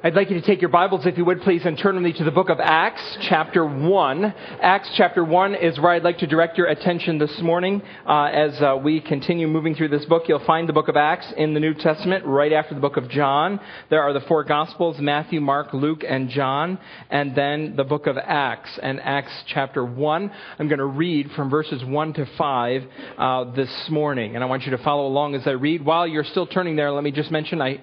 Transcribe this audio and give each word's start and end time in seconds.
I'd 0.00 0.14
like 0.14 0.30
you 0.30 0.40
to 0.40 0.46
take 0.46 0.60
your 0.60 0.70
Bibles, 0.70 1.06
if 1.06 1.18
you 1.18 1.24
would 1.24 1.42
please, 1.42 1.62
and 1.64 1.76
turn 1.76 1.96
with 1.96 2.04
me 2.04 2.12
to 2.12 2.22
the 2.22 2.30
book 2.30 2.50
of 2.50 2.60
Acts, 2.60 3.02
chapter 3.22 3.66
1. 3.66 4.24
Acts, 4.62 4.88
chapter 4.96 5.24
1 5.24 5.56
is 5.56 5.76
where 5.80 5.90
I'd 5.90 6.04
like 6.04 6.18
to 6.18 6.26
direct 6.28 6.56
your 6.56 6.68
attention 6.68 7.18
this 7.18 7.36
morning. 7.40 7.82
Uh, 8.06 8.26
as 8.26 8.62
uh, 8.62 8.78
we 8.80 9.00
continue 9.00 9.48
moving 9.48 9.74
through 9.74 9.88
this 9.88 10.04
book, 10.04 10.28
you'll 10.28 10.44
find 10.44 10.68
the 10.68 10.72
book 10.72 10.86
of 10.86 10.94
Acts 10.94 11.26
in 11.36 11.52
the 11.52 11.58
New 11.58 11.74
Testament 11.74 12.24
right 12.24 12.52
after 12.52 12.76
the 12.76 12.80
book 12.80 12.96
of 12.96 13.10
John. 13.10 13.58
There 13.90 14.00
are 14.00 14.12
the 14.12 14.20
four 14.20 14.44
Gospels, 14.44 15.00
Matthew, 15.00 15.40
Mark, 15.40 15.74
Luke, 15.74 16.04
and 16.08 16.28
John, 16.28 16.78
and 17.10 17.34
then 17.34 17.74
the 17.74 17.82
book 17.82 18.06
of 18.06 18.16
Acts. 18.16 18.78
And 18.80 19.00
Acts, 19.00 19.32
chapter 19.48 19.84
1, 19.84 20.30
I'm 20.60 20.68
going 20.68 20.78
to 20.78 20.86
read 20.86 21.32
from 21.32 21.50
verses 21.50 21.84
1 21.84 22.12
to 22.12 22.26
5 22.38 22.82
uh, 23.18 23.44
this 23.56 23.88
morning. 23.90 24.36
And 24.36 24.44
I 24.44 24.46
want 24.46 24.62
you 24.62 24.70
to 24.70 24.78
follow 24.84 25.08
along 25.08 25.34
as 25.34 25.44
I 25.44 25.50
read. 25.50 25.84
While 25.84 26.06
you're 26.06 26.22
still 26.22 26.46
turning 26.46 26.76
there, 26.76 26.92
let 26.92 27.02
me 27.02 27.10
just 27.10 27.32
mention 27.32 27.60
I, 27.60 27.82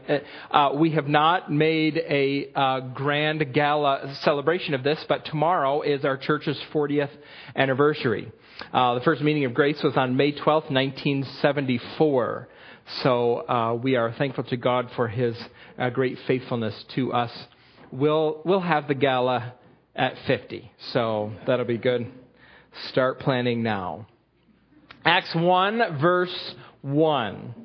uh, 0.50 0.70
we 0.75 0.91
have 0.91 1.09
not 1.09 1.52
made 1.52 2.04
a 2.07 2.51
uh, 2.55 2.79
grand 2.93 3.53
gala 3.53 4.16
celebration 4.21 4.73
of 4.73 4.84
this, 4.84 5.03
but 5.07 5.25
tomorrow 5.25 5.81
is 5.81 6.05
our 6.05 6.17
church's 6.17 6.59
40th 6.73 7.09
anniversary. 7.55 8.31
Uh, 8.73 8.95
the 8.95 9.02
first 9.02 9.21
meeting 9.21 9.45
of 9.45 9.53
grace 9.53 9.81
was 9.84 9.97
on 9.97 10.16
May 10.16 10.31
12th, 10.31 10.71
1974. 10.71 12.47
So 13.03 13.47
uh, 13.49 13.73
we 13.73 13.95
are 13.95 14.13
thankful 14.13 14.44
to 14.45 14.57
God 14.57 14.89
for 14.95 15.07
His 15.07 15.35
uh, 15.77 15.89
great 15.89 16.17
faithfulness 16.27 16.85
to 16.95 17.11
us. 17.13 17.31
We'll 17.91 18.41
we'll 18.45 18.61
have 18.61 18.88
the 18.88 18.95
gala 18.95 19.53
at 19.95 20.16
50, 20.27 20.72
so 20.91 21.31
that'll 21.47 21.66
be 21.66 21.77
good. 21.77 22.11
Start 22.89 23.19
planning 23.19 23.63
now. 23.63 24.08
Acts 25.05 25.33
1, 25.33 25.99
verse 26.02 26.55
1. 26.81 27.64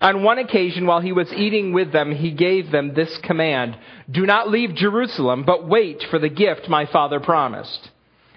On 0.00 0.22
one 0.22 0.38
occasion, 0.38 0.86
while 0.86 1.00
he 1.00 1.12
was 1.12 1.30
eating 1.32 1.72
with 1.72 1.92
them, 1.92 2.14
he 2.14 2.30
gave 2.30 2.70
them 2.70 2.94
this 2.94 3.18
command 3.18 3.76
Do 4.10 4.24
not 4.24 4.48
leave 4.48 4.74
Jerusalem, 4.74 5.44
but 5.44 5.68
wait 5.68 6.02
for 6.10 6.18
the 6.18 6.30
gift 6.30 6.68
my 6.68 6.86
father 6.86 7.20
promised, 7.20 7.90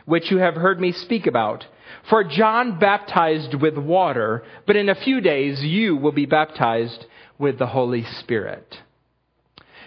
which 0.06 0.30
you 0.30 0.40
have 0.40 0.56
heard 0.56 0.82
me 0.82 0.92
speak 0.92 1.26
about. 1.26 1.66
For 2.10 2.26
John 2.26 2.80
baptized 2.80 3.54
with 3.54 3.78
water, 3.78 4.44
but 4.68 4.76
in 4.76 4.90
a 4.90 4.96
few 4.96 5.22
days 5.22 5.64
you 5.64 5.96
will 5.96 6.12
be 6.12 6.26
baptized 6.26 7.06
with 7.40 7.60
the 7.60 7.68
Holy 7.68 8.04
Spirit. 8.04 8.80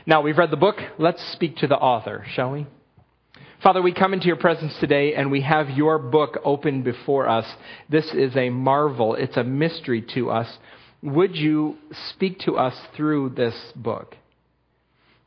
Now, 0.07 0.23
we've 0.23 0.39
read 0.39 0.51
the 0.51 0.57
book. 0.57 0.77
Let's 0.99 1.23
speak 1.33 1.57
to 1.59 1.67
the 1.67 1.77
author, 1.77 2.25
shall 2.33 2.53
we? 2.53 2.67
Father, 3.63 3.83
we 3.83 3.93
come 3.93 4.15
into 4.15 4.29
your 4.29 4.37
presence 4.37 4.75
today 4.79 5.15
and 5.15 5.31
we 5.31 5.41
have 5.41 5.71
your 5.71 5.99
book 5.99 6.39
open 6.45 6.83
before 6.83 7.29
us. 7.29 7.47
This 7.89 8.15
is 8.15 8.37
a 8.37 8.49
marvel. 8.49 9.15
It's 9.15 9.37
a 9.37 9.45
mystery 9.45 10.03
to 10.15 10.31
us 10.31 10.49
would 11.03 11.37
you 11.37 11.77
speak 12.11 12.41
to 12.41 12.57
us 12.57 12.75
through 12.97 13.31
this 13.31 13.55
book? 13.75 14.15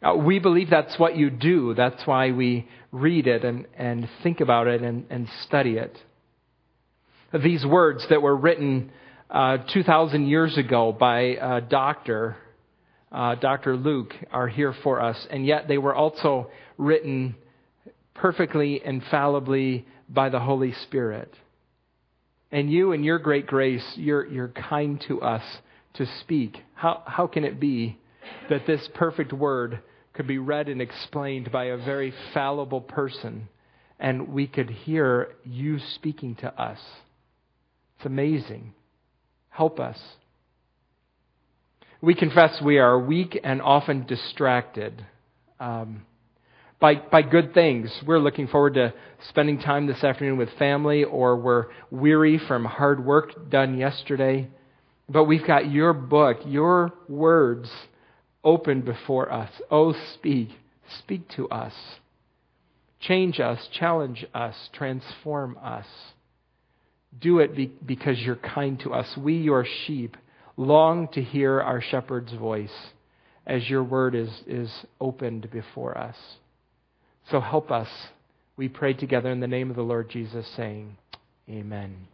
Uh, 0.02 0.16
we 0.16 0.40
believe 0.40 0.70
that's 0.70 0.98
what 0.98 1.18
you 1.18 1.30
do. 1.30 1.74
That's 1.74 2.06
why 2.06 2.32
we 2.32 2.68
read 2.92 3.28
it 3.28 3.44
and, 3.44 3.68
and 3.78 4.10
think 4.24 4.40
about 4.40 4.68
it 4.68 4.82
and, 4.82 5.06
and 5.10 5.28
study 5.44 5.78
it. 5.78 5.98
These 7.44 7.66
words 7.66 8.06
that 8.10 8.22
were 8.22 8.36
written 8.36 8.92
uh, 9.30 9.58
2,000 9.72 10.28
years 10.28 10.58
ago 10.58 10.92
by 10.92 11.20
a 11.20 11.62
doctor, 11.62 12.38
uh, 13.12 13.36
Dr. 13.36 13.76
Luke, 13.76 14.14
are 14.32 14.48
here 14.48 14.74
for 14.84 15.02
us, 15.02 15.28
and 15.30 15.46
yet 15.46 15.68
they 15.68 15.78
were 15.78 15.94
also 15.94 16.50
written 16.78 17.36
perfectly, 18.16 18.82
infallibly 18.84 19.86
by 20.08 20.30
the 20.30 20.40
Holy 20.40 20.74
Spirit. 20.84 21.34
And 22.52 22.72
you, 22.72 22.94
in 22.94 23.04
your 23.04 23.20
great 23.20 23.46
grace, 23.46 23.86
you're, 23.96 24.26
you're 24.26 24.48
kind 24.48 25.04
to 25.08 25.22
us 25.22 25.44
to 26.00 26.08
speak. 26.22 26.58
How, 26.74 27.04
how 27.06 27.28
can 27.28 27.44
it 27.44 27.60
be 27.60 28.00
that 28.50 28.66
this 28.66 28.90
perfect 28.96 29.32
word 29.32 29.80
could 30.14 30.26
be 30.28 30.40
read 30.40 30.68
and 30.68 30.82
explained 30.82 31.52
by 31.52 31.66
a 31.66 31.78
very 31.78 32.14
fallible 32.34 32.82
person 32.82 33.48
and 34.00 34.30
we 34.30 34.48
could 34.48 34.70
hear 34.70 35.36
you 35.44 35.78
speaking 35.96 36.36
to 36.38 36.62
us? 36.62 36.80
It's 37.98 38.06
amazing. 38.06 38.74
Help 39.50 39.80
us. 39.80 40.00
We 42.02 42.16
confess 42.16 42.62
we 42.62 42.80
are 42.80 42.98
weak 42.98 43.40
and 43.44 43.62
often 43.62 44.06
distracted. 44.06 45.06
Um, 45.60 46.06
by, 46.80 46.96
by 46.96 47.24
good 47.24 47.54
things. 47.54 47.92
We're 48.06 48.20
looking 48.20 48.48
forward 48.48 48.76
to 48.76 48.94
spending 49.28 49.60
time 49.60 49.86
this 49.86 50.02
afternoon 50.04 50.38
with 50.38 50.50
family, 50.58 51.04
or 51.04 51.36
we're 51.36 51.66
weary 51.92 52.40
from 52.48 52.64
hard 52.64 53.04
work 53.04 53.50
done 53.50 53.78
yesterday. 53.78 54.48
But 55.10 55.26
we've 55.26 55.46
got 55.46 55.72
your 55.72 55.94
book, 55.94 56.38
your 56.46 56.94
words 57.08 57.70
open 58.44 58.82
before 58.82 59.32
us. 59.32 59.50
Oh, 59.72 59.94
speak. 60.14 60.50
Speak 61.00 61.28
to 61.30 61.50
us. 61.50 61.74
Change 63.02 63.40
us, 63.40 63.60
challenge 63.80 64.26
us, 64.34 64.56
transform 64.74 65.58
us. 65.62 65.86
Do 67.20 67.40
it 67.40 67.56
be, 67.56 67.68
because 67.86 68.20
you're 68.20 68.36
kind 68.36 68.80
to 68.82 68.94
us. 68.94 69.08
We, 69.18 69.36
your 69.36 69.66
sheep, 69.86 70.18
long 70.58 71.08
to 71.14 71.22
hear 71.22 71.62
our 71.62 71.82
shepherd's 71.82 72.34
voice 72.34 72.70
as 73.48 73.68
your 73.70 73.84
word 73.84 74.16
is, 74.16 74.30
is 74.46 74.72
opened 75.00 75.50
before 75.50 75.98
us. 75.98 76.16
So 77.32 77.40
help 77.40 77.72
us. 77.72 77.88
We 78.58 78.68
pray 78.68 78.94
together 78.94 79.32
in 79.32 79.40
the 79.40 79.48
name 79.48 79.70
of 79.70 79.76
the 79.76 79.82
Lord 79.82 80.10
Jesus, 80.10 80.46
saying, 80.56 80.98
Amen. 81.50 82.08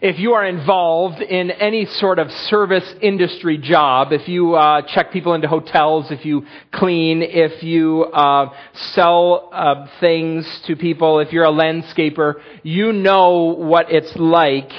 If 0.00 0.18
you 0.18 0.34
are 0.34 0.46
involved 0.46 1.20
in 1.20 1.50
any 1.50 1.86
sort 1.86 2.18
of 2.18 2.30
service 2.30 2.88
industry 3.02 3.58
job, 3.58 4.12
if 4.12 4.28
you 4.28 4.54
uh, 4.54 4.82
check 4.82 5.12
people 5.12 5.34
into 5.34 5.48
hotels, 5.48 6.06
if 6.10 6.24
you 6.24 6.46
clean, 6.72 7.22
if 7.22 7.62
you 7.62 8.04
uh, 8.04 8.52
sell 8.92 9.50
uh, 9.52 9.86
things 10.00 10.46
to 10.66 10.76
people, 10.76 11.20
if 11.20 11.32
you're 11.32 11.44
a 11.44 11.52
landscaper, 11.52 12.34
you 12.62 12.92
know 12.92 13.54
what 13.56 13.86
it's 13.90 14.14
like 14.16 14.70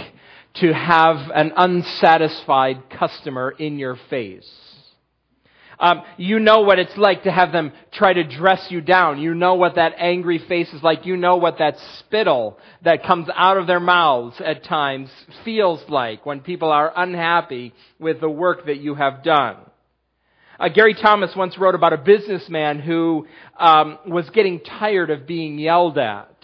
to 0.56 0.74
have 0.74 1.32
an 1.34 1.52
unsatisfied 1.56 2.90
customer 2.90 3.52
in 3.52 3.78
your 3.78 3.98
face. 4.10 4.69
Um, 5.80 6.02
you 6.18 6.40
know 6.40 6.62
what 6.62 6.78
it's 6.78 6.98
like 6.98 7.24
to 7.24 7.32
have 7.32 7.54
them 7.54 7.72
try 7.94 8.12
to 8.12 8.24
dress 8.24 8.68
you 8.70 8.82
down. 8.82 9.20
You 9.22 9.34
know 9.34 9.56
what 9.56 9.76
that 9.76 9.94
angry 9.98 10.38
face 10.38 10.72
is 10.74 10.84
like. 10.84 11.06
You 11.06 11.16
know 11.16 11.38
what 11.38 11.60
that 11.60 11.76
spittle 12.00 12.58
that 12.84 13.06
comes 13.06 13.30
out 13.34 13.58
of 13.58 13.66
their 13.66 13.80
mouths 13.80 14.42
at 14.44 14.66
times 14.66 15.10
feels 15.46 15.82
like 15.90 16.26
when 16.26 16.42
people 16.42 16.70
are 16.70 16.92
unhappy 16.96 17.74
with 17.98 18.20
the 18.20 18.30
work 18.30 18.66
that 18.66 18.78
you 18.78 18.96
have 18.96 19.24
done. 19.24 19.56
Uh, 20.60 20.68
Gary 20.68 20.94
Thomas 20.94 21.32
once 21.38 21.58
wrote 21.58 21.76
about 21.76 21.94
a 21.94 21.98
businessman 21.98 22.80
who 22.80 23.26
um, 23.58 23.98
was 24.06 24.30
getting 24.32 24.60
tired 24.60 25.10
of 25.10 25.26
being 25.26 25.58
yelled 25.58 25.98
at 25.98 26.36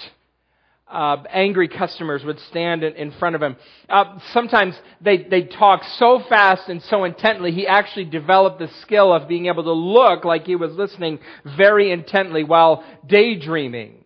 uh, 0.95 1.23
angry 1.29 1.67
customers 1.67 2.23
would 2.23 2.39
stand 2.49 2.81
in, 2.81 3.11
front 3.19 3.35
of 3.35 3.43
him. 3.43 3.57
Uh, 3.89 4.17
sometimes 4.31 4.73
they 5.01 5.17
they 5.17 5.43
talk 5.43 5.83
so 5.97 6.23
fast 6.29 6.69
and 6.69 6.81
so 6.83 7.03
intently, 7.03 7.51
he 7.51 7.67
actually 7.67 8.05
developed 8.05 8.59
the 8.59 8.69
skill 8.81 9.11
of 9.11 9.27
being 9.27 9.47
able 9.47 9.63
to 9.63 9.73
look 9.73 10.23
like 10.23 10.45
he 10.45 10.55
was 10.55 10.71
listening 10.71 11.19
very 11.57 11.91
intently 11.91 12.45
while 12.45 12.83
daydreaming. 13.05 14.05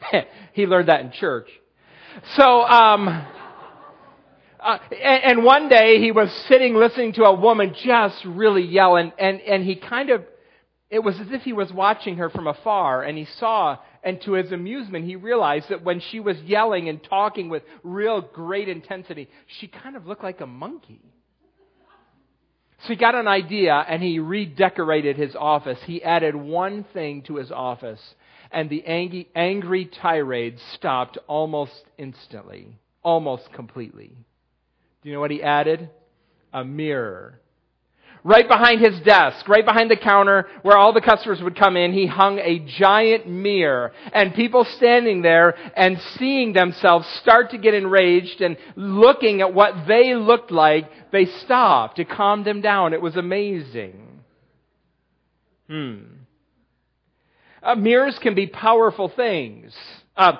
he 0.54 0.66
learned 0.66 0.88
that 0.88 1.02
in 1.02 1.12
church. 1.12 1.48
So, 2.36 2.62
um, 2.62 3.06
uh, 4.58 4.78
and, 4.92 5.24
and 5.24 5.44
one 5.44 5.68
day 5.68 6.00
he 6.00 6.10
was 6.10 6.30
sitting 6.48 6.74
listening 6.74 7.12
to 7.14 7.24
a 7.24 7.34
woman 7.38 7.74
just 7.84 8.24
really 8.24 8.64
yelling, 8.64 9.12
and, 9.18 9.40
and 9.42 9.62
he 9.62 9.76
kind 9.76 10.08
of, 10.08 10.24
it 10.88 11.00
was 11.00 11.20
as 11.20 11.28
if 11.30 11.42
he 11.42 11.52
was 11.52 11.70
watching 11.70 12.16
her 12.16 12.30
from 12.30 12.46
afar, 12.46 13.02
and 13.02 13.18
he 13.18 13.26
saw 13.38 13.76
and 14.02 14.20
to 14.22 14.32
his 14.32 14.52
amusement, 14.52 15.04
he 15.04 15.16
realized 15.16 15.68
that 15.68 15.84
when 15.84 16.00
she 16.00 16.20
was 16.20 16.38
yelling 16.38 16.88
and 16.88 17.02
talking 17.02 17.48
with 17.48 17.62
real 17.82 18.20
great 18.20 18.68
intensity, 18.68 19.28
she 19.58 19.68
kind 19.68 19.96
of 19.96 20.06
looked 20.06 20.22
like 20.22 20.40
a 20.40 20.46
monkey. 20.46 21.00
So 22.82 22.88
he 22.88 22.96
got 22.96 23.14
an 23.14 23.28
idea 23.28 23.74
and 23.74 24.02
he 24.02 24.18
redecorated 24.18 25.16
his 25.16 25.36
office. 25.36 25.78
He 25.84 26.02
added 26.02 26.34
one 26.34 26.84
thing 26.94 27.22
to 27.22 27.36
his 27.36 27.52
office, 27.52 28.00
and 28.50 28.70
the 28.70 28.84
angry, 28.86 29.28
angry 29.34 29.84
tirade 29.84 30.58
stopped 30.74 31.18
almost 31.26 31.84
instantly, 31.98 32.78
almost 33.02 33.52
completely. 33.52 34.12
Do 35.02 35.08
you 35.08 35.14
know 35.14 35.20
what 35.20 35.30
he 35.30 35.42
added? 35.42 35.90
A 36.54 36.64
mirror. 36.64 37.40
Right 38.24 38.46
behind 38.46 38.80
his 38.80 39.00
desk, 39.00 39.48
right 39.48 39.64
behind 39.64 39.90
the 39.90 39.96
counter 39.96 40.46
where 40.62 40.76
all 40.76 40.92
the 40.92 41.00
customers 41.00 41.40
would 41.42 41.56
come 41.56 41.76
in, 41.76 41.92
he 41.92 42.06
hung 42.06 42.38
a 42.38 42.58
giant 42.78 43.26
mirror. 43.26 43.92
And 44.12 44.34
people 44.34 44.64
standing 44.76 45.22
there 45.22 45.54
and 45.76 46.00
seeing 46.18 46.52
themselves 46.52 47.06
start 47.20 47.50
to 47.50 47.58
get 47.58 47.74
enraged 47.74 48.40
and 48.40 48.56
looking 48.76 49.40
at 49.40 49.54
what 49.54 49.86
they 49.86 50.14
looked 50.14 50.50
like, 50.50 50.90
they 51.12 51.26
stopped 51.44 51.96
to 51.96 52.04
calm 52.04 52.44
them 52.44 52.60
down. 52.60 52.92
It 52.92 53.02
was 53.02 53.16
amazing. 53.16 54.06
Hmm. 55.68 55.98
Uh, 57.62 57.74
mirrors 57.74 58.18
can 58.20 58.34
be 58.34 58.46
powerful 58.46 59.08
things. 59.14 59.74
Uh, 60.16 60.32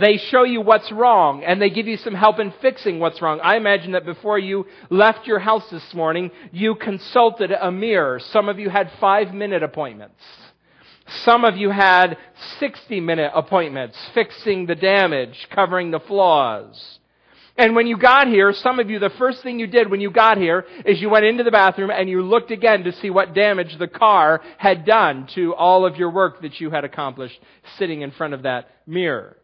they 0.00 0.18
show 0.30 0.44
you 0.44 0.60
what's 0.60 0.92
wrong 0.92 1.42
and 1.42 1.60
they 1.60 1.70
give 1.70 1.86
you 1.86 1.96
some 1.96 2.14
help 2.14 2.38
in 2.38 2.52
fixing 2.62 3.00
what's 3.00 3.20
wrong. 3.20 3.40
I 3.42 3.56
imagine 3.56 3.92
that 3.92 4.04
before 4.04 4.38
you 4.38 4.66
left 4.88 5.26
your 5.26 5.38
house 5.38 5.64
this 5.70 5.94
morning, 5.94 6.30
you 6.52 6.74
consulted 6.76 7.50
a 7.50 7.72
mirror. 7.72 8.20
Some 8.32 8.48
of 8.48 8.58
you 8.58 8.70
had 8.70 8.90
five 9.00 9.34
minute 9.34 9.62
appointments. 9.62 10.22
Some 11.24 11.44
of 11.44 11.56
you 11.56 11.70
had 11.70 12.18
60 12.60 13.00
minute 13.00 13.32
appointments, 13.34 13.98
fixing 14.14 14.66
the 14.66 14.76
damage, 14.76 15.48
covering 15.52 15.90
the 15.90 16.00
flaws. 16.00 16.99
And 17.56 17.74
when 17.74 17.86
you 17.86 17.98
got 17.98 18.28
here, 18.28 18.52
some 18.52 18.78
of 18.78 18.88
you, 18.90 18.98
the 18.98 19.10
first 19.18 19.42
thing 19.42 19.58
you 19.58 19.66
did 19.66 19.90
when 19.90 20.00
you 20.00 20.10
got 20.10 20.38
here 20.38 20.64
is 20.86 21.00
you 21.00 21.10
went 21.10 21.26
into 21.26 21.44
the 21.44 21.50
bathroom 21.50 21.90
and 21.90 22.08
you 22.08 22.22
looked 22.22 22.50
again 22.50 22.84
to 22.84 22.92
see 22.92 23.10
what 23.10 23.34
damage 23.34 23.76
the 23.78 23.88
car 23.88 24.40
had 24.56 24.84
done 24.84 25.28
to 25.34 25.54
all 25.54 25.84
of 25.84 25.96
your 25.96 26.10
work 26.10 26.42
that 26.42 26.60
you 26.60 26.70
had 26.70 26.84
accomplished 26.84 27.38
sitting 27.78 28.02
in 28.02 28.12
front 28.12 28.34
of 28.34 28.42
that 28.42 28.68
mirror. 28.86 29.36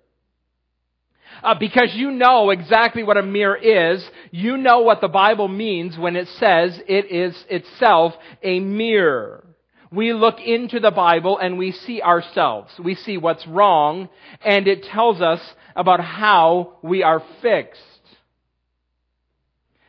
Uh, 1.42 1.54
because 1.58 1.90
you 1.94 2.10
know 2.10 2.50
exactly 2.50 3.02
what 3.02 3.16
a 3.16 3.22
mirror 3.22 3.56
is, 3.56 4.08
you 4.30 4.56
know 4.56 4.80
what 4.80 5.00
the 5.00 5.08
Bible 5.08 5.48
means 5.48 5.98
when 5.98 6.16
it 6.16 6.28
says 6.38 6.80
it 6.88 7.10
is 7.10 7.44
itself 7.48 8.14
a 8.42 8.60
mirror. 8.60 9.44
We 9.92 10.12
look 10.12 10.40
into 10.40 10.80
the 10.80 10.90
Bible 10.90 11.38
and 11.38 11.58
we 11.58 11.72
see 11.72 12.02
ourselves. 12.02 12.72
We 12.82 12.94
see 12.94 13.18
what's 13.18 13.46
wrong, 13.46 14.08
and 14.44 14.66
it 14.66 14.84
tells 14.84 15.20
us 15.20 15.40
about 15.74 16.00
how 16.00 16.78
we 16.82 17.02
are 17.02 17.22
fixed. 17.42 17.80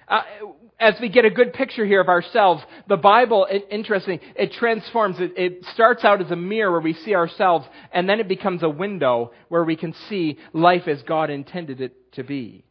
Uh, 0.07 0.21
as 0.79 0.93
we 1.01 1.09
get 1.09 1.25
a 1.25 1.29
good 1.29 1.53
picture 1.53 1.85
here 1.85 1.99
of 1.99 2.07
ourselves, 2.07 2.63
the 2.87 2.97
Bible, 2.97 3.47
it, 3.49 3.67
interesting, 3.71 4.19
it 4.35 4.53
transforms. 4.53 5.19
It, 5.19 5.33
it 5.35 5.65
starts 5.73 6.05
out 6.05 6.21
as 6.21 6.31
a 6.31 6.35
mirror 6.35 6.71
where 6.71 6.81
we 6.81 6.93
see 6.93 7.15
ourselves, 7.15 7.65
and 7.91 8.07
then 8.07 8.19
it 8.19 8.27
becomes 8.27 8.63
a 8.63 8.69
window 8.69 9.31
where 9.49 9.63
we 9.63 9.75
can 9.75 9.93
see 10.07 10.37
life 10.53 10.87
as 10.87 11.01
God 11.03 11.29
intended 11.29 11.81
it 11.81 12.13
to 12.13 12.23
be. 12.23 12.63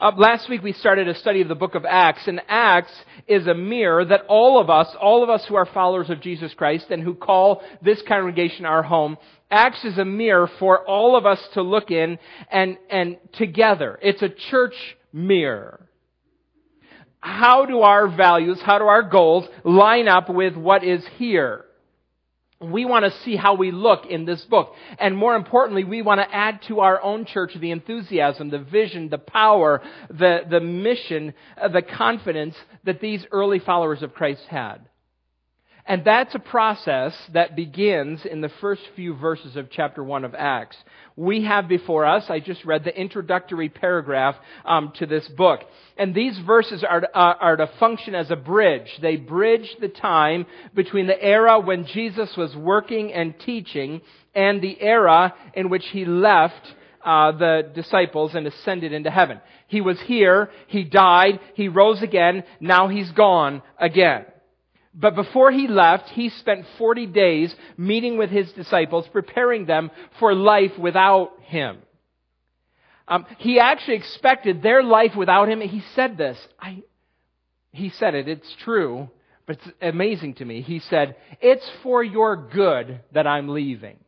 Uh, 0.00 0.12
last 0.16 0.48
week 0.48 0.62
we 0.62 0.72
started 0.72 1.08
a 1.08 1.14
study 1.16 1.42
of 1.42 1.48
the 1.48 1.54
book 1.56 1.74
of 1.74 1.84
Acts, 1.84 2.28
and 2.28 2.40
Acts 2.48 2.92
is 3.26 3.48
a 3.48 3.54
mirror 3.54 4.04
that 4.04 4.24
all 4.28 4.60
of 4.60 4.70
us, 4.70 4.86
all 5.02 5.24
of 5.24 5.28
us 5.28 5.44
who 5.48 5.56
are 5.56 5.66
followers 5.66 6.08
of 6.08 6.20
Jesus 6.20 6.54
Christ 6.54 6.86
and 6.90 7.02
who 7.02 7.14
call 7.14 7.62
this 7.82 8.00
congregation 8.06 8.64
our 8.64 8.84
home, 8.84 9.18
Acts 9.50 9.84
is 9.84 9.98
a 9.98 10.04
mirror 10.04 10.48
for 10.60 10.86
all 10.86 11.16
of 11.16 11.26
us 11.26 11.40
to 11.54 11.62
look 11.62 11.90
in 11.90 12.18
and, 12.52 12.78
and 12.88 13.18
together. 13.32 13.98
It's 14.00 14.22
a 14.22 14.28
church 14.50 14.74
mirror 15.12 15.89
how 17.20 17.66
do 17.66 17.80
our 17.80 18.08
values, 18.08 18.60
how 18.64 18.78
do 18.78 18.86
our 18.86 19.02
goals 19.02 19.46
line 19.64 20.08
up 20.08 20.30
with 20.30 20.56
what 20.56 20.82
is 20.82 21.04
here? 21.16 21.64
We 22.60 22.84
want 22.84 23.06
to 23.06 23.18
see 23.22 23.36
how 23.36 23.54
we 23.54 23.70
look 23.70 24.04
in 24.06 24.26
this 24.26 24.42
book. 24.42 24.74
And 24.98 25.16
more 25.16 25.34
importantly, 25.34 25.84
we 25.84 26.02
want 26.02 26.20
to 26.20 26.34
add 26.34 26.60
to 26.68 26.80
our 26.80 27.02
own 27.02 27.24
church 27.24 27.52
the 27.58 27.70
enthusiasm, 27.70 28.50
the 28.50 28.58
vision, 28.58 29.08
the 29.08 29.18
power, 29.18 29.80
the, 30.10 30.40
the 30.48 30.60
mission, 30.60 31.32
uh, 31.60 31.68
the 31.68 31.80
confidence 31.80 32.54
that 32.84 33.00
these 33.00 33.24
early 33.32 33.60
followers 33.60 34.02
of 34.02 34.12
Christ 34.12 34.42
had. 34.48 34.89
And 35.86 36.04
that's 36.04 36.34
a 36.34 36.38
process 36.38 37.14
that 37.32 37.56
begins 37.56 38.24
in 38.24 38.40
the 38.40 38.50
first 38.60 38.82
few 38.94 39.14
verses 39.14 39.56
of 39.56 39.70
chapter 39.70 40.04
1 40.04 40.24
of 40.24 40.34
Acts. 40.34 40.76
We 41.16 41.44
have 41.44 41.68
before 41.68 42.06
us, 42.06 42.24
I 42.28 42.40
just 42.40 42.64
read 42.64 42.84
the 42.84 42.98
introductory 42.98 43.68
paragraph 43.68 44.36
um, 44.64 44.92
to 44.96 45.06
this 45.06 45.26
book. 45.28 45.60
And 45.96 46.14
these 46.14 46.38
verses 46.46 46.84
are 46.88 47.02
uh, 47.14 47.34
are 47.40 47.56
to 47.56 47.70
function 47.78 48.14
as 48.14 48.30
a 48.30 48.36
bridge. 48.36 48.88
They 49.02 49.16
bridge 49.16 49.68
the 49.80 49.88
time 49.88 50.46
between 50.74 51.06
the 51.06 51.20
era 51.20 51.58
when 51.58 51.86
Jesus 51.86 52.34
was 52.36 52.54
working 52.54 53.12
and 53.12 53.34
teaching 53.38 54.00
and 54.34 54.62
the 54.62 54.80
era 54.80 55.34
in 55.54 55.70
which 55.70 55.84
he 55.92 56.04
left 56.04 56.74
uh, 57.04 57.32
the 57.32 57.70
disciples 57.74 58.34
and 58.34 58.46
ascended 58.46 58.92
into 58.92 59.10
heaven. 59.10 59.40
He 59.68 59.80
was 59.80 59.98
here, 60.06 60.50
he 60.68 60.84
died, 60.84 61.40
he 61.54 61.68
rose 61.68 62.02
again, 62.02 62.44
now 62.60 62.88
he's 62.88 63.10
gone 63.12 63.62
again. 63.78 64.26
But 64.92 65.14
before 65.14 65.52
he 65.52 65.68
left, 65.68 66.08
he 66.10 66.30
spent 66.30 66.66
40 66.78 67.06
days 67.06 67.54
meeting 67.76 68.18
with 68.18 68.30
his 68.30 68.50
disciples, 68.52 69.06
preparing 69.12 69.66
them 69.66 69.90
for 70.18 70.34
life 70.34 70.76
without 70.78 71.32
him. 71.42 71.78
Um, 73.06 73.26
he 73.38 73.58
actually 73.58 73.96
expected 73.96 74.62
their 74.62 74.82
life 74.82 75.12
without 75.16 75.48
him. 75.48 75.60
He 75.60 75.82
said 75.94 76.16
this. 76.16 76.38
I, 76.58 76.82
he 77.72 77.90
said 77.90 78.14
it. 78.14 78.28
It's 78.28 78.54
true, 78.64 79.08
but 79.46 79.56
it's 79.56 79.68
amazing 79.80 80.34
to 80.34 80.44
me. 80.44 80.62
He 80.62 80.80
said, 80.80 81.16
It's 81.40 81.68
for 81.82 82.02
your 82.02 82.36
good 82.36 83.00
that 83.12 83.26
I'm 83.26 83.48
leaving. 83.48 83.98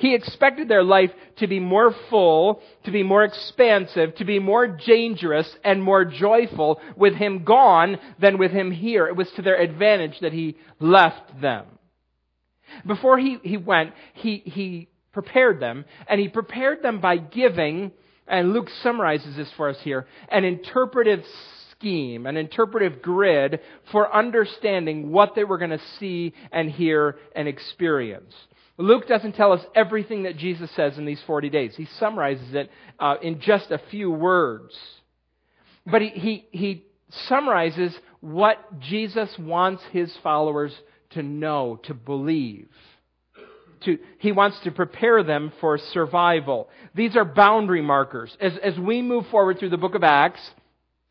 He 0.00 0.14
expected 0.14 0.66
their 0.66 0.82
life 0.82 1.10
to 1.36 1.46
be 1.46 1.60
more 1.60 1.94
full, 2.08 2.62
to 2.84 2.90
be 2.90 3.02
more 3.02 3.22
expansive, 3.22 4.14
to 4.14 4.24
be 4.24 4.38
more 4.38 4.66
dangerous 4.66 5.46
and 5.62 5.82
more 5.82 6.06
joyful 6.06 6.80
with 6.96 7.14
Him 7.14 7.44
gone 7.44 7.98
than 8.18 8.38
with 8.38 8.50
Him 8.50 8.70
here. 8.70 9.06
It 9.08 9.16
was 9.16 9.30
to 9.32 9.42
their 9.42 9.60
advantage 9.60 10.18
that 10.20 10.32
He 10.32 10.56
left 10.78 11.42
them. 11.42 11.66
Before 12.86 13.18
He, 13.18 13.40
he 13.42 13.58
went, 13.58 13.92
he, 14.14 14.38
he 14.38 14.88
prepared 15.12 15.60
them, 15.60 15.84
and 16.08 16.18
He 16.18 16.28
prepared 16.28 16.82
them 16.82 17.02
by 17.02 17.18
giving, 17.18 17.92
and 18.26 18.54
Luke 18.54 18.70
summarizes 18.82 19.36
this 19.36 19.52
for 19.54 19.68
us 19.68 19.80
here, 19.82 20.06
an 20.30 20.44
interpretive 20.44 21.22
scheme, 21.72 22.24
an 22.24 22.38
interpretive 22.38 23.02
grid 23.02 23.60
for 23.92 24.10
understanding 24.14 25.10
what 25.12 25.34
they 25.34 25.44
were 25.44 25.58
going 25.58 25.70
to 25.70 25.82
see 25.98 26.32
and 26.52 26.70
hear 26.70 27.16
and 27.36 27.46
experience. 27.46 28.32
Luke 28.80 29.06
doesn't 29.06 29.32
tell 29.32 29.52
us 29.52 29.60
everything 29.74 30.22
that 30.22 30.36
Jesus 30.36 30.70
says 30.74 30.96
in 30.96 31.04
these 31.04 31.20
40 31.26 31.50
days. 31.50 31.74
He 31.76 31.86
summarizes 31.98 32.54
it 32.54 32.70
uh, 32.98 33.16
in 33.22 33.40
just 33.40 33.70
a 33.70 33.80
few 33.90 34.10
words. 34.10 34.74
But 35.86 36.02
he, 36.02 36.08
he, 36.08 36.46
he 36.50 36.84
summarizes 37.28 37.94
what 38.20 38.80
Jesus 38.80 39.28
wants 39.38 39.82
his 39.92 40.14
followers 40.22 40.72
to 41.10 41.22
know, 41.22 41.78
to 41.84 41.94
believe. 41.94 42.68
To, 43.84 43.98
he 44.18 44.32
wants 44.32 44.58
to 44.64 44.70
prepare 44.70 45.22
them 45.22 45.52
for 45.60 45.78
survival. 45.92 46.68
These 46.94 47.16
are 47.16 47.24
boundary 47.24 47.82
markers. 47.82 48.34
As, 48.40 48.52
as 48.62 48.78
we 48.78 49.02
move 49.02 49.26
forward 49.30 49.58
through 49.58 49.70
the 49.70 49.78
book 49.78 49.94
of 49.94 50.04
Acts, 50.04 50.40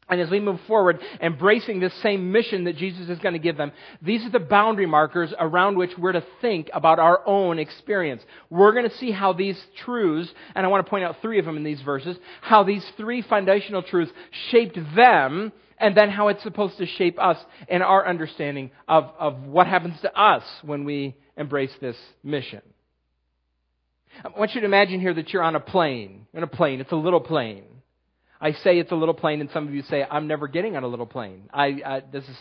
and 0.10 0.20
as 0.20 0.30
we 0.30 0.40
move 0.40 0.60
forward, 0.68 1.00
embracing 1.22 1.80
this 1.80 1.94
same 2.02 2.32
mission 2.32 2.64
that 2.64 2.76
Jesus 2.76 3.10
is 3.10 3.20
going 3.20 3.34
to 3.34 3.40
give 3.40 3.58
them, 3.58 3.72
these 4.02 4.26
are 4.26 4.32
the 4.32 4.40
boundary 4.40 4.88
markers 4.88 5.34
around 5.40 5.78
which 5.78 5.92
we're 5.98 6.14
to 6.14 6.24
think 6.42 6.70
about 6.74 7.00
our 7.00 7.22
own 7.28 7.60
experience. 7.60 8.24
We're 8.50 8.74
going 8.74 8.90
to 8.90 8.98
see 8.98 9.12
how 9.12 9.34
these 9.34 9.60
truths, 9.86 10.32
and 10.56 10.66
I 10.66 10.70
want 10.70 10.86
to 10.86 10.90
point 10.90 11.04
out 11.04 11.18
three 11.22 11.38
of 11.40 11.46
them 11.46 11.58
in 11.58 11.64
these 11.64 11.82
verses, 11.82 12.18
how 12.42 12.64
these 12.64 12.86
three 12.98 13.22
foundational 13.22 13.84
truths 13.84 14.12
shaped 14.50 14.78
them, 14.96 15.52
and 15.78 15.96
then 15.96 16.10
how 16.10 16.28
it's 16.28 16.44
supposed 16.44 16.78
to 16.80 16.86
shape 16.86 17.18
us 17.20 17.38
in 17.68 17.82
our 17.82 18.08
understanding 18.08 18.72
of, 18.88 19.12
of 19.18 19.44
what 19.44 19.68
happens 19.68 19.96
to 20.02 20.20
us 20.20 20.44
when 20.64 20.86
we 20.86 21.16
embrace 21.38 21.72
this 21.80 21.96
mission. 22.24 22.62
I 24.26 24.38
want 24.38 24.56
you 24.56 24.62
to 24.62 24.66
imagine 24.66 25.00
here 25.00 25.14
that 25.14 25.30
you're 25.32 25.44
on 25.44 25.56
a 25.56 25.60
plane. 25.60 26.26
In 26.34 26.44
a 26.44 26.48
plane, 26.48 26.82
it's 26.82 26.92
a 26.92 26.98
little 26.98 27.22
plane. 27.22 27.64
I 28.42 28.54
say 28.54 28.80
it's 28.80 28.92
a 28.92 28.96
little 28.96 29.14
plane, 29.14 29.42
and 29.42 29.50
some 29.52 29.68
of 29.68 29.74
you 29.74 29.82
say, 29.84 30.06
I'm 30.10 30.28
never 30.28 30.48
getting 30.48 30.78
on 30.78 30.84
a 30.84 30.88
little 30.88 31.06
plane. 31.06 31.50
I, 31.54 31.66
I, 31.86 32.04
this 32.12 32.24
is, 32.24 32.38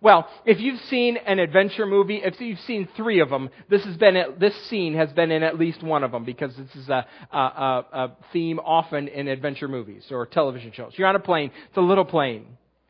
well, 0.00 0.28
if 0.46 0.60
you've 0.60 0.80
seen 0.82 1.16
an 1.18 1.38
adventure 1.38 1.86
movie, 1.86 2.22
if 2.24 2.40
you've 2.40 2.58
seen 2.60 2.88
three 2.96 3.20
of 3.20 3.28
them, 3.28 3.50
this 3.68 3.84
has 3.84 3.96
been, 3.96 4.16
this 4.40 4.54
scene 4.68 4.94
has 4.94 5.12
been 5.12 5.30
in 5.30 5.42
at 5.42 5.58
least 5.58 5.82
one 5.82 6.04
of 6.04 6.10
them 6.10 6.24
because 6.24 6.56
this 6.56 6.74
is 6.74 6.88
a, 6.88 7.06
a, 7.30 7.36
a 7.36 8.16
theme 8.32 8.58
often 8.60 9.08
in 9.08 9.28
adventure 9.28 9.68
movies 9.68 10.04
or 10.10 10.26
television 10.26 10.72
shows. 10.72 10.92
You're 10.96 11.08
on 11.08 11.16
a 11.16 11.20
plane, 11.20 11.50
it's 11.68 11.76
a 11.76 11.82
little 11.82 12.06
plane. 12.06 12.46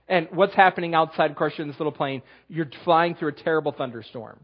And 0.08 0.28
what's 0.30 0.54
happening 0.54 0.94
outside, 0.94 1.30
of 1.30 1.36
course, 1.36 1.54
you're 1.56 1.64
in 1.64 1.70
this 1.70 1.80
little 1.80 1.92
plane, 1.92 2.22
you're 2.48 2.70
flying 2.84 3.14
through 3.14 3.28
a 3.28 3.32
terrible 3.32 3.72
thunderstorm 3.72 4.38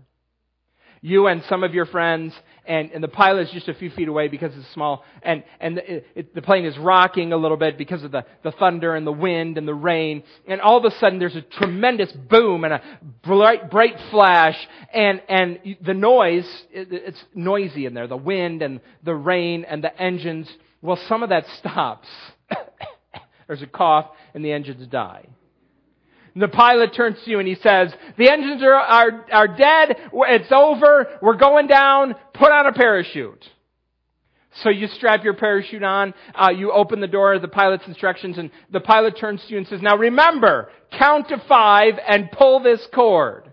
you 1.00 1.26
and 1.26 1.42
some 1.48 1.62
of 1.64 1.74
your 1.74 1.86
friends, 1.86 2.34
and, 2.64 2.90
and 2.92 3.02
the 3.02 3.08
pilot 3.08 3.48
is 3.48 3.50
just 3.52 3.68
a 3.68 3.74
few 3.74 3.90
feet 3.90 4.08
away 4.08 4.28
because 4.28 4.52
it's 4.56 4.72
small, 4.72 5.04
and, 5.22 5.42
and 5.60 5.76
the, 5.76 6.18
it, 6.18 6.34
the 6.34 6.42
plane 6.42 6.64
is 6.64 6.76
rocking 6.78 7.32
a 7.32 7.36
little 7.36 7.56
bit 7.56 7.78
because 7.78 8.02
of 8.02 8.12
the, 8.12 8.24
the 8.42 8.52
thunder 8.52 8.94
and 8.94 9.06
the 9.06 9.12
wind 9.12 9.58
and 9.58 9.66
the 9.66 9.74
rain, 9.74 10.22
and 10.46 10.60
all 10.60 10.76
of 10.76 10.84
a 10.84 10.96
sudden 10.98 11.18
there's 11.18 11.36
a 11.36 11.42
tremendous 11.42 12.12
boom 12.12 12.64
and 12.64 12.74
a 12.74 12.82
bright, 13.24 13.70
bright 13.70 13.96
flash, 14.10 14.56
and, 14.92 15.22
and 15.28 15.76
the 15.82 15.94
noise, 15.94 16.48
it, 16.70 16.88
it's 16.90 17.24
noisy 17.34 17.86
in 17.86 17.94
there, 17.94 18.06
the 18.06 18.16
wind 18.16 18.62
and 18.62 18.80
the 19.04 19.14
rain 19.14 19.64
and 19.64 19.82
the 19.82 20.00
engines, 20.00 20.48
well, 20.82 20.98
some 21.08 21.22
of 21.22 21.30
that 21.30 21.44
stops. 21.58 22.08
there's 23.46 23.62
a 23.62 23.66
cough, 23.66 24.06
and 24.34 24.44
the 24.44 24.52
engines 24.52 24.86
die. 24.88 25.26
The 26.36 26.48
pilot 26.48 26.94
turns 26.94 27.16
to 27.24 27.30
you 27.30 27.38
and 27.38 27.48
he 27.48 27.56
says, 27.56 27.92
the 28.16 28.30
engines 28.30 28.62
are, 28.62 28.74
are, 28.74 29.26
are 29.32 29.48
dead, 29.48 29.96
it's 30.12 30.52
over, 30.52 31.06
we're 31.20 31.36
going 31.36 31.66
down, 31.66 32.14
put 32.34 32.52
on 32.52 32.66
a 32.66 32.72
parachute. 32.72 33.44
So 34.62 34.70
you 34.70 34.88
strap 34.88 35.24
your 35.24 35.34
parachute 35.34 35.82
on, 35.82 36.14
uh, 36.34 36.50
you 36.50 36.72
open 36.72 37.00
the 37.00 37.06
door 37.06 37.38
the 37.38 37.48
pilot's 37.48 37.86
instructions, 37.86 38.38
and 38.38 38.50
the 38.72 38.80
pilot 38.80 39.16
turns 39.18 39.42
to 39.44 39.52
you 39.52 39.58
and 39.58 39.66
says, 39.66 39.80
now 39.82 39.96
remember, 39.96 40.70
count 40.98 41.28
to 41.28 41.42
five 41.48 41.94
and 42.06 42.30
pull 42.32 42.60
this 42.60 42.84
cord. 42.92 43.52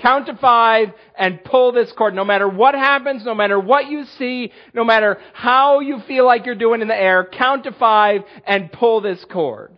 Count 0.00 0.26
to 0.26 0.36
five 0.36 0.88
and 1.16 1.44
pull 1.44 1.70
this 1.70 1.92
cord. 1.96 2.14
No 2.14 2.24
matter 2.24 2.48
what 2.48 2.74
happens, 2.74 3.24
no 3.24 3.36
matter 3.36 3.58
what 3.58 3.88
you 3.88 4.04
see, 4.18 4.52
no 4.74 4.82
matter 4.82 5.18
how 5.32 5.78
you 5.78 6.00
feel 6.08 6.26
like 6.26 6.44
you're 6.44 6.56
doing 6.56 6.82
in 6.82 6.88
the 6.88 6.94
air, 6.94 7.24
count 7.24 7.64
to 7.64 7.72
five 7.72 8.22
and 8.44 8.72
pull 8.72 9.00
this 9.00 9.24
cord. 9.30 9.70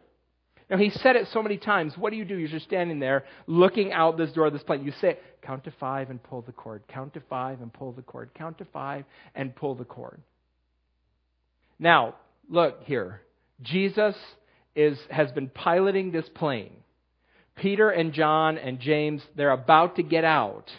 Now, 0.70 0.78
he 0.78 0.90
said 0.90 1.16
it 1.16 1.28
so 1.32 1.42
many 1.42 1.58
times. 1.58 1.96
What 1.98 2.10
do 2.10 2.16
you 2.16 2.24
do? 2.24 2.36
You're 2.36 2.48
just 2.48 2.64
standing 2.64 2.98
there 2.98 3.24
looking 3.46 3.92
out 3.92 4.16
this 4.16 4.32
door 4.32 4.46
of 4.46 4.52
this 4.52 4.62
plane. 4.62 4.84
You 4.84 4.92
say, 5.00 5.18
count 5.42 5.64
to 5.64 5.72
five 5.78 6.08
and 6.08 6.22
pull 6.22 6.40
the 6.40 6.52
cord. 6.52 6.82
Count 6.88 7.14
to 7.14 7.22
five 7.28 7.60
and 7.60 7.72
pull 7.72 7.92
the 7.92 8.02
cord. 8.02 8.30
Count 8.34 8.58
to 8.58 8.64
five 8.66 9.04
and 9.34 9.54
pull 9.54 9.74
the 9.74 9.84
cord. 9.84 10.20
Now, 11.78 12.14
look 12.48 12.82
here. 12.84 13.20
Jesus 13.62 14.16
is, 14.74 14.98
has 15.10 15.30
been 15.32 15.48
piloting 15.48 16.12
this 16.12 16.28
plane. 16.34 16.72
Peter 17.56 17.90
and 17.90 18.12
John 18.12 18.58
and 18.58 18.80
James, 18.80 19.22
they're 19.36 19.50
about 19.50 19.96
to 19.96 20.02
get 20.02 20.24
out. 20.24 20.70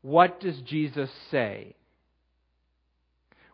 What 0.00 0.40
does 0.40 0.58
Jesus 0.62 1.10
say? 1.30 1.74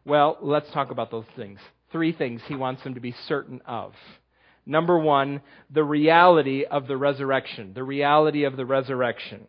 Well, 0.05 0.37
let's 0.43 0.71
talk 0.73 0.91
about 0.91 1.11
those 1.11 1.25
things. 1.37 1.59
Three 1.91 2.13
things 2.13 2.43
he 2.47 2.55
wants 2.55 2.85
them 2.85 2.95
to 2.95 3.01
be 3.01 3.15
certain 3.27 3.63
of. 3.67 3.95
Number 4.67 4.99
one, 4.99 5.43
the 5.71 5.85
reality 5.85 6.65
of 6.65 6.87
the 6.87 6.97
resurrection. 6.97 7.73
The 7.75 7.83
reality 7.83 8.45
of 8.45 8.57
the 8.57 8.65
resurrection. 8.65 9.47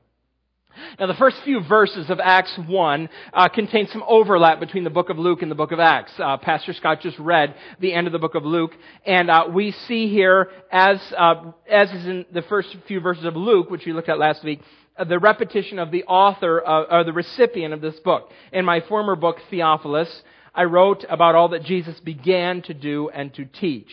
Now, 1.00 1.08
the 1.08 1.14
first 1.14 1.38
few 1.44 1.62
verses 1.68 2.10
of 2.10 2.20
Acts 2.20 2.58
1 2.68 3.10
uh, 3.34 3.48
contain 3.50 3.88
some 3.88 4.04
overlap 4.08 4.60
between 4.60 4.84
the 4.84 4.90
book 4.90 5.10
of 5.10 5.18
Luke 5.18 5.42
and 5.42 5.50
the 5.50 5.56
book 5.56 5.72
of 5.72 5.80
Acts. 5.80 6.12
Uh, 6.18 6.38
Pastor 6.38 6.74
Scott 6.74 7.00
just 7.02 7.18
read 7.18 7.56
the 7.80 7.94
end 7.94 8.08
of 8.08 8.14
the 8.14 8.20
book 8.20 8.36
of 8.36 8.44
Luke, 8.44 8.72
and 9.06 9.30
uh, 9.30 9.46
we 9.52 9.72
see 9.88 10.10
here, 10.10 10.50
as, 10.72 11.00
uh, 11.18 11.52
as 11.70 11.90
is 11.92 12.06
in 12.06 12.26
the 12.34 12.42
first 12.44 12.76
few 12.88 13.00
verses 13.00 13.26
of 13.26 13.36
Luke, 13.36 13.70
which 13.70 13.86
we 13.86 13.94
looked 13.94 14.10
at 14.10 14.20
last 14.20 14.44
week, 14.44 14.60
uh, 14.98 15.06
the 15.06 15.20
repetition 15.20 15.80
of 15.80 15.92
the 15.92 16.04
author, 16.06 16.66
uh, 16.66 16.84
or 16.90 17.04
the 17.04 17.14
recipient 17.14 17.74
of 17.74 17.82
this 17.82 18.00
book. 18.02 18.30
In 18.52 18.66
my 18.66 18.82
former 18.82 19.16
book, 19.16 19.38
Theophilus, 19.50 20.24
I 20.54 20.64
wrote 20.64 21.06
about 21.10 21.36
all 21.36 21.50
that 21.50 21.64
Jesus 21.64 22.00
began 22.00 22.62
to 22.64 22.74
do 22.74 23.10
and 23.10 23.34
to 23.36 23.46
teach. 23.46 23.92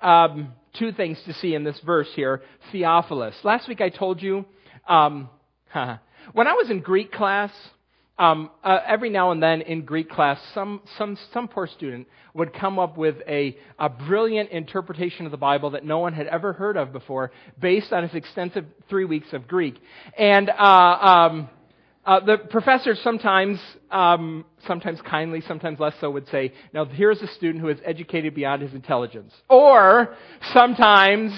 Um, 0.00 0.52
two 0.78 0.92
things 0.92 1.18
to 1.26 1.34
see 1.34 1.54
in 1.54 1.64
this 1.64 1.78
verse 1.84 2.08
here. 2.14 2.42
Theophilus. 2.72 3.34
Last 3.42 3.68
week 3.68 3.80
I 3.80 3.88
told 3.88 4.22
you, 4.22 4.44
um, 4.88 5.28
when 6.32 6.46
I 6.46 6.52
was 6.52 6.70
in 6.70 6.80
Greek 6.80 7.12
class, 7.12 7.50
um, 8.18 8.50
uh, 8.64 8.80
every 8.86 9.10
now 9.10 9.30
and 9.30 9.40
then 9.40 9.60
in 9.60 9.84
Greek 9.84 10.10
class, 10.10 10.40
some, 10.52 10.80
some, 10.96 11.16
some 11.32 11.46
poor 11.46 11.68
student 11.68 12.08
would 12.34 12.52
come 12.52 12.78
up 12.78 12.96
with 12.96 13.16
a, 13.28 13.56
a 13.78 13.88
brilliant 13.88 14.50
interpretation 14.50 15.24
of 15.24 15.30
the 15.30 15.38
Bible 15.38 15.70
that 15.70 15.84
no 15.84 16.00
one 16.00 16.12
had 16.12 16.26
ever 16.26 16.52
heard 16.52 16.76
of 16.76 16.92
before, 16.92 17.30
based 17.60 17.92
on 17.92 18.02
his 18.02 18.14
extensive 18.14 18.64
three 18.88 19.04
weeks 19.04 19.28
of 19.32 19.46
Greek. 19.46 19.76
And 20.18 20.50
uh, 20.50 20.62
um, 20.62 21.48
uh, 22.08 22.20
the 22.20 22.38
professor 22.38 22.94
sometimes, 22.96 23.60
um, 23.90 24.44
sometimes 24.66 25.00
kindly, 25.02 25.42
sometimes 25.42 25.78
less 25.78 25.94
so, 26.00 26.10
would 26.10 26.26
say, 26.28 26.52
"Now 26.72 26.84
here's 26.86 27.22
a 27.22 27.28
student 27.28 27.62
who 27.62 27.68
is 27.68 27.78
educated 27.84 28.34
beyond 28.34 28.62
his 28.62 28.74
intelligence." 28.74 29.32
Or 29.48 30.16
sometimes 30.52 31.32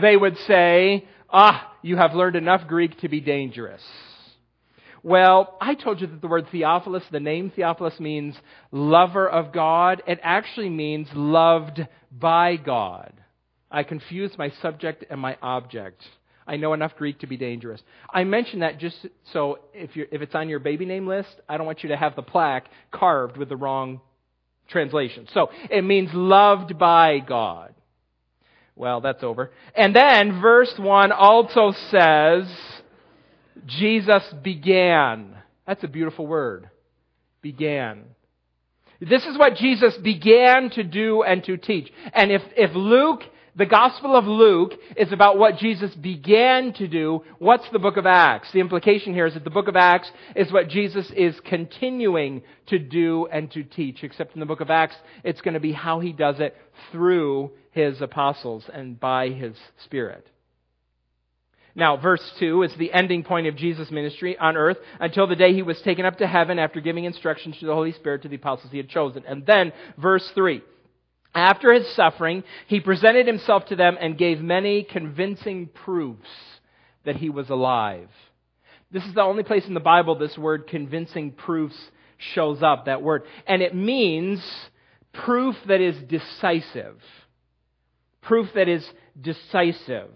they 0.00 0.16
would 0.16 0.36
say, 0.46 1.04
Ah, 1.30 1.72
you 1.82 1.96
have 1.96 2.14
learned 2.14 2.36
enough 2.36 2.66
Greek 2.68 2.98
to 3.00 3.08
be 3.08 3.20
dangerous. 3.20 3.82
Well, 5.02 5.56
I 5.60 5.74
told 5.74 6.00
you 6.00 6.06
that 6.06 6.20
the 6.20 6.28
word 6.28 6.46
Theophilus, 6.50 7.02
the 7.10 7.20
name 7.20 7.50
Theophilus 7.50 7.98
means 8.00 8.36
lover 8.70 9.28
of 9.28 9.52
God. 9.52 10.02
It 10.06 10.20
actually 10.22 10.70
means 10.70 11.08
loved 11.12 11.86
by 12.10 12.56
God. 12.56 13.12
I 13.70 13.82
confused 13.82 14.38
my 14.38 14.50
subject 14.62 15.04
and 15.10 15.20
my 15.20 15.36
object. 15.42 16.02
I 16.46 16.56
know 16.56 16.74
enough 16.74 16.96
Greek 16.96 17.20
to 17.20 17.26
be 17.26 17.36
dangerous. 17.36 17.80
I 18.12 18.24
mention 18.24 18.60
that 18.60 18.78
just 18.78 19.06
so 19.32 19.60
if, 19.72 19.90
if 19.94 20.20
it's 20.20 20.34
on 20.34 20.48
your 20.48 20.58
baby 20.58 20.84
name 20.84 21.06
list, 21.06 21.34
I 21.48 21.56
don't 21.56 21.66
want 21.66 21.82
you 21.82 21.88
to 21.90 21.96
have 21.96 22.16
the 22.16 22.22
plaque 22.22 22.68
carved 22.92 23.36
with 23.36 23.48
the 23.48 23.56
wrong 23.56 24.00
translation. 24.68 25.26
So 25.32 25.50
it 25.70 25.82
means 25.82 26.10
loved 26.12 26.78
by 26.78 27.20
God. 27.20 27.74
Well, 28.76 29.00
that's 29.00 29.22
over. 29.22 29.52
And 29.74 29.94
then 29.94 30.40
verse 30.40 30.72
1 30.76 31.12
also 31.12 31.72
says, 31.90 32.46
Jesus 33.66 34.22
began. 34.42 35.36
That's 35.66 35.84
a 35.84 35.88
beautiful 35.88 36.26
word. 36.26 36.68
Began. 37.40 38.04
This 39.00 39.24
is 39.24 39.38
what 39.38 39.56
Jesus 39.56 39.96
began 39.98 40.70
to 40.70 40.82
do 40.82 41.22
and 41.22 41.44
to 41.44 41.56
teach. 41.56 41.92
And 42.12 42.32
if, 42.32 42.42
if 42.56 42.74
Luke, 42.74 43.22
the 43.56 43.66
Gospel 43.66 44.16
of 44.16 44.24
Luke, 44.24 44.72
is 44.96 45.12
about 45.12 45.38
what 45.38 45.58
Jesus 45.58 45.94
began 45.94 46.72
to 46.74 46.88
do, 46.88 47.22
what's 47.38 47.68
the 47.72 47.78
book 47.78 47.96
of 47.96 48.06
Acts? 48.06 48.48
The 48.52 48.60
implication 48.60 49.14
here 49.14 49.26
is 49.26 49.34
that 49.34 49.44
the 49.44 49.50
book 49.50 49.68
of 49.68 49.76
Acts 49.76 50.10
is 50.34 50.52
what 50.52 50.68
Jesus 50.68 51.10
is 51.16 51.34
continuing 51.44 52.42
to 52.66 52.78
do 52.78 53.28
and 53.30 53.50
to 53.52 53.62
teach. 53.62 54.02
Except 54.02 54.34
in 54.34 54.40
the 54.40 54.46
book 54.46 54.60
of 54.60 54.70
Acts, 54.70 54.96
it's 55.22 55.40
going 55.40 55.54
to 55.54 55.60
be 55.60 55.72
how 55.72 56.00
he 56.00 56.12
does 56.12 56.40
it 56.40 56.56
through 56.90 57.52
his 57.70 58.00
apostles 58.00 58.64
and 58.72 58.98
by 58.98 59.28
his 59.28 59.56
Spirit. 59.84 60.26
Now, 61.76 61.96
verse 61.96 62.22
2 62.38 62.62
is 62.62 62.72
the 62.78 62.92
ending 62.92 63.24
point 63.24 63.48
of 63.48 63.56
Jesus' 63.56 63.90
ministry 63.90 64.38
on 64.38 64.56
earth 64.56 64.76
until 65.00 65.26
the 65.26 65.34
day 65.34 65.52
he 65.52 65.62
was 65.62 65.80
taken 65.82 66.04
up 66.04 66.18
to 66.18 66.26
heaven 66.26 66.58
after 66.58 66.80
giving 66.80 67.04
instructions 67.04 67.58
to 67.58 67.66
the 67.66 67.74
Holy 67.74 67.92
Spirit 67.92 68.22
to 68.22 68.28
the 68.28 68.36
apostles 68.36 68.70
he 68.70 68.76
had 68.78 68.88
chosen. 68.88 69.24
And 69.26 69.44
then, 69.44 69.72
verse 69.98 70.28
3. 70.34 70.62
After 71.34 71.72
his 71.72 71.86
suffering, 71.94 72.44
he 72.68 72.80
presented 72.80 73.26
himself 73.26 73.66
to 73.66 73.76
them 73.76 73.96
and 74.00 74.16
gave 74.16 74.40
many 74.40 74.84
convincing 74.84 75.66
proofs 75.66 76.28
that 77.04 77.16
he 77.16 77.30
was 77.30 77.50
alive. 77.50 78.08
This 78.92 79.04
is 79.04 79.14
the 79.14 79.22
only 79.22 79.42
place 79.42 79.66
in 79.66 79.74
the 79.74 79.80
Bible 79.80 80.16
this 80.16 80.38
word 80.38 80.68
convincing 80.68 81.32
proofs 81.32 81.76
shows 82.34 82.62
up, 82.62 82.86
that 82.86 83.02
word. 83.02 83.24
And 83.46 83.62
it 83.62 83.74
means 83.74 84.40
proof 85.12 85.56
that 85.66 85.80
is 85.80 85.96
decisive 86.08 87.00
proof 88.24 88.48
that 88.54 88.68
is 88.68 88.86
decisive. 89.20 90.10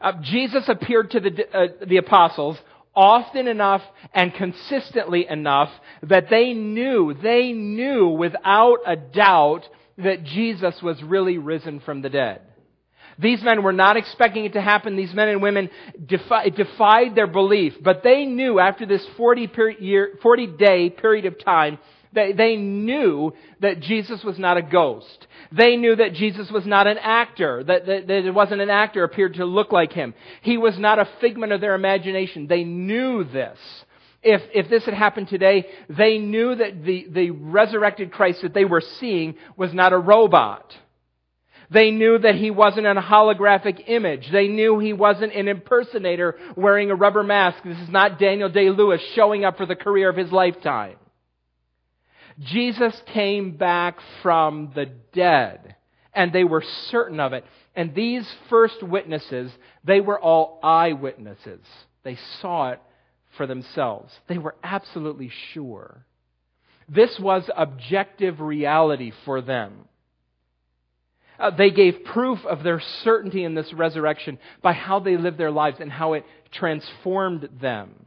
Uh, 0.00 0.12
Jesus 0.22 0.64
appeared 0.68 1.10
to 1.12 1.20
the, 1.20 1.30
uh, 1.56 1.66
the 1.86 1.98
apostles 1.98 2.58
often 2.94 3.48
enough 3.48 3.82
and 4.12 4.34
consistently 4.34 5.26
enough 5.28 5.70
that 6.02 6.28
they 6.30 6.52
knew, 6.52 7.14
they 7.14 7.52
knew 7.52 8.08
without 8.08 8.78
a 8.86 8.96
doubt 8.96 9.68
that 9.98 10.24
Jesus 10.24 10.80
was 10.82 11.02
really 11.02 11.38
risen 11.38 11.80
from 11.80 12.02
the 12.02 12.08
dead. 12.08 12.42
These 13.18 13.42
men 13.42 13.62
were 13.62 13.72
not 13.72 13.96
expecting 13.96 14.46
it 14.46 14.54
to 14.54 14.60
happen. 14.60 14.96
These 14.96 15.14
men 15.14 15.28
and 15.28 15.42
women 15.42 15.70
defi- 16.04 16.50
defied 16.56 17.14
their 17.14 17.26
belief, 17.26 17.74
but 17.82 18.02
they 18.02 18.24
knew 18.24 18.58
after 18.58 18.86
this 18.86 19.06
40, 19.16 19.50
year, 19.80 20.18
40 20.22 20.46
day 20.46 20.90
period 20.90 21.26
of 21.26 21.38
time 21.38 21.78
they, 22.12 22.32
they 22.32 22.56
knew 22.56 23.32
that 23.60 23.80
Jesus 23.80 24.22
was 24.22 24.38
not 24.38 24.56
a 24.56 24.62
ghost. 24.62 25.26
They 25.50 25.76
knew 25.76 25.96
that 25.96 26.14
Jesus 26.14 26.50
was 26.50 26.66
not 26.66 26.86
an 26.86 26.98
actor, 26.98 27.64
that, 27.64 27.86
that, 27.86 28.06
that 28.06 28.26
it 28.26 28.34
wasn't 28.34 28.60
an 28.60 28.70
actor 28.70 29.04
appeared 29.04 29.34
to 29.34 29.44
look 29.44 29.72
like 29.72 29.92
him. 29.92 30.14
He 30.42 30.56
was 30.56 30.78
not 30.78 30.98
a 30.98 31.08
figment 31.20 31.52
of 31.52 31.60
their 31.60 31.74
imagination. 31.74 32.46
They 32.46 32.64
knew 32.64 33.24
this. 33.24 33.58
If, 34.22 34.40
if 34.54 34.70
this 34.70 34.84
had 34.84 34.94
happened 34.94 35.28
today, 35.28 35.66
they 35.88 36.18
knew 36.18 36.54
that 36.54 36.84
the, 36.84 37.06
the 37.10 37.30
resurrected 37.30 38.12
Christ 38.12 38.42
that 38.42 38.54
they 38.54 38.64
were 38.64 38.82
seeing 39.00 39.34
was 39.56 39.74
not 39.74 39.92
a 39.92 39.98
robot. 39.98 40.72
They 41.70 41.90
knew 41.90 42.18
that 42.18 42.34
he 42.34 42.50
wasn't 42.50 42.86
a 42.86 42.94
holographic 42.94 43.88
image. 43.88 44.28
They 44.30 44.46
knew 44.46 44.78
he 44.78 44.92
wasn't 44.92 45.34
an 45.34 45.48
impersonator 45.48 46.36
wearing 46.54 46.90
a 46.90 46.94
rubber 46.94 47.22
mask. 47.22 47.64
This 47.64 47.78
is 47.78 47.88
not 47.88 48.18
Daniel 48.18 48.50
Day 48.50 48.68
Lewis 48.68 49.00
showing 49.14 49.44
up 49.44 49.56
for 49.56 49.66
the 49.66 49.74
career 49.74 50.10
of 50.10 50.16
his 50.16 50.30
lifetime. 50.30 50.96
Jesus 52.38 52.94
came 53.12 53.56
back 53.56 53.98
from 54.22 54.72
the 54.74 54.86
dead, 55.12 55.76
and 56.14 56.32
they 56.32 56.44
were 56.44 56.64
certain 56.90 57.20
of 57.20 57.32
it. 57.32 57.44
And 57.74 57.94
these 57.94 58.28
first 58.50 58.82
witnesses, 58.82 59.50
they 59.84 60.00
were 60.00 60.20
all 60.20 60.60
eyewitnesses. 60.62 61.60
They 62.02 62.18
saw 62.40 62.72
it 62.72 62.80
for 63.36 63.46
themselves. 63.46 64.12
They 64.28 64.38
were 64.38 64.56
absolutely 64.62 65.30
sure. 65.52 66.04
This 66.88 67.18
was 67.18 67.48
objective 67.56 68.40
reality 68.40 69.12
for 69.24 69.40
them. 69.40 69.86
Uh, 71.38 71.50
they 71.50 71.70
gave 71.70 72.04
proof 72.04 72.44
of 72.44 72.62
their 72.62 72.80
certainty 73.02 73.44
in 73.44 73.54
this 73.54 73.72
resurrection 73.72 74.38
by 74.62 74.72
how 74.72 75.00
they 75.00 75.16
lived 75.16 75.38
their 75.38 75.50
lives 75.50 75.78
and 75.80 75.90
how 75.90 76.12
it 76.12 76.24
transformed 76.52 77.48
them. 77.60 78.06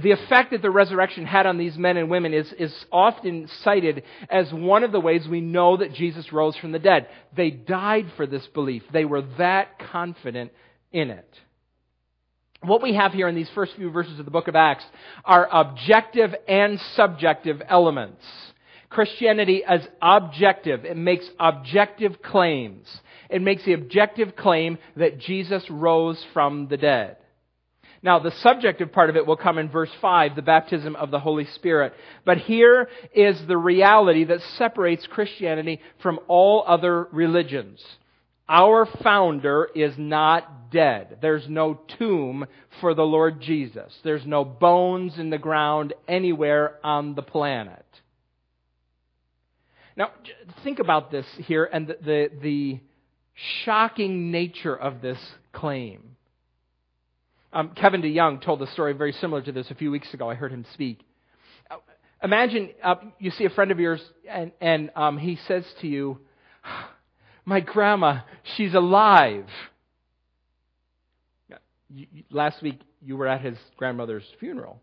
The 0.00 0.12
effect 0.12 0.52
that 0.52 0.62
the 0.62 0.70
resurrection 0.70 1.26
had 1.26 1.46
on 1.46 1.58
these 1.58 1.76
men 1.76 1.96
and 1.96 2.08
women 2.08 2.32
is, 2.32 2.52
is 2.58 2.74
often 2.90 3.48
cited 3.62 4.02
as 4.30 4.52
one 4.52 4.84
of 4.84 4.92
the 4.92 5.00
ways 5.00 5.26
we 5.28 5.40
know 5.40 5.76
that 5.76 5.92
Jesus 5.92 6.32
rose 6.32 6.56
from 6.56 6.72
the 6.72 6.78
dead. 6.78 7.08
They 7.36 7.50
died 7.50 8.06
for 8.16 8.26
this 8.26 8.46
belief. 8.54 8.82
They 8.92 9.04
were 9.04 9.22
that 9.38 9.78
confident 9.90 10.52
in 10.92 11.10
it. 11.10 11.28
What 12.62 12.82
we 12.82 12.94
have 12.94 13.12
here 13.12 13.28
in 13.28 13.34
these 13.34 13.50
first 13.54 13.74
few 13.76 13.90
verses 13.90 14.18
of 14.18 14.24
the 14.24 14.30
book 14.30 14.48
of 14.48 14.54
Acts 14.54 14.84
are 15.24 15.48
objective 15.50 16.32
and 16.46 16.78
subjective 16.94 17.60
elements. 17.68 18.24
Christianity 18.88 19.62
is 19.68 19.86
objective. 20.00 20.84
It 20.84 20.96
makes 20.96 21.28
objective 21.40 22.22
claims. 22.22 22.86
It 23.28 23.42
makes 23.42 23.64
the 23.64 23.72
objective 23.72 24.36
claim 24.36 24.78
that 24.96 25.18
Jesus 25.18 25.64
rose 25.70 26.24
from 26.32 26.68
the 26.68 26.76
dead. 26.76 27.16
Now, 28.02 28.18
the 28.18 28.32
subjective 28.42 28.90
part 28.90 29.10
of 29.10 29.16
it 29.16 29.26
will 29.26 29.36
come 29.36 29.58
in 29.58 29.68
verse 29.68 29.90
5, 30.00 30.34
the 30.34 30.42
baptism 30.42 30.96
of 30.96 31.12
the 31.12 31.20
Holy 31.20 31.46
Spirit. 31.54 31.94
But 32.24 32.38
here 32.38 32.88
is 33.14 33.40
the 33.46 33.56
reality 33.56 34.24
that 34.24 34.40
separates 34.58 35.06
Christianity 35.06 35.80
from 36.02 36.18
all 36.26 36.64
other 36.66 37.06
religions. 37.12 37.80
Our 38.48 38.86
founder 39.04 39.68
is 39.74 39.94
not 39.96 40.72
dead. 40.72 41.18
There's 41.22 41.48
no 41.48 41.80
tomb 41.96 42.46
for 42.80 42.92
the 42.92 43.04
Lord 43.04 43.40
Jesus. 43.40 43.96
There's 44.02 44.26
no 44.26 44.44
bones 44.44 45.18
in 45.18 45.30
the 45.30 45.38
ground 45.38 45.94
anywhere 46.08 46.78
on 46.82 47.14
the 47.14 47.22
planet. 47.22 47.86
Now, 49.96 50.10
think 50.64 50.80
about 50.80 51.12
this 51.12 51.26
here 51.38 51.64
and 51.64 51.86
the, 51.86 51.96
the, 52.02 52.30
the 52.42 52.80
shocking 53.64 54.32
nature 54.32 54.74
of 54.74 55.00
this 55.02 55.18
claim. 55.52 56.16
Um, 57.52 57.72
Kevin 57.76 58.00
DeYoung 58.00 58.42
told 58.42 58.62
a 58.62 58.66
story 58.72 58.94
very 58.94 59.12
similar 59.12 59.42
to 59.42 59.52
this 59.52 59.70
a 59.70 59.74
few 59.74 59.90
weeks 59.90 60.12
ago. 60.14 60.30
I 60.30 60.34
heard 60.34 60.52
him 60.52 60.64
speak. 60.72 61.00
Imagine 62.22 62.70
uh, 62.82 62.94
you 63.18 63.30
see 63.32 63.44
a 63.44 63.50
friend 63.50 63.70
of 63.70 63.80
yours 63.80 64.00
and, 64.30 64.52
and 64.60 64.90
um, 64.94 65.18
he 65.18 65.38
says 65.48 65.64
to 65.80 65.88
you, 65.88 66.18
My 67.44 67.60
grandma, 67.60 68.20
she's 68.56 68.74
alive. 68.74 69.46
Last 72.30 72.62
week 72.62 72.80
you 73.04 73.16
were 73.16 73.26
at 73.26 73.42
his 73.42 73.58
grandmother's 73.76 74.24
funeral. 74.40 74.80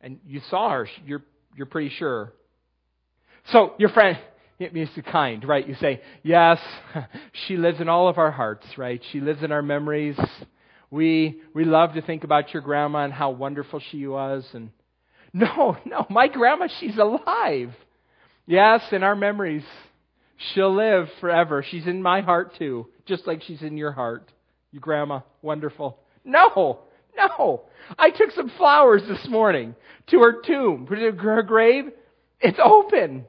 And 0.00 0.20
you 0.26 0.40
saw 0.50 0.70
her. 0.70 0.88
You're, 1.04 1.24
you're 1.56 1.66
pretty 1.66 1.90
sure. 1.98 2.32
So 3.50 3.72
your 3.78 3.88
friend, 3.88 4.18
it 4.58 4.72
means 4.74 4.90
kind, 5.10 5.42
right? 5.42 5.66
You 5.66 5.74
say, 5.80 6.02
yes, 6.22 6.58
she 7.46 7.56
lives 7.56 7.80
in 7.80 7.88
all 7.88 8.08
of 8.08 8.18
our 8.18 8.30
hearts, 8.30 8.66
right? 8.76 9.02
She 9.10 9.20
lives 9.20 9.42
in 9.42 9.52
our 9.52 9.62
memories. 9.62 10.16
We, 10.90 11.40
we 11.54 11.64
love 11.64 11.94
to 11.94 12.02
think 12.02 12.24
about 12.24 12.52
your 12.52 12.62
grandma 12.62 13.04
and 13.04 13.12
how 13.12 13.30
wonderful 13.30 13.80
she 13.90 14.06
was. 14.06 14.46
And 14.52 14.70
no, 15.32 15.76
no, 15.84 16.06
my 16.08 16.28
grandma, 16.28 16.68
she's 16.80 16.96
alive. 16.96 17.74
Yes, 18.46 18.82
in 18.92 19.02
our 19.02 19.16
memories. 19.16 19.64
She'll 20.52 20.74
live 20.74 21.08
forever. 21.20 21.64
She's 21.68 21.86
in 21.86 22.02
my 22.02 22.20
heart 22.20 22.56
too, 22.58 22.88
just 23.06 23.26
like 23.26 23.42
she's 23.42 23.62
in 23.62 23.76
your 23.76 23.92
heart. 23.92 24.30
Your 24.70 24.80
grandma, 24.80 25.20
wonderful. 25.40 25.98
No, 26.24 26.80
no. 27.16 27.62
I 27.98 28.10
took 28.10 28.30
some 28.32 28.50
flowers 28.50 29.02
this 29.08 29.26
morning 29.28 29.74
to 30.08 30.20
her 30.20 30.42
tomb, 30.42 30.86
to 30.88 30.94
her 30.94 31.42
grave. 31.42 31.84
It's 32.40 32.58
open. 32.62 33.24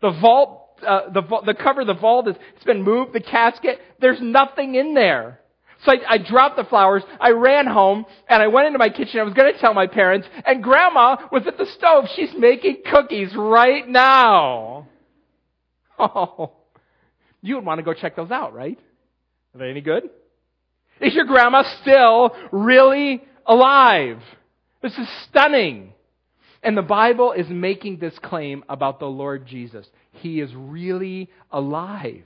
The 0.00 0.12
vault 0.12 0.62
uh, 0.86 1.10
the, 1.10 1.22
the 1.46 1.54
cover 1.54 1.82
of 1.82 1.86
the 1.86 1.94
vault 1.94 2.26
has 2.26 2.36
it's 2.56 2.64
been 2.64 2.82
moved, 2.82 3.12
the 3.12 3.20
casket, 3.20 3.80
there's 4.00 4.20
nothing 4.20 4.74
in 4.74 4.94
there. 4.94 5.38
So 5.84 5.92
I, 5.92 6.14
I 6.14 6.18
dropped 6.18 6.56
the 6.56 6.64
flowers, 6.64 7.02
I 7.20 7.30
ran 7.30 7.66
home, 7.66 8.06
and 8.28 8.42
I 8.42 8.48
went 8.48 8.68
into 8.68 8.78
my 8.78 8.88
kitchen. 8.88 9.18
I 9.20 9.24
was 9.24 9.34
going 9.34 9.52
to 9.52 9.58
tell 9.58 9.74
my 9.74 9.86
parents, 9.86 10.28
and 10.46 10.62
Grandma 10.62 11.16
was 11.32 11.42
at 11.46 11.58
the 11.58 11.66
stove. 11.66 12.04
She's 12.14 12.30
making 12.38 12.82
cookies 12.90 13.34
right 13.36 13.86
now. 13.86 14.88
Oh, 15.98 16.52
you 17.42 17.56
would 17.56 17.64
want 17.64 17.78
to 17.78 17.84
go 17.84 17.94
check 17.94 18.16
those 18.16 18.32
out, 18.32 18.54
right? 18.54 18.76
Are 19.54 19.58
they 19.58 19.70
any 19.70 19.82
good? 19.82 20.04
Is 21.00 21.14
your 21.14 21.26
grandma 21.26 21.62
still 21.80 22.34
really 22.50 23.22
alive? 23.46 24.20
This 24.82 24.98
is 24.98 25.06
stunning. 25.28 25.92
And 26.62 26.76
the 26.76 26.82
Bible 26.82 27.32
is 27.32 27.46
making 27.48 27.98
this 27.98 28.14
claim 28.20 28.64
about 28.68 28.98
the 29.00 29.06
Lord 29.06 29.46
Jesus. 29.46 29.86
He 30.12 30.40
is 30.40 30.50
really 30.54 31.30
alive. 31.50 32.24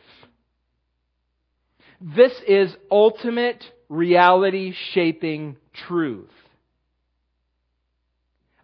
This 2.01 2.33
is 2.47 2.75
ultimate 2.91 3.63
reality 3.89 4.75
shaping 4.93 5.57
truth. 5.87 6.31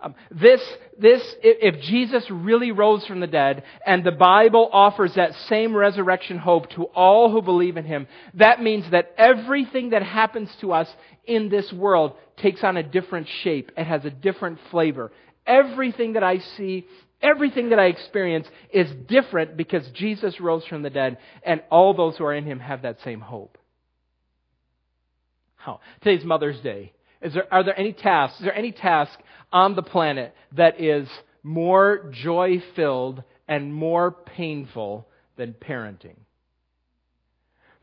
Um, 0.02 0.16
this, 0.32 0.60
this, 0.98 1.22
if 1.42 1.80
Jesus 1.82 2.24
really 2.28 2.72
rose 2.72 3.06
from 3.06 3.20
the 3.20 3.28
dead, 3.28 3.62
and 3.86 4.02
the 4.02 4.10
Bible 4.10 4.68
offers 4.72 5.14
that 5.14 5.32
same 5.48 5.76
resurrection 5.76 6.38
hope 6.38 6.70
to 6.70 6.84
all 6.86 7.30
who 7.30 7.40
believe 7.40 7.76
in 7.76 7.84
Him, 7.84 8.08
that 8.34 8.60
means 8.60 8.84
that 8.90 9.14
everything 9.16 9.90
that 9.90 10.02
happens 10.02 10.50
to 10.60 10.72
us 10.72 10.88
in 11.24 11.48
this 11.48 11.72
world 11.72 12.14
takes 12.36 12.64
on 12.64 12.76
a 12.76 12.82
different 12.82 13.28
shape. 13.44 13.70
It 13.76 13.84
has 13.84 14.04
a 14.04 14.10
different 14.10 14.58
flavor. 14.72 15.12
Everything 15.46 16.14
that 16.14 16.24
I 16.24 16.38
see, 16.56 16.86
everything 17.22 17.70
that 17.70 17.78
I 17.78 17.86
experience 17.86 18.46
is 18.72 18.90
different 19.08 19.56
because 19.56 19.88
Jesus 19.94 20.40
rose 20.40 20.64
from 20.66 20.82
the 20.82 20.90
dead, 20.90 21.18
and 21.42 21.62
all 21.70 21.94
those 21.94 22.16
who 22.16 22.24
are 22.24 22.34
in 22.34 22.44
him 22.44 22.60
have 22.60 22.82
that 22.82 22.98
same 23.04 23.20
hope. 23.20 23.58
How? 25.56 25.80
Today's 26.02 26.24
Mother's 26.24 26.60
Day. 26.60 26.92
Is 27.20 27.34
there, 27.34 27.52
are 27.52 27.62
there 27.62 27.78
any 27.78 27.92
tasks, 27.92 28.38
is 28.40 28.44
there 28.44 28.54
any 28.54 28.72
task 28.72 29.18
on 29.52 29.76
the 29.76 29.82
planet 29.82 30.34
that 30.56 30.80
is 30.80 31.08
more 31.44 32.10
joy 32.10 32.62
filled 32.74 33.22
and 33.46 33.72
more 33.72 34.10
painful 34.10 35.06
than 35.36 35.52
parenting? 35.52 36.16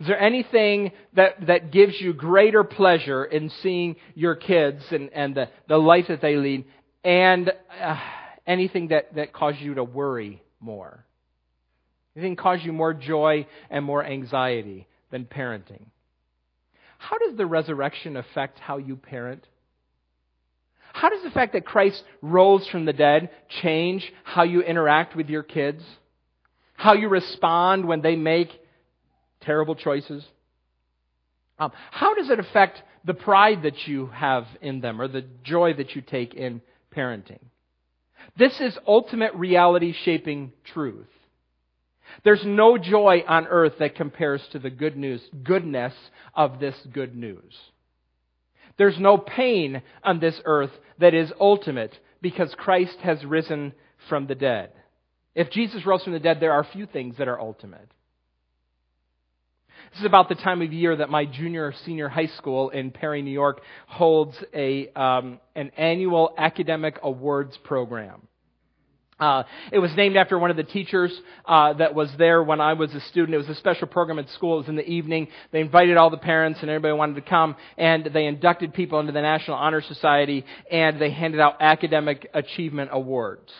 Is 0.02 0.08
there 0.08 0.20
anything 0.20 0.92
that, 1.14 1.48
that 1.48 1.72
gives 1.72 2.00
you 2.00 2.14
greater 2.14 2.64
pleasure 2.64 3.24
in 3.26 3.50
seeing 3.62 3.98
your 4.16 4.36
kids 4.36 4.82
and, 4.92 5.10
and 5.14 5.36
the, 5.36 5.50
the 5.68 5.78
life 5.78 6.06
that 6.08 6.22
they 6.22 6.36
lead 6.36 6.66
and 7.04 7.52
uh, 7.82 7.98
anything 8.50 8.90
that, 8.90 9.16
that 9.16 9.32
causes 9.32 9.62
you 9.62 9.76
to 9.76 9.84
worry 9.84 10.44
more. 10.60 11.06
Anything 12.16 12.36
cause 12.36 12.60
you 12.64 12.74
more 12.74 12.94
joy 12.94 13.48
and 13.70 13.86
more 13.86 14.04
anxiety 14.04 14.88
than 15.12 15.24
parenting. 15.24 15.86
How 16.98 17.18
does 17.18 17.38
the 17.38 17.46
resurrection 17.46 18.18
affect 18.18 18.60
how 18.60 18.78
you 18.78 18.98
parent? 18.98 19.48
How 20.92 21.10
does 21.10 21.24
the 21.24 21.30
fact 21.30 21.54
that 21.54 21.66
Christ 21.66 22.04
rose 22.22 22.68
from 22.68 22.84
the 22.84 22.92
dead 22.92 23.30
change 23.62 24.12
how 24.24 24.44
you 24.44 24.62
interact 24.62 25.16
with 25.16 25.30
your 25.30 25.44
kids? 25.44 25.82
How 26.74 26.96
you 26.96 27.08
respond 27.08 27.86
when 27.86 28.02
they 28.02 28.18
make 28.18 28.50
terrible 29.42 29.76
choices? 29.76 30.26
Um, 31.58 31.72
how 31.92 32.16
does 32.16 32.30
it 32.30 32.40
affect 32.40 32.82
the 33.06 33.14
pride 33.14 33.64
that 33.64 33.88
you 33.88 34.08
have 34.08 34.46
in 34.62 34.82
them 34.82 35.02
or 35.02 35.08
the 35.08 35.26
joy 35.44 35.74
that 35.74 35.96
you 35.96 36.02
take 36.02 36.34
in 36.34 36.62
parenting. 36.96 37.40
This 38.38 38.60
is 38.60 38.78
ultimate 38.88 39.34
reality 39.36 39.94
shaping 40.04 40.54
truth. 40.74 41.08
There's 42.24 42.44
no 42.46 42.78
joy 42.78 43.24
on 43.28 43.48
earth 43.48 43.74
that 43.80 43.96
compares 43.96 44.42
to 44.52 44.60
the 44.60 44.70
good 44.70 44.98
news, 44.98 45.22
goodness 45.44 45.94
of 46.34 46.60
this 46.60 46.76
good 46.92 47.16
news. 47.16 47.56
There's 48.78 49.00
no 49.00 49.18
pain 49.18 49.82
on 50.04 50.20
this 50.20 50.40
earth 50.46 50.72
that 51.00 51.14
is 51.14 51.32
ultimate 51.40 51.98
because 52.22 52.54
Christ 52.58 52.98
has 53.04 53.24
risen 53.26 53.74
from 54.08 54.28
the 54.28 54.36
dead. 54.36 54.72
If 55.36 55.52
Jesus 55.52 55.86
rose 55.86 56.04
from 56.04 56.14
the 56.14 56.20
dead, 56.20 56.40
there 56.40 56.54
are 56.54 56.64
few 56.64 56.86
things 56.86 57.18
that 57.18 57.28
are 57.28 57.40
ultimate. 57.40 57.90
This 59.92 60.02
is 60.02 60.06
about 60.06 60.30
the 60.30 60.36
time 60.36 60.62
of 60.62 60.72
year 60.72 60.96
that 60.96 61.10
my 61.10 61.26
junior 61.26 61.66
or 61.66 61.74
senior 61.86 62.10
high 62.10 62.30
school 62.38 62.70
in 62.70 62.92
Perry, 62.92 63.22
New 63.22 63.32
York 63.32 63.62
holds 63.88 64.36
a, 64.54 64.90
um, 64.90 65.40
an 65.56 65.72
annual 65.78 66.34
academic 66.38 67.00
awards 67.02 67.58
program. 67.64 68.28
Uh, 69.20 69.44
it 69.72 69.80
was 69.80 69.92
named 69.98 70.16
after 70.16 70.40
one 70.40 70.50
of 70.50 70.56
the 70.56 70.64
teachers 70.64 71.12
uh, 71.46 71.74
that 71.74 71.94
was 71.94 72.10
there 72.18 72.42
when 72.42 72.62
I 72.62 72.74
was 72.74 72.94
a 72.94 73.02
student. 73.02 73.36
It 73.36 73.38
was 73.38 73.50
a 73.50 73.56
special 73.56 73.88
program 73.88 74.18
at 74.18 74.30
school. 74.30 74.56
It 74.56 74.60
was 74.60 74.70
in 74.70 74.76
the 74.78 74.88
evening. 74.88 75.28
They 75.52 75.60
invited 75.60 75.98
all 75.98 76.10
the 76.10 76.18
parents 76.18 76.60
and 76.62 76.70
everybody 76.70 76.94
wanted 76.94 77.16
to 77.16 77.30
come, 77.30 77.56
and 77.78 78.10
they 78.14 78.26
inducted 78.28 78.74
people 78.74 79.00
into 79.00 79.12
the 79.12 79.22
National 79.22 79.58
Honor 79.58 79.82
Society, 79.82 80.46
and 80.72 81.02
they 81.02 81.12
handed 81.12 81.42
out 81.42 81.58
academic 81.60 82.30
achievement 82.34 82.92
awards. 82.94 83.52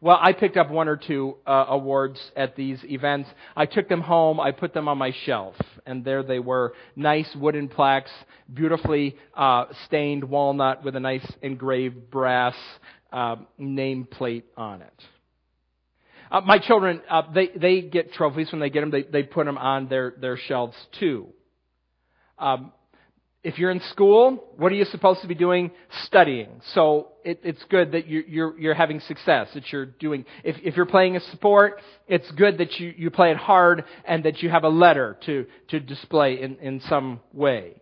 Well, 0.00 0.18
I 0.20 0.32
picked 0.32 0.56
up 0.56 0.70
one 0.70 0.86
or 0.86 0.96
two 0.96 1.36
uh, 1.44 1.66
awards 1.68 2.20
at 2.36 2.54
these 2.54 2.78
events. 2.84 3.28
I 3.56 3.66
took 3.66 3.88
them 3.88 4.00
home. 4.00 4.38
I 4.38 4.52
put 4.52 4.72
them 4.72 4.86
on 4.86 4.96
my 4.96 5.12
shelf, 5.24 5.56
and 5.86 6.04
there 6.04 6.22
they 6.22 6.38
were, 6.38 6.74
nice 6.94 7.28
wooden 7.34 7.68
plaques, 7.68 8.10
beautifully 8.52 9.16
uh, 9.34 9.64
stained 9.86 10.22
walnut 10.22 10.84
with 10.84 10.94
a 10.94 11.00
nice 11.00 11.26
engraved 11.42 12.10
brass 12.10 12.54
uh, 13.12 13.36
nameplate 13.60 14.44
on 14.56 14.82
it. 14.82 15.02
Uh, 16.30 16.42
my 16.42 16.58
children, 16.58 17.00
uh, 17.10 17.22
they 17.32 17.48
they 17.56 17.80
get 17.80 18.12
trophies 18.12 18.52
when 18.52 18.60
they 18.60 18.70
get 18.70 18.82
them. 18.82 18.90
They 18.90 19.02
they 19.02 19.22
put 19.24 19.46
them 19.46 19.58
on 19.58 19.88
their 19.88 20.14
their 20.20 20.36
shelves 20.36 20.76
too. 21.00 21.28
Um, 22.38 22.72
if 23.44 23.58
you're 23.58 23.70
in 23.70 23.80
school, 23.90 24.44
what 24.56 24.72
are 24.72 24.74
you 24.74 24.84
supposed 24.84 25.20
to 25.22 25.28
be 25.28 25.34
doing? 25.34 25.70
Studying. 26.04 26.60
So 26.74 27.12
it, 27.24 27.40
it's 27.44 27.62
good 27.70 27.92
that 27.92 28.08
you, 28.08 28.24
you're, 28.26 28.58
you're 28.58 28.74
having 28.74 29.00
success, 29.00 29.48
that 29.54 29.72
you're 29.72 29.86
doing, 29.86 30.24
if, 30.42 30.56
if 30.62 30.76
you're 30.76 30.86
playing 30.86 31.16
a 31.16 31.20
sport, 31.32 31.80
it's 32.08 32.28
good 32.32 32.58
that 32.58 32.80
you, 32.80 32.92
you 32.96 33.10
play 33.10 33.30
it 33.30 33.36
hard 33.36 33.84
and 34.04 34.24
that 34.24 34.42
you 34.42 34.50
have 34.50 34.64
a 34.64 34.68
letter 34.68 35.16
to, 35.26 35.46
to 35.68 35.78
display 35.78 36.42
in, 36.42 36.56
in 36.56 36.80
some 36.88 37.20
way. 37.32 37.74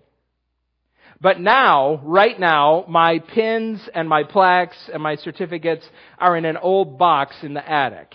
But 1.21 1.40
now, 1.40 2.03
right 2.05 2.38
now, 2.38 2.85
my 2.88 3.21
pins 3.21 3.81
and 3.95 4.07
my 4.07 4.25
plaques 4.25 4.77
and 4.92 5.03
my 5.03 5.16
certificates 5.16 5.87
are 6.19 6.37
in 6.37 6.45
an 6.45 6.59
old 6.59 6.99
box 6.99 7.35
in 7.42 7.55
the 7.55 7.66
attic. 7.66 8.14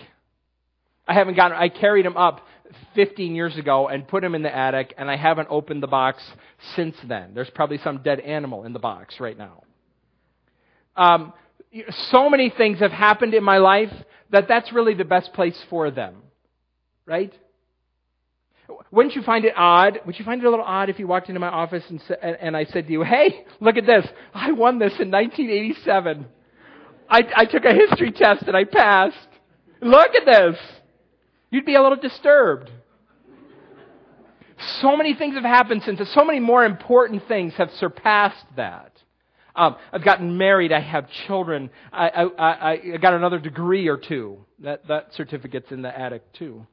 I 1.08 1.14
haven't 1.14 1.34
gotten, 1.34 1.56
I 1.56 1.68
carried 1.68 2.06
them 2.06 2.16
up 2.16 2.46
15 2.94 3.34
years 3.34 3.56
ago 3.56 3.88
and 3.88 4.06
put 4.06 4.22
them 4.22 4.34
in 4.34 4.42
the 4.42 4.54
attic, 4.54 4.94
and 4.96 5.10
I 5.10 5.16
haven't 5.16 5.48
opened 5.50 5.82
the 5.82 5.88
box 5.88 6.22
since 6.76 6.96
then. 7.06 7.34
There's 7.34 7.50
probably 7.50 7.78
some 7.78 8.02
dead 8.02 8.20
animal 8.20 8.64
in 8.64 8.72
the 8.72 8.78
box 8.78 9.20
right 9.20 9.36
now. 9.36 9.62
Um, 10.96 11.32
so 12.10 12.28
many 12.28 12.50
things 12.50 12.80
have 12.80 12.92
happened 12.92 13.34
in 13.34 13.42
my 13.42 13.58
life 13.58 13.92
that 14.30 14.48
that's 14.48 14.72
really 14.72 14.94
the 14.94 15.04
best 15.04 15.32
place 15.32 15.58
for 15.70 15.90
them. 15.90 16.16
Right? 17.06 17.32
Wouldn't 18.90 19.14
you 19.14 19.22
find 19.22 19.44
it 19.44 19.54
odd? 19.56 20.00
Would 20.06 20.18
you 20.18 20.24
find 20.24 20.42
it 20.42 20.46
a 20.46 20.50
little 20.50 20.64
odd 20.64 20.88
if 20.88 20.98
you 20.98 21.06
walked 21.06 21.28
into 21.28 21.40
my 21.40 21.48
office 21.48 21.84
and, 21.88 22.00
and 22.22 22.56
I 22.56 22.64
said 22.64 22.86
to 22.86 22.92
you, 22.92 23.02
hey, 23.02 23.44
look 23.60 23.76
at 23.76 23.86
this. 23.86 24.06
I 24.34 24.52
won 24.52 24.78
this 24.78 24.92
in 25.00 25.10
1987. 25.10 26.26
I, 27.08 27.20
I 27.36 27.44
took 27.44 27.64
a 27.64 27.74
history 27.74 28.12
test 28.12 28.44
and 28.44 28.56
I 28.56 28.64
passed. 28.64 29.28
Look 29.80 30.14
at 30.14 30.24
this. 30.24 30.56
You'd 31.52 31.66
be 31.66 31.74
a 31.74 31.82
little 31.82 31.98
disturbed. 31.98 32.70
So 34.80 34.96
many 34.96 35.14
things 35.14 35.34
have 35.34 35.44
happened 35.44 35.82
since. 35.84 36.00
So 36.14 36.24
many 36.24 36.40
more 36.40 36.64
important 36.64 37.28
things 37.28 37.52
have 37.58 37.70
surpassed 37.72 38.44
that. 38.56 38.90
Um, 39.54 39.76
I've 39.92 40.02
gotten 40.02 40.38
married. 40.38 40.72
I 40.72 40.80
have 40.80 41.10
children. 41.26 41.68
I, 41.92 42.08
I, 42.08 42.70
I, 42.72 42.96
got 42.96 43.12
another 43.12 43.38
degree 43.38 43.86
or 43.88 43.98
two. 43.98 44.38
That, 44.60 44.88
that 44.88 45.12
certificate's 45.14 45.70
in 45.70 45.82
the 45.82 45.96
attic 45.96 46.32
too. 46.32 46.66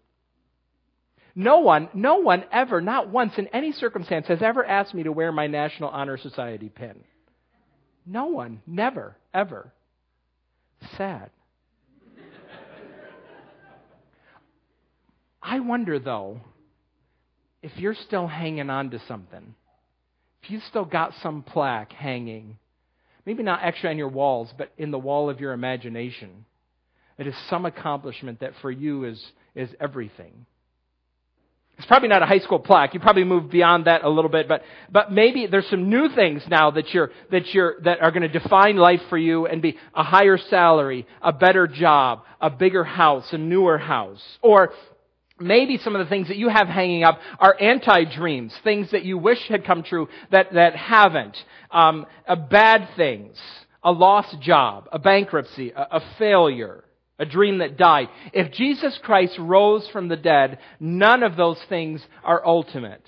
No 1.35 1.59
one, 1.59 1.89
no 1.93 2.17
one 2.17 2.45
ever, 2.51 2.79
not 2.79 3.09
once 3.09 3.33
in 3.37 3.47
any 3.47 3.73
circumstance, 3.73 4.27
has 4.27 4.41
ever 4.41 4.65
asked 4.65 4.93
me 4.93 5.03
to 5.03 5.11
wear 5.11 5.31
my 5.33 5.47
National 5.47 5.89
Honor 5.89 6.17
Society 6.17 6.69
pin. 6.69 7.03
No 8.05 8.27
one, 8.27 8.61
never, 8.65 9.17
ever. 9.33 9.73
Sad. 10.97 11.31
I 15.41 15.59
wonder, 15.59 15.99
though, 15.99 16.41
if 17.61 17.71
you're 17.77 17.95
still 17.95 18.27
hanging 18.27 18.69
on 18.69 18.91
to 18.91 19.01
something, 19.07 19.55
if 20.43 20.49
you've 20.49 20.63
still 20.63 20.85
got 20.85 21.13
some 21.21 21.43
plaque 21.43 21.91
hanging, 21.91 22.57
maybe 23.25 23.43
not 23.43 23.61
actually 23.61 23.89
on 23.89 23.97
your 23.97 24.09
walls, 24.09 24.49
but 24.57 24.71
in 24.77 24.91
the 24.91 24.99
wall 24.99 25.29
of 25.29 25.39
your 25.39 25.53
imagination, 25.53 26.45
it 27.17 27.27
is 27.27 27.35
some 27.49 27.65
accomplishment 27.65 28.39
that 28.39 28.53
for 28.61 28.71
you 28.71 29.03
is, 29.05 29.23
is 29.55 29.69
everything. 29.79 30.45
It's 31.77 31.87
probably 31.87 32.09
not 32.09 32.21
a 32.21 32.25
high 32.25 32.39
school 32.39 32.59
plaque. 32.59 32.93
You 32.93 32.99
probably 32.99 33.23
moved 33.23 33.51
beyond 33.51 33.85
that 33.85 34.03
a 34.03 34.09
little 34.09 34.29
bit, 34.29 34.49
but, 34.49 34.63
but 34.91 35.13
maybe 35.13 35.47
there's 35.47 35.69
some 35.69 35.89
new 35.89 36.09
things 36.13 36.43
now 36.49 36.71
that 36.71 36.93
you're, 36.93 37.11
that 37.31 37.53
you're, 37.53 37.75
that 37.83 38.01
are 38.01 38.11
going 38.11 38.29
to 38.29 38.39
define 38.39 38.75
life 38.75 38.99
for 39.09 39.17
you 39.17 39.47
and 39.47 39.61
be 39.61 39.77
a 39.95 40.03
higher 40.03 40.37
salary, 40.37 41.07
a 41.21 41.31
better 41.31 41.67
job, 41.67 42.23
a 42.41 42.49
bigger 42.49 42.83
house, 42.83 43.25
a 43.31 43.37
newer 43.37 43.77
house. 43.77 44.21
Or 44.41 44.73
maybe 45.39 45.77
some 45.77 45.95
of 45.95 46.05
the 46.05 46.09
things 46.09 46.27
that 46.27 46.37
you 46.37 46.49
have 46.49 46.67
hanging 46.67 47.03
up 47.03 47.19
are 47.39 47.55
anti-dreams, 47.59 48.53
things 48.63 48.91
that 48.91 49.03
you 49.03 49.17
wish 49.17 49.39
had 49.47 49.65
come 49.65 49.83
true 49.83 50.07
that, 50.31 50.53
that 50.53 50.75
haven't. 50.75 51.37
Um, 51.71 52.05
bad 52.49 52.89
things, 52.95 53.37
a 53.83 53.91
lost 53.91 54.39
job, 54.41 54.87
a 54.91 54.99
bankruptcy, 54.99 55.71
a, 55.71 55.97
a 55.97 56.01
failure 56.17 56.83
a 57.19 57.25
dream 57.25 57.57
that 57.57 57.77
died. 57.77 58.07
If 58.31 58.53
Jesus 58.53 58.97
Christ 59.03 59.37
rose 59.37 59.87
from 59.91 60.07
the 60.07 60.15
dead, 60.15 60.59
none 60.79 61.21
of 61.21 61.35
those 61.35 61.59
things 61.67 62.01
are 62.23 62.45
ultimate. 62.45 63.03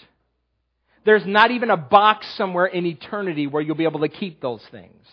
There's 1.05 1.25
not 1.25 1.49
even 1.51 1.69
a 1.69 1.77
box 1.77 2.27
somewhere 2.35 2.67
in 2.67 2.85
eternity 2.85 3.47
where 3.47 3.61
you'll 3.61 3.75
be 3.75 3.85
able 3.85 4.01
to 4.01 4.09
keep 4.09 4.41
those 4.41 4.61
things. 4.69 5.07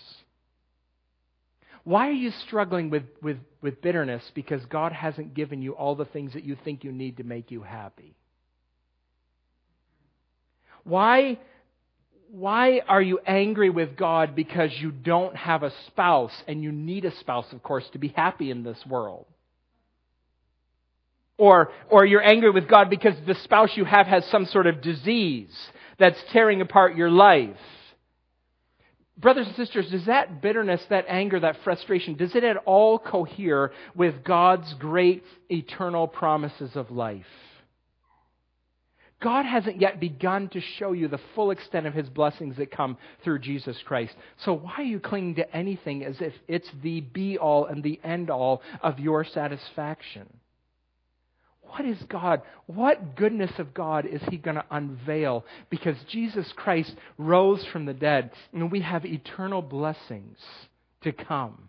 Why 1.89 2.09
are 2.09 2.13
you 2.13 2.33
struggling 2.47 2.91
with, 2.91 3.05
with, 3.23 3.39
with 3.63 3.81
bitterness? 3.81 4.23
Because 4.35 4.63
God 4.67 4.93
hasn't 4.93 5.33
given 5.33 5.63
you 5.63 5.73
all 5.73 5.95
the 5.95 6.05
things 6.05 6.35
that 6.35 6.45
you 6.45 6.55
think 6.63 6.85
you 6.85 6.93
need 6.93 7.17
to 7.17 7.25
make 7.25 7.51
you 7.51 7.63
happy. 7.63 8.15
Why 10.85 11.39
why 12.31 12.83
are 12.87 13.01
you 13.01 13.21
angry 13.27 13.71
with 13.71 13.97
God 13.97 14.37
because 14.37 14.71
you 14.79 14.91
don't 14.91 15.35
have 15.35 15.63
a 15.63 15.73
spouse 15.87 16.43
and 16.47 16.63
you 16.63 16.73
need 16.73 17.07
a 17.07 17.17
spouse, 17.21 17.47
of 17.53 17.63
course, 17.63 17.89
to 17.95 17.99
be 17.99 18.09
happy 18.09 18.51
in 18.51 18.65
this 18.65 18.85
world? 18.87 19.25
Or, 21.39 21.73
or 21.89 22.05
you're 22.05 22.23
angry 22.23 22.51
with 22.51 22.69
God 22.69 22.91
because 22.91 23.15
the 23.27 23.35
spouse 23.45 23.71
you 23.77 23.87
have 23.87 24.07
has 24.07 24.27
some 24.27 24.45
sort 24.45 24.67
of 24.67 24.83
disease 24.83 25.57
that's 25.99 26.23
tearing 26.33 26.61
apart 26.61 26.97
your 26.97 27.11
life. 27.11 27.57
Brothers 29.19 29.49
and 29.49 29.57
sisters, 29.57 29.91
does 29.91 30.07
that 30.07 30.41
bitterness, 30.41 30.81
that 30.91 31.07
anger, 31.09 31.41
that 31.41 31.57
frustration, 31.65 32.15
does 32.15 32.37
it 32.37 32.45
at 32.45 32.57
all 32.59 33.01
cohere 33.01 33.73
with 33.97 34.23
God's 34.23 34.73
great 34.75 35.25
eternal 35.51 36.07
promises 36.07 36.77
of 36.77 36.93
life? 36.93 37.27
God 39.21 39.45
hasn't 39.45 39.81
yet 39.81 39.99
begun 39.99 40.49
to 40.51 40.61
show 40.61 40.93
you 40.93 41.09
the 41.09 41.19
full 41.35 41.51
extent 41.51 41.87
of 41.89 41.95
his 41.95 42.09
blessings 42.09 42.57
that 42.59 42.71
come 42.71 42.97
through 43.25 43.41
Jesus 43.41 43.77
Christ. 43.85 44.15
So 44.45 44.55
why 44.55 44.75
are 44.79 44.85
you 44.85 45.01
clinging 45.01 45.35
to 45.37 45.57
anything 45.57 46.05
as 46.05 46.21
if 46.21 46.33
it's 46.47 46.71
the 46.85 47.01
be 47.01 47.37
all 47.37 47.67
and 47.67 47.83
the 47.83 48.01
end 48.05 48.31
all 48.31 48.63
of 48.81 49.01
your 49.01 49.25
satisfaction? 49.25 50.29
What 51.69 51.85
is 51.85 51.99
God? 52.09 52.43
What 52.67 53.17
goodness 53.17 53.53
of 53.59 53.75
God 53.75 54.07
is 54.07 54.23
He 54.31 54.37
going 54.37 54.57
to 54.57 54.65
unveil? 54.71 55.45
Because 55.71 55.97
Jesus 56.09 56.51
Christ 56.57 56.95
rose 57.17 57.65
from 57.67 57.85
the 57.85 57.95
dead, 57.95 58.31
and 58.53 58.73
we 58.73 58.81
have 58.81 59.05
eternal 59.05 59.63
blessings 59.63 60.39
to 61.03 61.13
come. 61.13 61.69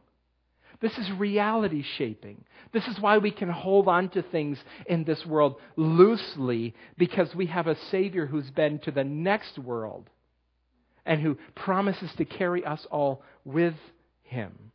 This 0.82 0.98
is 0.98 1.12
reality 1.12 1.84
shaping. 1.98 2.44
This 2.72 2.88
is 2.88 3.00
why 3.00 3.18
we 3.18 3.32
can 3.32 3.50
hold 3.50 3.88
on 3.88 4.10
to 4.10 4.22
things 4.22 4.58
in 4.86 5.04
this 5.04 5.26
world 5.26 5.56
loosely 5.76 6.74
because 6.98 7.36
we 7.36 7.48
have 7.48 7.68
a 7.68 7.78
Savior 7.92 8.26
who's 8.26 8.50
been 8.50 8.80
to 8.80 8.92
the 8.92 9.04
next 9.04 9.60
world 9.60 10.10
and 11.06 11.22
who 11.22 11.38
promises 11.56 12.10
to 12.18 12.26
carry 12.26 12.64
us 12.64 12.86
all 12.90 13.24
with 13.44 13.76
Him. 14.24 14.72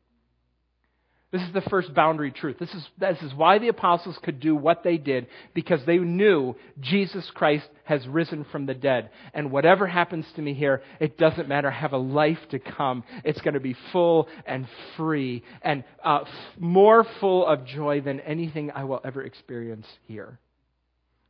This 1.35 1.43
is 1.43 1.53
the 1.53 1.63
first 1.63 1.93
boundary 1.93 2.31
truth. 2.31 2.61
This 2.61 2.73
is, 2.73 2.87
this 2.97 3.21
is 3.21 3.35
why 3.35 3.59
the 3.59 3.67
apostles 3.67 4.17
could 4.23 4.39
do 4.39 4.55
what 4.55 4.85
they 4.85 4.99
did, 4.99 5.27
because 5.53 5.81
they 5.85 5.99
knew 5.99 6.55
Jesus 6.79 7.29
Christ 7.35 7.69
has 7.83 8.07
risen 8.07 8.47
from 8.53 8.67
the 8.67 8.75
dead. 8.75 9.11
And 9.33 9.51
whatever 9.51 9.89
happens 9.89 10.27
to 10.37 10.43
me 10.43 10.55
here, 10.55 10.83
it 11.01 11.19
doesn't 11.19 11.49
matter. 11.49 11.69
I 11.69 11.75
have 11.75 11.93
a 11.93 11.99
life 11.99 12.39
to 12.53 12.61
come. 12.61 13.03
It's 13.25 13.41
going 13.41 13.55
to 13.55 13.61
be 13.61 13.75
full 13.91 14.29
and 14.47 14.69
free 14.97 15.43
and 15.63 15.83
uh, 16.05 16.21
f- 16.21 16.29
more 16.57 17.05
full 17.19 17.45
of 17.45 17.67
joy 17.67 18.01
than 18.01 18.21
anything 18.21 18.71
I 18.71 18.85
will 18.85 19.01
ever 19.05 19.21
experience 19.25 19.89
here. 20.07 20.39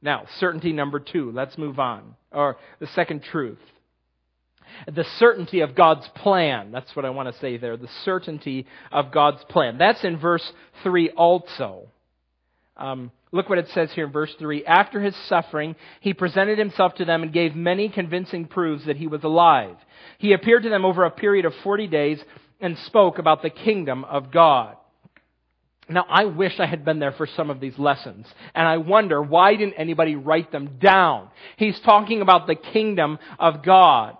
Now, 0.02 0.26
certainty 0.38 0.74
number 0.74 1.00
two. 1.00 1.32
Let's 1.32 1.56
move 1.56 1.78
on. 1.78 2.14
Or 2.30 2.58
the 2.78 2.88
second 2.88 3.22
truth 3.22 3.56
the 4.92 5.04
certainty 5.18 5.60
of 5.60 5.74
God's 5.74 6.08
plan. 6.16 6.72
That's 6.72 6.94
what 6.94 7.04
I 7.04 7.10
want 7.10 7.32
to 7.32 7.40
say 7.40 7.56
there. 7.56 7.76
The 7.76 7.88
certainty 8.04 8.66
of 8.92 9.12
God's 9.12 9.42
plan. 9.44 9.78
That's 9.78 10.04
in 10.04 10.18
verse 10.18 10.52
3 10.82 11.10
also. 11.10 11.88
Um, 12.76 13.12
look 13.32 13.48
what 13.48 13.58
it 13.58 13.68
says 13.68 13.92
here 13.92 14.06
in 14.06 14.12
verse 14.12 14.34
3. 14.38 14.64
After 14.64 15.00
his 15.00 15.14
suffering, 15.28 15.76
he 16.00 16.12
presented 16.12 16.58
himself 16.58 16.94
to 16.96 17.04
them 17.04 17.22
and 17.22 17.32
gave 17.32 17.54
many 17.54 17.88
convincing 17.88 18.46
proofs 18.46 18.86
that 18.86 18.96
he 18.96 19.06
was 19.06 19.22
alive. 19.24 19.76
He 20.18 20.32
appeared 20.32 20.64
to 20.64 20.70
them 20.70 20.84
over 20.84 21.04
a 21.04 21.10
period 21.10 21.44
of 21.44 21.54
40 21.62 21.86
days 21.86 22.22
and 22.60 22.78
spoke 22.78 23.18
about 23.18 23.42
the 23.42 23.50
kingdom 23.50 24.04
of 24.04 24.30
God. 24.30 24.76
Now, 25.88 26.06
I 26.08 26.24
wish 26.24 26.58
I 26.58 26.66
had 26.66 26.84
been 26.84 26.98
there 26.98 27.12
for 27.12 27.26
some 27.26 27.50
of 27.50 27.60
these 27.60 27.78
lessons. 27.78 28.26
And 28.54 28.66
I 28.66 28.78
wonder, 28.78 29.20
why 29.20 29.54
didn't 29.54 29.74
anybody 29.74 30.16
write 30.16 30.50
them 30.50 30.78
down? 30.80 31.28
He's 31.56 31.78
talking 31.80 32.22
about 32.22 32.46
the 32.46 32.54
kingdom 32.54 33.18
of 33.38 33.62
God. 33.62 34.16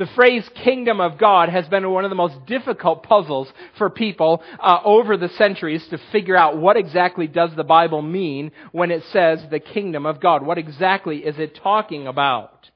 The 0.00 0.06
phrase 0.16 0.48
kingdom 0.64 0.98
of 0.98 1.18
God 1.18 1.50
has 1.50 1.68
been 1.68 1.90
one 1.90 2.06
of 2.06 2.10
the 2.10 2.14
most 2.14 2.46
difficult 2.46 3.02
puzzles 3.02 3.52
for 3.76 3.90
people 3.90 4.42
uh, 4.58 4.78
over 4.82 5.18
the 5.18 5.28
centuries 5.36 5.86
to 5.90 5.98
figure 6.10 6.34
out 6.34 6.56
what 6.56 6.78
exactly 6.78 7.26
does 7.26 7.50
the 7.54 7.64
Bible 7.64 8.00
mean 8.00 8.50
when 8.72 8.90
it 8.90 9.02
says 9.12 9.40
the 9.50 9.60
kingdom 9.60 10.06
of 10.06 10.18
God. 10.18 10.42
What 10.42 10.56
exactly 10.56 11.18
is 11.18 11.38
it 11.38 11.58
talking 11.62 12.06
about? 12.06 12.70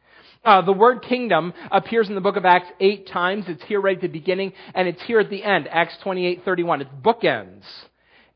Uh, 0.45 0.61
the 0.61 0.75
word 0.75 1.01
kingdom 1.01 1.55
appears 1.71 2.11
in 2.11 2.15
the 2.15 2.21
book 2.21 2.37
of 2.37 2.45
Acts 2.45 2.69
eight 2.79 3.09
times. 3.09 3.47
It's 3.49 3.65
here 3.65 3.81
right 3.81 3.97
at 3.97 4.03
the 4.03 4.09
beginning, 4.09 4.53
and 4.75 4.87
it's 4.87 5.03
here 5.05 5.21
at 5.21 5.31
the 5.31 5.43
end, 5.43 5.67
Acts 5.71 5.97
28, 6.03 6.43
31. 6.45 6.83
It's 6.83 6.91
bookends. 7.03 7.63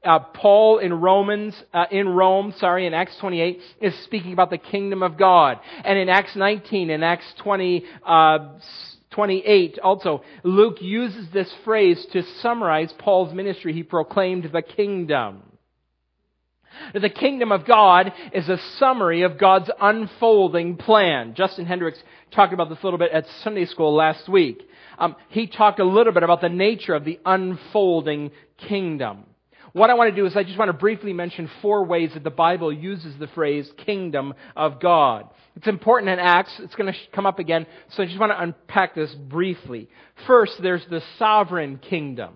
Uh, 0.04 0.20
Paul 0.20 0.78
in 0.78 0.94
Romans, 0.94 1.60
uh, 1.74 1.86
in 1.90 2.08
Rome, 2.08 2.54
sorry, 2.58 2.86
in 2.86 2.94
Acts 2.94 3.16
28, 3.20 3.58
is 3.80 3.94
speaking 4.04 4.32
about 4.32 4.50
the 4.50 4.58
kingdom 4.58 5.02
of 5.02 5.18
God. 5.18 5.58
And 5.84 5.98
in 5.98 6.08
Acts 6.08 6.36
19, 6.36 6.90
in 6.90 7.02
Acts 7.02 7.26
20, 7.42 7.84
uh, 8.06 8.38
28 9.10 9.80
also, 9.80 10.22
Luke 10.44 10.76
uses 10.80 11.26
this 11.32 11.52
phrase 11.64 12.06
to 12.12 12.22
summarize 12.40 12.92
Paul's 12.98 13.34
ministry. 13.34 13.72
He 13.72 13.82
proclaimed 13.82 14.48
the 14.52 14.62
kingdom. 14.62 15.42
The 16.94 17.10
kingdom 17.10 17.50
of 17.50 17.66
God 17.66 18.12
is 18.32 18.48
a 18.48 18.58
summary 18.78 19.22
of 19.22 19.38
God's 19.38 19.70
unfolding 19.80 20.76
plan. 20.76 21.34
Justin 21.34 21.66
Hendricks 21.66 21.98
talked 22.30 22.52
about 22.52 22.68
this 22.68 22.78
a 22.82 22.86
little 22.86 22.98
bit 22.98 23.10
at 23.10 23.24
Sunday 23.42 23.64
school 23.66 23.94
last 23.94 24.28
week. 24.28 24.62
Um, 24.98 25.16
he 25.30 25.46
talked 25.46 25.80
a 25.80 25.84
little 25.84 26.12
bit 26.12 26.22
about 26.22 26.40
the 26.40 26.48
nature 26.48 26.94
of 26.94 27.04
the 27.04 27.18
unfolding 27.24 28.30
kingdom. 28.68 29.24
What 29.72 29.90
I 29.90 29.94
want 29.94 30.10
to 30.10 30.16
do 30.16 30.26
is 30.26 30.36
I 30.36 30.44
just 30.44 30.58
want 30.58 30.70
to 30.70 30.72
briefly 30.72 31.12
mention 31.12 31.50
four 31.60 31.84
ways 31.84 32.10
that 32.14 32.24
the 32.24 32.30
Bible 32.30 32.72
uses 32.72 33.14
the 33.18 33.26
phrase 33.28 33.70
kingdom 33.84 34.34
of 34.56 34.80
God. 34.80 35.28
It's 35.56 35.66
important 35.66 36.10
in 36.10 36.18
Acts. 36.18 36.52
It's 36.60 36.74
going 36.74 36.92
to 36.92 36.98
come 37.12 37.26
up 37.26 37.38
again. 37.38 37.66
So 37.90 38.02
I 38.02 38.06
just 38.06 38.18
want 38.18 38.32
to 38.32 38.40
unpack 38.40 38.94
this 38.94 39.14
briefly. 39.14 39.88
First, 40.26 40.54
there's 40.62 40.84
the 40.88 41.02
sovereign 41.18 41.78
kingdom. 41.78 42.34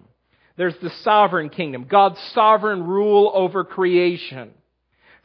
There's 0.56 0.76
the 0.82 0.90
sovereign 1.02 1.48
kingdom. 1.48 1.86
God's 1.88 2.18
sovereign 2.34 2.84
rule 2.84 3.30
over 3.34 3.64
creation. 3.64 4.50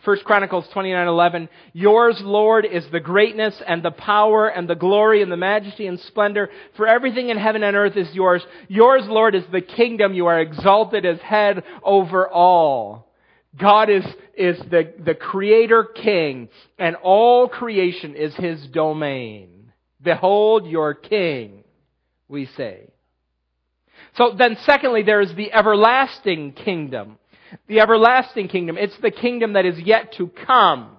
1 0.03 0.17
Chronicles 0.25 0.67
29:11 0.69 1.49
Yours 1.73 2.21
Lord 2.21 2.65
is 2.65 2.87
the 2.91 2.99
greatness 2.99 3.59
and 3.65 3.81
the 3.81 3.91
power 3.91 4.47
and 4.47 4.69
the 4.69 4.75
glory 4.75 5.21
and 5.21 5.31
the 5.31 5.37
majesty 5.37 5.87
and 5.87 5.99
splendor 5.99 6.49
for 6.75 6.87
everything 6.87 7.29
in 7.29 7.37
heaven 7.37 7.63
and 7.63 7.75
earth 7.75 7.97
is 7.97 8.13
yours. 8.13 8.45
Yours 8.67 9.07
Lord 9.07 9.33
is 9.33 9.43
the 9.51 9.61
kingdom. 9.61 10.13
You 10.13 10.27
are 10.27 10.39
exalted 10.39 11.05
as 11.05 11.19
head 11.21 11.63
over 11.83 12.29
all. 12.29 13.11
God 13.57 13.89
is 13.89 14.05
is 14.35 14.59
the 14.69 14.93
the 15.03 15.15
creator 15.15 15.83
king 15.83 16.49
and 16.77 16.95
all 16.97 17.49
creation 17.49 18.15
is 18.15 18.35
his 18.35 18.67
domain. 18.67 19.73
Behold 20.01 20.67
your 20.67 20.93
king 20.93 21.63
we 22.27 22.45
say. 22.45 22.91
So 24.15 24.35
then 24.37 24.57
secondly 24.63 25.01
there 25.01 25.21
is 25.21 25.33
the 25.33 25.51
everlasting 25.51 26.53
kingdom 26.53 27.17
the 27.67 27.79
everlasting 27.79 28.47
kingdom. 28.47 28.77
It's 28.77 28.97
the 29.01 29.11
kingdom 29.11 29.53
that 29.53 29.65
is 29.65 29.79
yet 29.79 30.13
to 30.17 30.27
come. 30.27 30.97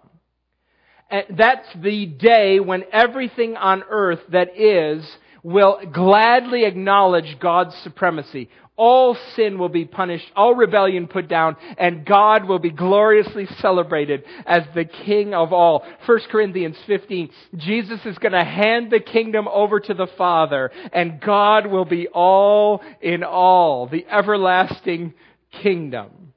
And 1.10 1.24
that's 1.36 1.68
the 1.74 2.06
day 2.06 2.60
when 2.60 2.84
everything 2.92 3.56
on 3.56 3.82
earth 3.88 4.20
that 4.30 4.58
is 4.58 5.08
will 5.42 5.80
gladly 5.92 6.64
acknowledge 6.64 7.38
God's 7.40 7.74
supremacy. 7.78 8.50
All 8.76 9.16
sin 9.34 9.58
will 9.58 9.70
be 9.70 9.86
punished, 9.86 10.30
all 10.36 10.54
rebellion 10.54 11.08
put 11.08 11.26
down, 11.26 11.56
and 11.78 12.04
God 12.04 12.44
will 12.44 12.60
be 12.60 12.70
gloriously 12.70 13.46
celebrated 13.60 14.22
as 14.46 14.62
the 14.74 14.84
King 14.84 15.34
of 15.34 15.52
all. 15.52 15.84
1 16.06 16.20
Corinthians 16.30 16.76
15, 16.86 17.30
Jesus 17.56 17.98
is 18.04 18.18
going 18.18 18.32
to 18.32 18.44
hand 18.44 18.92
the 18.92 19.00
kingdom 19.00 19.48
over 19.48 19.80
to 19.80 19.94
the 19.94 20.06
Father, 20.16 20.70
and 20.92 21.20
God 21.20 21.66
will 21.66 21.86
be 21.86 22.06
all 22.06 22.80
in 23.00 23.24
all, 23.24 23.88
the 23.88 24.06
everlasting 24.06 25.14
kingdom 25.60 26.28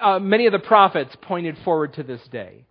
uh, 0.00 0.18
many 0.18 0.46
of 0.46 0.52
the 0.52 0.58
prophets 0.58 1.16
pointed 1.22 1.56
forward 1.64 1.94
to 1.94 2.02
this 2.02 2.22
day. 2.30 2.64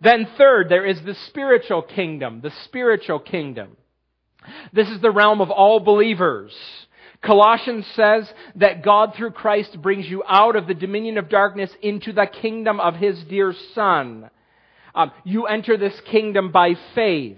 Then 0.00 0.26
third, 0.38 0.68
there 0.68 0.86
is 0.86 1.02
the 1.02 1.14
spiritual 1.26 1.82
kingdom, 1.82 2.40
the 2.42 2.52
spiritual 2.64 3.18
kingdom. 3.18 3.76
This 4.72 4.88
is 4.88 5.00
the 5.00 5.10
realm 5.10 5.40
of 5.40 5.50
all 5.50 5.80
believers. 5.80 6.52
Colossians 7.22 7.86
says 7.94 8.32
that 8.56 8.82
God 8.82 9.14
through 9.14 9.32
Christ 9.32 9.80
brings 9.82 10.08
you 10.08 10.22
out 10.26 10.56
of 10.56 10.66
the 10.66 10.74
dominion 10.74 11.18
of 11.18 11.28
darkness 11.28 11.70
into 11.82 12.12
the 12.12 12.26
kingdom 12.26 12.80
of 12.80 12.94
His 12.94 13.22
dear 13.24 13.54
Son. 13.74 14.30
Um, 14.94 15.12
you 15.24 15.46
enter 15.46 15.76
this 15.76 15.98
kingdom 16.10 16.50
by 16.50 16.74
faith. 16.94 17.36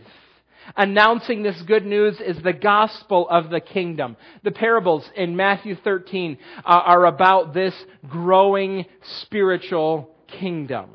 Announcing 0.77 1.43
this 1.43 1.61
good 1.63 1.85
news 1.85 2.21
is 2.21 2.43
the 2.43 2.53
gospel 2.53 3.29
of 3.29 3.51
the 3.51 3.61
kingdom. 3.61 4.17
The 4.43 4.51
parables 4.51 5.05
in 5.17 5.37
Matthew 5.37 5.77
13 5.77 6.39
uh, 6.59 6.69
are 6.69 7.07
about 7.07 7.55
this 7.55 7.75
growing 8.09 8.87
spiritual 9.23 10.15
kingdom. 10.39 10.91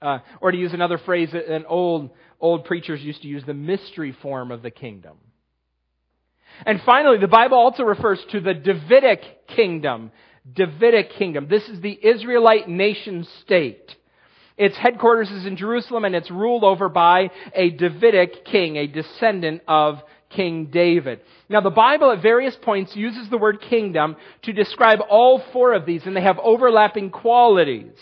Uh, 0.00 0.18
or 0.40 0.50
to 0.50 0.58
use 0.58 0.72
another 0.72 0.98
phrase, 0.98 1.32
an 1.32 1.64
old, 1.68 2.10
old 2.40 2.64
preachers 2.64 3.00
used 3.00 3.22
to 3.22 3.28
use 3.28 3.44
the 3.46 3.54
mystery 3.54 4.16
form 4.20 4.50
of 4.50 4.62
the 4.62 4.70
kingdom. 4.70 5.16
And 6.66 6.80
finally, 6.84 7.18
the 7.18 7.28
Bible 7.28 7.56
also 7.56 7.84
refers 7.84 8.20
to 8.30 8.40
the 8.40 8.54
Davidic 8.54 9.46
kingdom. 9.48 10.10
Davidic 10.50 11.12
kingdom. 11.12 11.46
This 11.48 11.68
is 11.68 11.80
the 11.80 11.98
Israelite 12.02 12.68
nation 12.68 13.26
state. 13.42 13.94
Its 14.62 14.76
headquarters 14.76 15.28
is 15.28 15.44
in 15.44 15.56
Jerusalem 15.56 16.04
and 16.04 16.14
it's 16.14 16.30
ruled 16.30 16.62
over 16.62 16.88
by 16.88 17.30
a 17.52 17.70
Davidic 17.70 18.44
king, 18.44 18.76
a 18.76 18.86
descendant 18.86 19.60
of 19.66 19.96
King 20.30 20.66
David. 20.66 21.18
Now 21.48 21.60
the 21.62 21.70
Bible 21.70 22.12
at 22.12 22.22
various 22.22 22.54
points 22.62 22.94
uses 22.94 23.28
the 23.28 23.38
word 23.38 23.60
kingdom 23.60 24.14
to 24.42 24.52
describe 24.52 25.00
all 25.10 25.42
four 25.52 25.72
of 25.72 25.84
these 25.84 26.02
and 26.06 26.14
they 26.14 26.22
have 26.22 26.38
overlapping 26.38 27.10
qualities. 27.10 27.98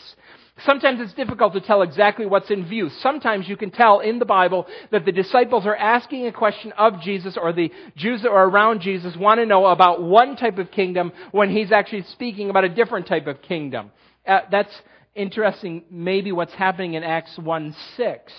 Sometimes 0.67 1.01
it's 1.01 1.15
difficult 1.15 1.55
to 1.55 1.63
tell 1.63 1.81
exactly 1.81 2.27
what's 2.27 2.51
in 2.51 2.69
view. 2.69 2.91
Sometimes 3.01 3.49
you 3.49 3.57
can 3.57 3.71
tell 3.71 4.01
in 4.01 4.19
the 4.19 4.27
Bible 4.27 4.67
that 4.91 5.07
the 5.07 5.13
disciples 5.13 5.65
are 5.65 5.75
asking 5.75 6.27
a 6.27 6.33
question 6.33 6.73
of 6.77 7.01
Jesus 7.01 7.39
or 7.41 7.55
the 7.55 7.73
Jews 7.97 8.21
that 8.21 8.29
are 8.33 8.47
around 8.47 8.83
Jesus 8.83 9.17
want 9.17 9.41
to 9.41 9.47
know 9.47 9.65
about 9.65 10.03
one 10.03 10.37
type 10.37 10.59
of 10.59 10.71
kingdom 10.71 11.13
when 11.33 11.49
he's 11.49 11.73
actually 11.73 12.03
speaking 12.13 12.51
about 12.51 12.65
a 12.65 12.69
different 12.69 13.07
type 13.07 13.29
of 13.29 13.41
kingdom. 13.41 13.93
Uh, 14.29 14.41
that's 14.51 14.75
interesting, 15.15 15.85
maybe 15.91 16.33
what's 16.33 16.55
happening 16.55 16.95
in 16.95 17.03
Acts 17.03 17.39
1 17.39 17.75
6. 17.97 18.33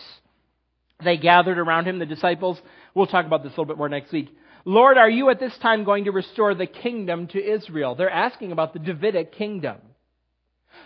They 1.04 1.18
gathered 1.18 1.58
around 1.58 1.88
him, 1.88 2.00
the 2.00 2.06
disciples. 2.06 2.60
We'll 2.94 3.08
talk 3.08 3.26
about 3.26 3.44
this 3.44 3.50
a 3.50 3.54
little 3.54 3.66
bit 3.66 3.78
more 3.78 3.90
next 3.90 4.12
week. 4.12 4.30
Lord, 4.66 4.98
are 4.98 5.10
you 5.10 5.30
at 5.30 5.40
this 5.40 5.58
time 5.62 5.84
going 5.84 6.06
to 6.06 6.12
restore 6.12 6.54
the 6.54 6.68
kingdom 6.68 7.28
to 7.28 7.44
Israel? 7.44 7.96
They're 7.96 8.10
asking 8.10 8.52
about 8.52 8.74
the 8.74 8.80
Davidic 8.80 9.34
kingdom. 9.34 9.78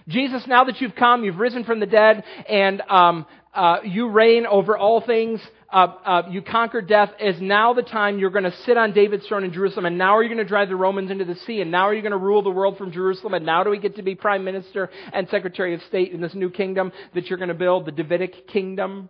Jesus, 0.08 0.44
now 0.48 0.66
that 0.66 0.82
you've 0.82 0.96
come, 0.96 1.24
you've 1.24 1.40
risen 1.40 1.64
from 1.64 1.80
the 1.80 1.86
dead, 1.88 2.24
and 2.48 2.82
um, 2.82 3.26
uh, 3.54 3.78
you 3.84 4.10
reign 4.10 4.46
over 4.46 4.78
all 4.78 5.02
things. 5.02 5.40
Uh, 5.74 5.88
uh, 6.06 6.22
you 6.30 6.44
conquered 6.44 6.88
death. 6.88 7.10
Is 7.20 7.42
now 7.42 7.74
the 7.74 7.82
time 7.82 8.20
you're 8.20 8.30
going 8.30 8.44
to 8.44 8.56
sit 8.66 8.78
on 8.78 8.94
David's 8.94 9.26
throne 9.26 9.44
in 9.44 9.52
Jerusalem, 9.52 9.86
and 9.86 9.98
now 9.98 10.16
are 10.16 10.22
you 10.22 10.30
going 10.30 10.44
to 10.44 10.48
drive 10.48 10.70
the 10.70 10.76
Romans 10.76 11.10
into 11.10 11.26
the 11.26 11.36
sea, 11.48 11.62
and 11.62 11.72
now 11.72 11.88
are 11.88 11.94
you 11.94 12.02
going 12.02 12.12
to 12.12 12.18
rule 12.18 12.44
the 12.44 12.52
world 12.52 12.78
from 12.78 12.92
Jerusalem, 12.92 13.34
and 13.34 13.46
now 13.46 13.64
do 13.64 13.72
we 13.72 13.80
get 13.80 13.96
to 13.96 14.04
be 14.04 14.14
prime 14.14 14.44
minister 14.44 14.92
and 15.12 15.28
secretary 15.30 15.74
of 15.74 15.82
state 15.84 16.12
in 16.12 16.22
this 16.22 16.36
new 16.36 16.52
kingdom 16.52 16.92
that 17.16 17.26
you're 17.26 17.40
going 17.40 17.50
to 17.50 17.56
build, 17.56 17.86
the 17.86 17.92
Davidic 17.92 18.48
kingdom? 18.48 19.10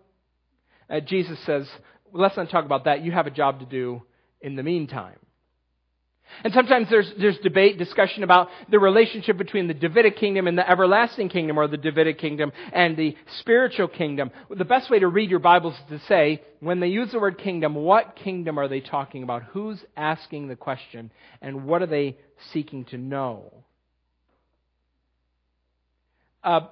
Uh, 0.89 1.01
Jesus 1.01 1.37
says, 1.45 1.67
well, 2.11 2.23
let's 2.23 2.37
not 2.37 2.49
talk 2.49 2.65
about 2.65 2.85
that. 2.85 3.03
You 3.03 3.11
have 3.11 3.27
a 3.27 3.31
job 3.31 3.59
to 3.59 3.65
do 3.65 4.03
in 4.39 4.55
the 4.55 4.63
meantime. 4.63 5.17
And 6.43 6.53
sometimes 6.53 6.87
there's, 6.89 7.11
there's 7.19 7.37
debate, 7.39 7.77
discussion 7.77 8.23
about 8.23 8.49
the 8.69 8.79
relationship 8.79 9.37
between 9.37 9.67
the 9.67 9.73
Davidic 9.73 10.17
kingdom 10.17 10.47
and 10.47 10.57
the 10.57 10.69
everlasting 10.69 11.29
kingdom, 11.29 11.57
or 11.57 11.67
the 11.67 11.77
Davidic 11.77 12.19
kingdom 12.19 12.51
and 12.73 12.97
the 12.97 13.15
spiritual 13.39 13.87
kingdom. 13.87 14.31
The 14.49 14.65
best 14.65 14.89
way 14.89 14.99
to 14.99 15.07
read 15.07 15.29
your 15.29 15.39
Bibles 15.39 15.75
is 15.75 16.01
to 16.01 16.07
say, 16.07 16.43
when 16.59 16.79
they 16.79 16.87
use 16.87 17.11
the 17.11 17.19
word 17.19 17.37
kingdom, 17.37 17.75
what 17.75 18.15
kingdom 18.15 18.59
are 18.59 18.67
they 18.67 18.81
talking 18.81 19.23
about? 19.23 19.43
Who's 19.43 19.79
asking 19.95 20.47
the 20.47 20.55
question? 20.55 21.11
And 21.41 21.65
what 21.65 21.81
are 21.81 21.87
they 21.87 22.17
seeking 22.51 22.85
to 22.85 22.97
know? 22.97 23.53
Uh, 26.43 26.67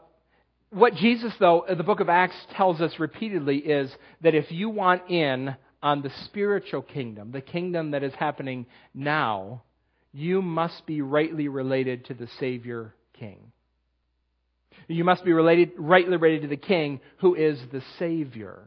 what 0.71 0.95
Jesus, 0.95 1.33
though, 1.39 1.65
the 1.67 1.83
book 1.83 1.99
of 1.99 2.09
Acts 2.09 2.35
tells 2.55 2.81
us 2.81 2.93
repeatedly 2.99 3.57
is 3.57 3.91
that 4.21 4.35
if 4.35 4.51
you 4.51 4.69
want 4.69 5.09
in 5.09 5.55
on 5.83 6.01
the 6.01 6.11
spiritual 6.25 6.81
kingdom, 6.81 7.31
the 7.31 7.41
kingdom 7.41 7.91
that 7.91 8.03
is 8.03 8.13
happening 8.13 8.65
now, 8.93 9.61
you 10.13 10.41
must 10.41 10.85
be 10.85 11.01
rightly 11.01 11.49
related 11.49 12.05
to 12.05 12.13
the 12.13 12.29
Savior 12.39 12.95
King. 13.19 13.51
You 14.87 15.03
must 15.03 15.25
be 15.25 15.33
related, 15.33 15.71
rightly 15.77 16.15
related 16.15 16.43
to 16.43 16.47
the 16.47 16.57
King 16.57 17.01
who 17.17 17.35
is 17.35 17.59
the 17.71 17.83
Savior. 17.99 18.63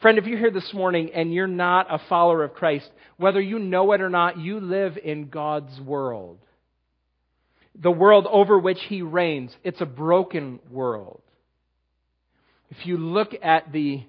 Friend, 0.00 0.18
if 0.18 0.26
you're 0.26 0.38
here 0.38 0.50
this 0.50 0.72
morning 0.72 1.10
and 1.14 1.34
you're 1.34 1.46
not 1.46 1.86
a 1.90 2.00
follower 2.08 2.44
of 2.44 2.54
Christ, 2.54 2.88
whether 3.16 3.40
you 3.40 3.58
know 3.58 3.90
it 3.92 4.00
or 4.00 4.10
not, 4.10 4.38
you 4.38 4.60
live 4.60 4.96
in 5.02 5.28
God's 5.28 5.80
world. 5.80 6.38
The 7.74 7.90
world 7.90 8.26
over 8.30 8.58
which 8.58 8.80
He 8.88 9.02
reigns. 9.02 9.54
It's 9.64 9.80
a 9.80 9.86
broken 9.86 10.60
world. 10.70 11.22
If 12.70 12.86
you 12.86 12.98
look 12.98 13.34
at 13.42 13.72
the 13.72 14.04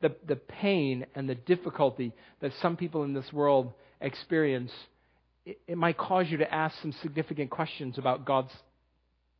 the, 0.00 0.14
the 0.26 0.36
pain 0.36 1.06
and 1.14 1.28
the 1.28 1.34
difficulty 1.34 2.12
that 2.40 2.52
some 2.60 2.76
people 2.76 3.04
in 3.04 3.12
this 3.12 3.32
world 3.32 3.72
experience, 4.00 4.72
it, 5.44 5.60
it 5.66 5.76
might 5.76 5.98
cause 5.98 6.26
you 6.28 6.38
to 6.38 6.54
ask 6.54 6.80
some 6.80 6.92
significant 7.02 7.50
questions 7.50 7.98
about 7.98 8.24
God's 8.24 8.52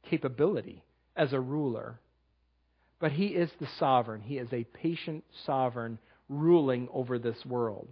capability 0.09 0.83
as 1.17 1.33
a 1.33 1.41
ruler. 1.41 1.99
But 2.99 3.13
He 3.13 3.27
is 3.29 3.51
the 3.59 3.69
sovereign, 3.79 4.21
He 4.21 4.39
is 4.39 4.53
a 4.53 4.65
patient 4.65 5.25
sovereign 5.47 5.99
ruling 6.29 6.89
over 6.93 7.19
this 7.19 7.45
world. 7.47 7.89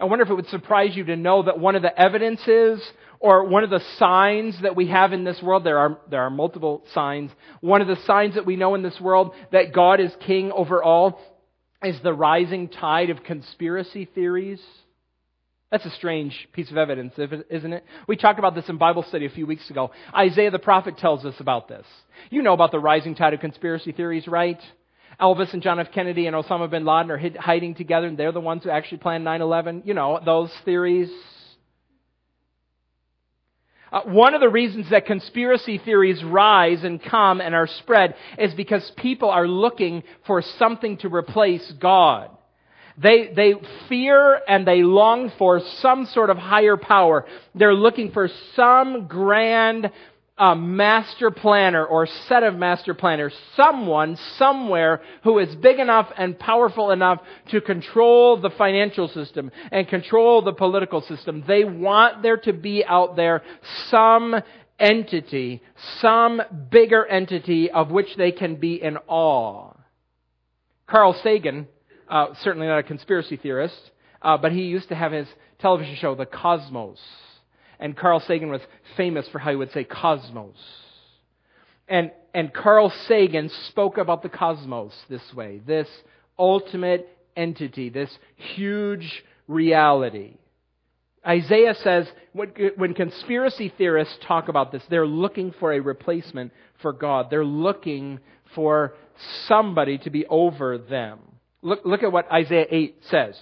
I 0.00 0.04
wonder 0.04 0.24
if 0.24 0.30
it 0.30 0.34
would 0.34 0.48
surprise 0.48 0.96
you 0.96 1.04
to 1.04 1.16
know 1.16 1.44
that 1.44 1.58
one 1.58 1.76
of 1.76 1.82
the 1.82 1.98
evidences 1.98 2.82
or 3.20 3.44
one 3.44 3.64
of 3.64 3.70
the 3.70 3.82
signs 3.98 4.60
that 4.62 4.76
we 4.76 4.88
have 4.88 5.12
in 5.12 5.24
this 5.24 5.40
world, 5.42 5.64
there 5.64 5.78
are, 5.78 5.98
there 6.10 6.22
are 6.22 6.30
multiple 6.30 6.82
signs. 6.92 7.30
One 7.60 7.80
of 7.80 7.88
the 7.88 8.02
signs 8.04 8.34
that 8.34 8.46
we 8.46 8.56
know 8.56 8.74
in 8.74 8.82
this 8.82 9.00
world 9.00 9.32
that 9.52 9.72
God 9.72 10.00
is 10.00 10.12
king 10.26 10.52
over 10.52 10.82
all 10.82 11.20
is 11.82 11.96
the 12.02 12.12
rising 12.12 12.68
tide 12.68 13.10
of 13.10 13.22
conspiracy 13.22 14.06
theories. 14.14 14.60
That's 15.70 15.86
a 15.86 15.90
strange 15.90 16.48
piece 16.52 16.70
of 16.70 16.76
evidence, 16.76 17.14
isn't 17.50 17.72
it? 17.72 17.84
We 18.06 18.16
talked 18.16 18.38
about 18.38 18.54
this 18.54 18.68
in 18.68 18.78
Bible 18.78 19.04
study 19.08 19.26
a 19.26 19.30
few 19.30 19.46
weeks 19.46 19.68
ago. 19.70 19.90
Isaiah 20.16 20.50
the 20.50 20.58
prophet 20.58 20.98
tells 20.98 21.24
us 21.24 21.34
about 21.40 21.68
this. 21.68 21.84
You 22.30 22.42
know 22.42 22.52
about 22.52 22.70
the 22.70 22.78
rising 22.78 23.14
tide 23.14 23.34
of 23.34 23.40
conspiracy 23.40 23.92
theories, 23.92 24.28
right? 24.28 24.60
Elvis 25.20 25.52
and 25.52 25.62
John 25.62 25.78
F. 25.80 25.88
Kennedy 25.92 26.26
and 26.26 26.34
Osama 26.34 26.70
bin 26.70 26.84
Laden 26.84 27.10
are 27.10 27.20
hiding 27.38 27.74
together, 27.74 28.06
and 28.06 28.18
they're 28.18 28.32
the 28.32 28.40
ones 28.40 28.64
who 28.64 28.70
actually 28.70 28.98
planned 28.98 29.24
9 29.24 29.40
11. 29.40 29.82
You 29.84 29.94
know, 29.94 30.20
those 30.24 30.50
theories. 30.64 31.10
Uh, 33.92 34.00
one 34.06 34.34
of 34.34 34.40
the 34.40 34.48
reasons 34.48 34.90
that 34.90 35.06
conspiracy 35.06 35.78
theories 35.78 36.22
rise 36.24 36.82
and 36.82 37.00
come 37.00 37.40
and 37.40 37.54
are 37.54 37.68
spread 37.78 38.14
is 38.38 38.52
because 38.54 38.90
people 38.96 39.30
are 39.30 39.46
looking 39.46 40.02
for 40.26 40.42
something 40.58 40.96
to 40.98 41.08
replace 41.08 41.72
God. 41.80 42.30
They, 42.96 43.32
they 43.34 43.54
fear 43.88 44.40
and 44.48 44.66
they 44.66 44.82
long 44.82 45.32
for 45.38 45.60
some 45.80 46.06
sort 46.06 46.30
of 46.30 46.36
higher 46.36 46.76
power. 46.76 47.26
They're 47.54 47.74
looking 47.74 48.12
for 48.12 48.28
some 48.54 49.06
grand 49.08 49.90
a 50.36 50.56
master 50.56 51.30
planner 51.30 51.84
or 51.84 52.06
set 52.28 52.42
of 52.42 52.56
master 52.56 52.92
planners, 52.92 53.32
someone 53.56 54.18
somewhere 54.36 55.00
who 55.22 55.38
is 55.38 55.54
big 55.56 55.78
enough 55.78 56.10
and 56.16 56.36
powerful 56.38 56.90
enough 56.90 57.20
to 57.50 57.60
control 57.60 58.40
the 58.40 58.50
financial 58.50 59.06
system 59.08 59.52
and 59.70 59.86
control 59.86 60.42
the 60.42 60.52
political 60.52 61.02
system. 61.02 61.44
They 61.46 61.62
want 61.62 62.22
there 62.22 62.38
to 62.38 62.52
be 62.52 62.84
out 62.84 63.14
there 63.14 63.42
some 63.90 64.34
entity, 64.80 65.62
some 66.00 66.42
bigger 66.68 67.06
entity 67.06 67.70
of 67.70 67.92
which 67.92 68.16
they 68.16 68.32
can 68.32 68.56
be 68.56 68.82
in 68.82 68.96
awe. 69.06 69.72
Carl 70.88 71.18
Sagan, 71.22 71.68
uh, 72.08 72.34
certainly 72.42 72.66
not 72.66 72.78
a 72.78 72.82
conspiracy 72.82 73.36
theorist, 73.36 73.78
uh, 74.20 74.36
but 74.36 74.50
he 74.50 74.62
used 74.62 74.88
to 74.88 74.96
have 74.96 75.12
his 75.12 75.28
television 75.60 75.94
show, 75.94 76.16
The 76.16 76.26
Cosmos. 76.26 76.98
And 77.78 77.96
Carl 77.96 78.20
Sagan 78.20 78.50
was 78.50 78.60
famous 78.96 79.28
for 79.28 79.38
how 79.38 79.50
he 79.50 79.56
would 79.56 79.72
say 79.72 79.84
cosmos. 79.84 80.56
And, 81.88 82.12
and 82.32 82.52
Carl 82.52 82.92
Sagan 83.08 83.50
spoke 83.68 83.98
about 83.98 84.22
the 84.22 84.28
cosmos 84.28 84.92
this 85.08 85.22
way 85.34 85.60
this 85.66 85.88
ultimate 86.38 87.08
entity, 87.36 87.90
this 87.90 88.10
huge 88.36 89.24
reality. 89.46 90.34
Isaiah 91.26 91.74
says 91.74 92.06
when 92.32 92.94
conspiracy 92.94 93.72
theorists 93.76 94.18
talk 94.26 94.48
about 94.48 94.72
this, 94.72 94.82
they're 94.90 95.06
looking 95.06 95.54
for 95.58 95.72
a 95.72 95.80
replacement 95.80 96.52
for 96.82 96.92
God. 96.92 97.30
They're 97.30 97.44
looking 97.44 98.20
for 98.54 98.94
somebody 99.46 99.98
to 99.98 100.10
be 100.10 100.26
over 100.26 100.76
them. 100.76 101.20
Look, 101.62 101.80
look 101.84 102.02
at 102.02 102.12
what 102.12 102.30
Isaiah 102.30 102.66
8 102.70 102.96
says. 103.10 103.40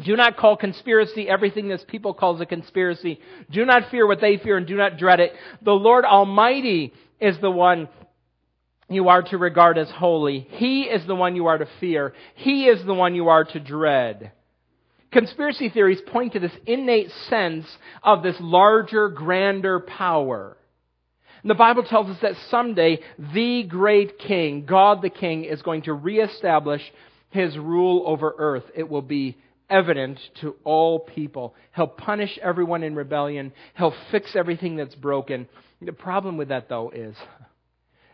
Do 0.00 0.16
not 0.16 0.38
call 0.38 0.56
conspiracy 0.56 1.28
everything 1.28 1.68
this 1.68 1.84
people 1.86 2.14
calls 2.14 2.40
a 2.40 2.46
conspiracy. 2.46 3.20
Do 3.50 3.66
not 3.66 3.90
fear 3.90 4.06
what 4.06 4.20
they 4.20 4.38
fear 4.38 4.56
and 4.56 4.66
do 4.66 4.76
not 4.76 4.96
dread 4.96 5.20
it. 5.20 5.32
The 5.62 5.72
Lord 5.72 6.04
Almighty 6.04 6.94
is 7.20 7.38
the 7.40 7.50
one 7.50 7.88
you 8.88 9.08
are 9.08 9.22
to 9.22 9.38
regard 9.38 9.76
as 9.76 9.90
holy. 9.90 10.46
He 10.50 10.84
is 10.84 11.06
the 11.06 11.14
one 11.14 11.36
you 11.36 11.46
are 11.46 11.58
to 11.58 11.68
fear. 11.78 12.14
He 12.36 12.66
is 12.66 12.84
the 12.84 12.94
one 12.94 13.14
you 13.14 13.28
are 13.28 13.44
to 13.44 13.60
dread. 13.60 14.32
Conspiracy 15.10 15.68
theories 15.68 16.00
point 16.06 16.32
to 16.32 16.40
this 16.40 16.52
innate 16.66 17.10
sense 17.28 17.66
of 18.02 18.22
this 18.22 18.36
larger, 18.40 19.10
grander 19.10 19.78
power. 19.78 20.56
And 21.42 21.50
the 21.50 21.54
Bible 21.54 21.82
tells 21.82 22.08
us 22.08 22.18
that 22.22 22.36
someday 22.48 23.00
the 23.18 23.64
great 23.64 24.18
king, 24.18 24.64
God 24.64 25.02
the 25.02 25.10
king, 25.10 25.44
is 25.44 25.60
going 25.60 25.82
to 25.82 25.92
reestablish 25.92 26.82
his 27.28 27.58
rule 27.58 28.04
over 28.06 28.34
earth. 28.38 28.64
It 28.74 28.88
will 28.88 29.02
be 29.02 29.36
evident 29.72 30.20
to 30.42 30.54
all 30.64 31.00
people. 31.00 31.54
He'll 31.74 31.86
punish 31.86 32.38
everyone 32.42 32.82
in 32.82 32.94
rebellion. 32.94 33.52
He'll 33.76 33.94
fix 34.10 34.36
everything 34.36 34.76
that's 34.76 34.94
broken. 34.94 35.48
The 35.80 35.92
problem 35.92 36.36
with 36.36 36.48
that, 36.48 36.68
though, 36.68 36.90
is 36.90 37.16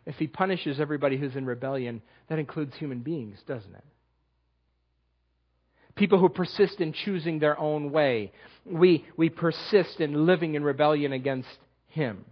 if 0.07 0.15
he 0.17 0.27
punishes 0.27 0.81
everybody 0.81 1.19
who's 1.19 1.37
in 1.37 1.45
rebellion, 1.45 2.01
that 2.29 2.39
includes 2.39 2.75
human 2.77 3.01
beings, 3.01 3.39
doesn't 3.47 3.75
it? 3.75 3.85
People 5.97 6.21
who 6.21 6.29
persist 6.29 6.81
in 6.81 6.93
choosing 6.93 7.41
their 7.41 7.59
own 7.59 7.91
way. 7.91 8.33
We, 8.65 9.05
we 9.17 9.29
persist 9.29 10.01
in 10.01 10.27
living 10.27 10.55
in 10.55 10.63
rebellion 10.63 11.13
against 11.13 11.49
him. 11.89 12.25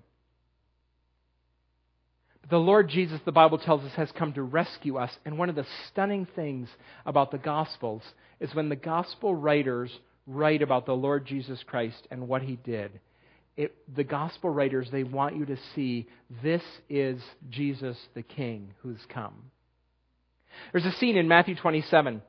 The 2.49 2.59
Lord 2.59 2.89
Jesus, 2.89 3.21
the 3.25 3.33
Bible 3.33 3.59
tells 3.59 3.83
us, 3.83 3.93
has 3.97 4.13
come 4.13 4.33
to 4.35 4.43
rescue 4.43 4.97
us. 4.99 5.11
And 5.25 5.39
one 5.39 5.49
of 5.49 5.57
the 5.57 5.67
stunning 5.89 6.27
things 6.37 6.69
about 7.05 7.31
the 7.31 7.39
Gospels 7.39 8.03
is 8.39 8.55
when 8.55 8.69
the 8.69 8.77
Gospel 8.77 9.35
writers 9.35 9.91
write 10.27 10.63
about 10.63 10.87
the 10.87 10.95
Lord 10.95 11.27
Jesus 11.27 11.63
Christ 11.67 12.07
and 12.11 12.29
what 12.29 12.43
he 12.43 12.57
did. 12.57 13.01
It, 13.57 13.75
the 13.93 14.05
Gospel 14.05 14.51
writers, 14.51 14.89
they 14.93 15.03
want 15.03 15.37
you 15.37 15.47
to 15.47 15.57
see 15.75 16.07
this 16.43 16.63
is 16.89 17.21
Jesus 17.51 17.97
the 18.15 18.23
King 18.23 18.75
who's 18.83 19.01
come. 19.09 19.35
There's 20.73 20.87
a 20.87 20.93
scene 20.93 21.17
in 21.17 21.27
Matthew 21.27 21.57
27. 21.57 22.23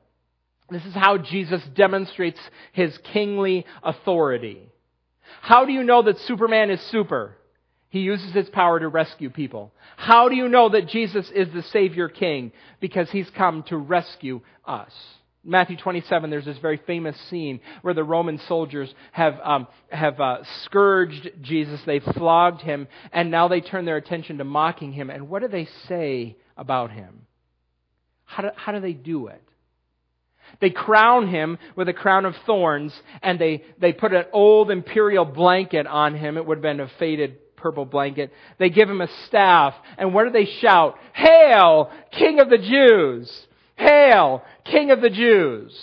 This 0.70 0.84
is 0.84 0.94
how 0.94 1.18
Jesus 1.18 1.62
demonstrates 1.74 2.40
his 2.72 2.96
kingly 3.12 3.64
authority. 3.82 4.68
How 5.40 5.64
do 5.64 5.72
you 5.72 5.82
know 5.82 6.02
that 6.02 6.18
Superman 6.20 6.70
is 6.70 6.80
super? 6.90 7.36
He 7.90 8.00
uses 8.00 8.32
his 8.34 8.48
power 8.50 8.78
to 8.78 8.88
rescue 8.88 9.30
people. 9.30 9.72
How 9.96 10.28
do 10.28 10.36
you 10.36 10.48
know 10.48 10.68
that 10.68 10.88
Jesus 10.88 11.30
is 11.34 11.48
the 11.52 11.62
Savior 11.72 12.08
King? 12.08 12.52
Because 12.80 13.10
he's 13.10 13.30
come 13.30 13.62
to 13.68 13.76
rescue 13.76 14.40
us. 14.66 14.92
Matthew 15.42 15.78
27, 15.78 16.28
there's 16.28 16.44
this 16.44 16.58
very 16.58 16.80
famous 16.86 17.16
scene 17.30 17.60
where 17.80 17.94
the 17.94 18.04
Roman 18.04 18.38
soldiers 18.48 18.92
have, 19.12 19.38
um, 19.42 19.66
have 19.88 20.20
uh, 20.20 20.38
scourged 20.64 21.30
Jesus, 21.40 21.80
they've 21.86 22.02
flogged 22.02 22.60
him, 22.60 22.88
and 23.12 23.30
now 23.30 23.48
they 23.48 23.62
turn 23.62 23.86
their 23.86 23.96
attention 23.96 24.38
to 24.38 24.44
mocking 24.44 24.92
him. 24.92 25.08
And 25.08 25.30
what 25.30 25.40
do 25.40 25.48
they 25.48 25.68
say 25.88 26.36
about 26.56 26.90
him? 26.90 27.22
How 28.24 28.42
do, 28.42 28.48
how 28.54 28.72
do 28.72 28.80
they 28.80 28.92
do 28.92 29.28
it? 29.28 29.42
They 30.60 30.70
crown 30.70 31.28
him 31.28 31.56
with 31.76 31.88
a 31.88 31.94
crown 31.94 32.26
of 32.26 32.34
thorns, 32.44 32.92
and 33.22 33.38
they, 33.38 33.64
they 33.80 33.92
put 33.92 34.12
an 34.12 34.24
old 34.32 34.70
imperial 34.70 35.24
blanket 35.24 35.86
on 35.86 36.14
him. 36.14 36.36
It 36.36 36.44
would 36.44 36.58
have 36.58 36.62
been 36.62 36.80
a 36.80 36.90
faded 36.98 37.38
purple 37.60 37.84
blanket. 37.84 38.32
They 38.58 38.70
give 38.70 38.88
him 38.88 39.00
a 39.00 39.08
staff, 39.26 39.74
and 39.96 40.14
what 40.14 40.24
do 40.24 40.30
they 40.30 40.50
shout? 40.60 40.96
Hail, 41.12 41.90
King 42.12 42.40
of 42.40 42.50
the 42.50 42.58
Jews! 42.58 43.46
Hail, 43.76 44.42
King 44.64 44.90
of 44.90 45.00
the 45.00 45.10
Jews! 45.10 45.76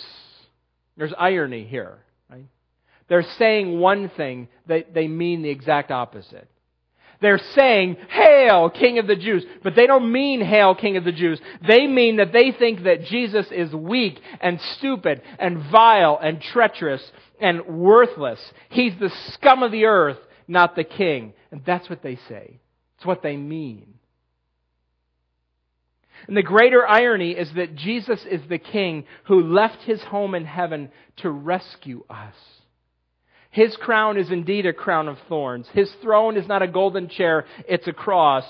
There's 0.96 1.14
irony 1.18 1.64
here. 1.64 1.98
Right? 2.30 2.46
They're 3.08 3.26
saying 3.38 3.78
one 3.78 4.10
thing, 4.10 4.48
they, 4.66 4.84
they 4.92 5.08
mean 5.08 5.42
the 5.42 5.50
exact 5.50 5.90
opposite. 5.90 6.48
They're 7.20 7.40
saying, 7.54 7.96
Hail, 8.10 8.68
King 8.70 8.98
of 8.98 9.06
the 9.06 9.16
Jews. 9.16 9.44
But 9.62 9.74
they 9.74 9.86
don't 9.86 10.12
mean, 10.12 10.42
Hail, 10.42 10.74
King 10.74 10.96
of 10.96 11.04
the 11.04 11.12
Jews. 11.12 11.40
They 11.66 11.86
mean 11.86 12.16
that 12.16 12.32
they 12.32 12.52
think 12.52 12.84
that 12.84 13.04
Jesus 13.04 13.46
is 13.50 13.74
weak 13.74 14.20
and 14.40 14.60
stupid 14.76 15.22
and 15.38 15.70
vile 15.70 16.18
and 16.22 16.40
treacherous 16.40 17.02
and 17.40 17.66
worthless. 17.66 18.40
He's 18.68 18.92
the 19.00 19.10
scum 19.32 19.62
of 19.62 19.72
the 19.72 19.86
earth 19.86 20.18
not 20.48 20.76
the 20.76 20.84
king. 20.84 21.32
And 21.50 21.62
that's 21.64 21.88
what 21.88 22.02
they 22.02 22.18
say. 22.28 22.60
It's 22.96 23.06
what 23.06 23.22
they 23.22 23.36
mean. 23.36 23.94
And 26.26 26.36
the 26.36 26.42
greater 26.42 26.86
irony 26.86 27.32
is 27.32 27.50
that 27.56 27.76
Jesus 27.76 28.24
is 28.28 28.40
the 28.48 28.58
king 28.58 29.04
who 29.24 29.42
left 29.42 29.82
his 29.82 30.02
home 30.02 30.34
in 30.34 30.44
heaven 30.44 30.90
to 31.18 31.30
rescue 31.30 32.04
us. 32.08 32.34
His 33.50 33.76
crown 33.76 34.18
is 34.18 34.30
indeed 34.30 34.66
a 34.66 34.72
crown 34.72 35.08
of 35.08 35.18
thorns. 35.28 35.66
His 35.72 35.90
throne 36.02 36.36
is 36.36 36.48
not 36.48 36.62
a 36.62 36.68
golden 36.68 37.08
chair, 37.08 37.46
it's 37.68 37.86
a 37.86 37.92
cross 37.92 38.44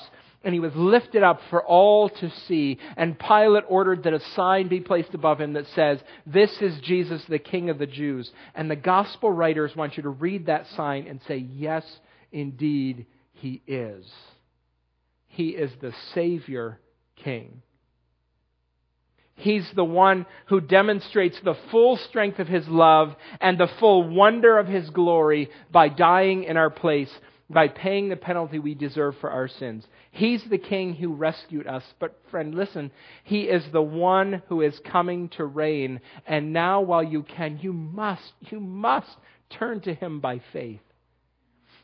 and 0.46 0.54
he 0.54 0.60
was 0.60 0.76
lifted 0.76 1.24
up 1.24 1.40
for 1.50 1.60
all 1.60 2.08
to 2.08 2.30
see. 2.46 2.78
And 2.96 3.18
Pilate 3.18 3.64
ordered 3.68 4.04
that 4.04 4.14
a 4.14 4.20
sign 4.36 4.68
be 4.68 4.78
placed 4.78 5.12
above 5.12 5.40
him 5.40 5.54
that 5.54 5.66
says, 5.74 5.98
This 6.24 6.56
is 6.60 6.78
Jesus, 6.84 7.20
the 7.28 7.40
King 7.40 7.68
of 7.68 7.78
the 7.78 7.86
Jews. 7.86 8.30
And 8.54 8.70
the 8.70 8.76
gospel 8.76 9.32
writers 9.32 9.74
want 9.74 9.96
you 9.96 10.04
to 10.04 10.08
read 10.08 10.46
that 10.46 10.68
sign 10.76 11.08
and 11.08 11.20
say, 11.26 11.38
Yes, 11.38 11.84
indeed, 12.30 13.06
he 13.32 13.60
is. 13.66 14.06
He 15.26 15.48
is 15.48 15.72
the 15.80 15.92
Savior 16.14 16.78
King. 17.16 17.60
He's 19.34 19.68
the 19.74 19.84
one 19.84 20.26
who 20.46 20.60
demonstrates 20.60 21.38
the 21.42 21.56
full 21.72 21.96
strength 22.08 22.38
of 22.38 22.46
his 22.46 22.68
love 22.68 23.16
and 23.40 23.58
the 23.58 23.68
full 23.80 24.08
wonder 24.08 24.58
of 24.58 24.68
his 24.68 24.88
glory 24.90 25.50
by 25.72 25.88
dying 25.88 26.44
in 26.44 26.56
our 26.56 26.70
place 26.70 27.10
by 27.48 27.68
paying 27.68 28.08
the 28.08 28.16
penalty 28.16 28.58
we 28.58 28.74
deserve 28.74 29.16
for 29.20 29.30
our 29.30 29.46
sins. 29.46 29.86
He's 30.10 30.42
the 30.44 30.58
king 30.58 30.94
who 30.94 31.14
rescued 31.14 31.66
us. 31.66 31.84
But, 32.00 32.18
friend, 32.30 32.54
listen, 32.54 32.90
he 33.24 33.42
is 33.42 33.64
the 33.72 33.82
one 33.82 34.42
who 34.48 34.62
is 34.62 34.80
coming 34.80 35.28
to 35.30 35.44
reign. 35.44 36.00
And 36.26 36.52
now, 36.52 36.80
while 36.80 37.04
you 37.04 37.22
can, 37.22 37.60
you 37.62 37.72
must, 37.72 38.32
you 38.40 38.58
must 38.58 39.16
turn 39.50 39.80
to 39.82 39.94
him 39.94 40.20
by 40.20 40.40
faith. 40.52 40.80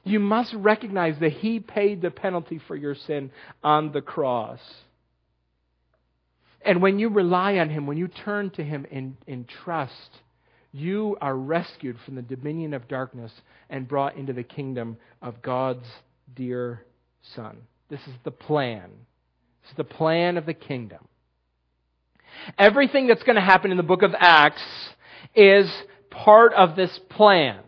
You 0.04 0.18
must 0.18 0.52
recognize 0.54 1.16
that 1.20 1.32
he 1.32 1.60
paid 1.60 2.02
the 2.02 2.10
penalty 2.10 2.60
for 2.66 2.74
your 2.74 2.96
sin 2.96 3.30
on 3.62 3.92
the 3.92 4.02
cross. 4.02 4.60
And 6.64 6.82
when 6.82 6.98
you 6.98 7.08
rely 7.08 7.58
on 7.58 7.70
him, 7.70 7.86
when 7.86 7.98
you 7.98 8.08
turn 8.08 8.50
to 8.50 8.64
him 8.64 8.84
in, 8.90 9.16
in 9.28 9.44
trust, 9.44 10.10
you 10.72 11.16
are 11.20 11.36
rescued 11.36 11.96
from 12.04 12.14
the 12.14 12.22
dominion 12.22 12.72
of 12.74 12.88
darkness 12.88 13.32
and 13.68 13.86
brought 13.86 14.16
into 14.16 14.32
the 14.32 14.42
kingdom 14.42 14.96
of 15.20 15.42
God's 15.42 15.86
dear 16.34 16.84
Son. 17.34 17.58
This 17.90 18.00
is 18.00 18.14
the 18.24 18.30
plan. 18.30 18.90
This 19.62 19.70
is 19.72 19.76
the 19.76 19.84
plan 19.84 20.38
of 20.38 20.46
the 20.46 20.54
kingdom. 20.54 21.06
Everything 22.58 23.06
that's 23.06 23.22
going 23.22 23.36
to 23.36 23.42
happen 23.42 23.70
in 23.70 23.76
the 23.76 23.82
book 23.82 24.02
of 24.02 24.14
Acts 24.18 24.62
is 25.34 25.70
part 26.10 26.54
of 26.54 26.74
this 26.74 26.98
plan. 27.10 27.60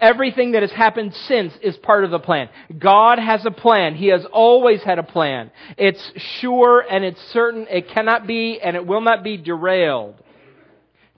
Everything 0.00 0.52
that 0.52 0.62
has 0.62 0.70
happened 0.70 1.12
since 1.26 1.52
is 1.60 1.76
part 1.76 2.04
of 2.04 2.10
the 2.10 2.18
plan. 2.18 2.48
God 2.78 3.18
has 3.18 3.44
a 3.44 3.50
plan. 3.50 3.94
He 3.94 4.08
has 4.08 4.24
always 4.32 4.82
had 4.82 4.98
a 4.98 5.02
plan. 5.02 5.50
It's 5.76 6.12
sure 6.40 6.80
and 6.80 7.04
it's 7.04 7.20
certain. 7.32 7.66
It 7.68 7.88
cannot 7.88 8.26
be 8.26 8.60
and 8.62 8.76
it 8.76 8.86
will 8.86 9.00
not 9.00 9.22
be 9.22 9.36
derailed. 9.36 10.22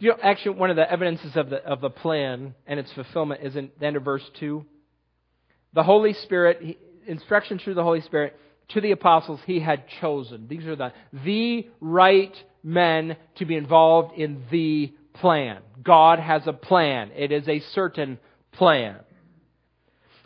You 0.04 0.10
know, 0.10 0.18
actually, 0.22 0.58
one 0.58 0.68
of 0.68 0.76
the 0.76 0.92
evidences 0.92 1.34
of 1.34 1.48
the, 1.48 1.64
of 1.64 1.80
the 1.80 1.88
plan 1.88 2.54
and 2.66 2.78
its 2.78 2.92
fulfillment 2.92 3.40
is 3.42 3.56
in 3.56 3.70
the 3.80 3.86
end 3.86 3.96
of 3.96 4.04
verse 4.04 4.22
2. 4.38 4.62
The 5.72 5.82
Holy 5.82 6.12
Spirit, 6.12 6.78
instruction 7.06 7.58
through 7.58 7.72
the 7.72 7.82
Holy 7.82 8.02
Spirit 8.02 8.38
to 8.68 8.82
the 8.82 8.90
apostles 8.90 9.40
he 9.46 9.60
had 9.60 9.84
chosen. 10.02 10.46
These 10.46 10.66
are 10.66 10.76
the, 10.76 10.92
the 11.24 11.70
right 11.80 12.36
men 12.62 13.16
to 13.36 13.46
be 13.46 13.56
involved 13.56 14.18
in 14.18 14.42
the 14.50 14.92
plan. 15.14 15.62
God 15.82 16.18
has 16.18 16.42
a 16.46 16.52
plan. 16.52 17.10
It 17.16 17.32
is 17.32 17.48
a 17.48 17.60
certain 17.72 18.18
plan. 18.52 18.96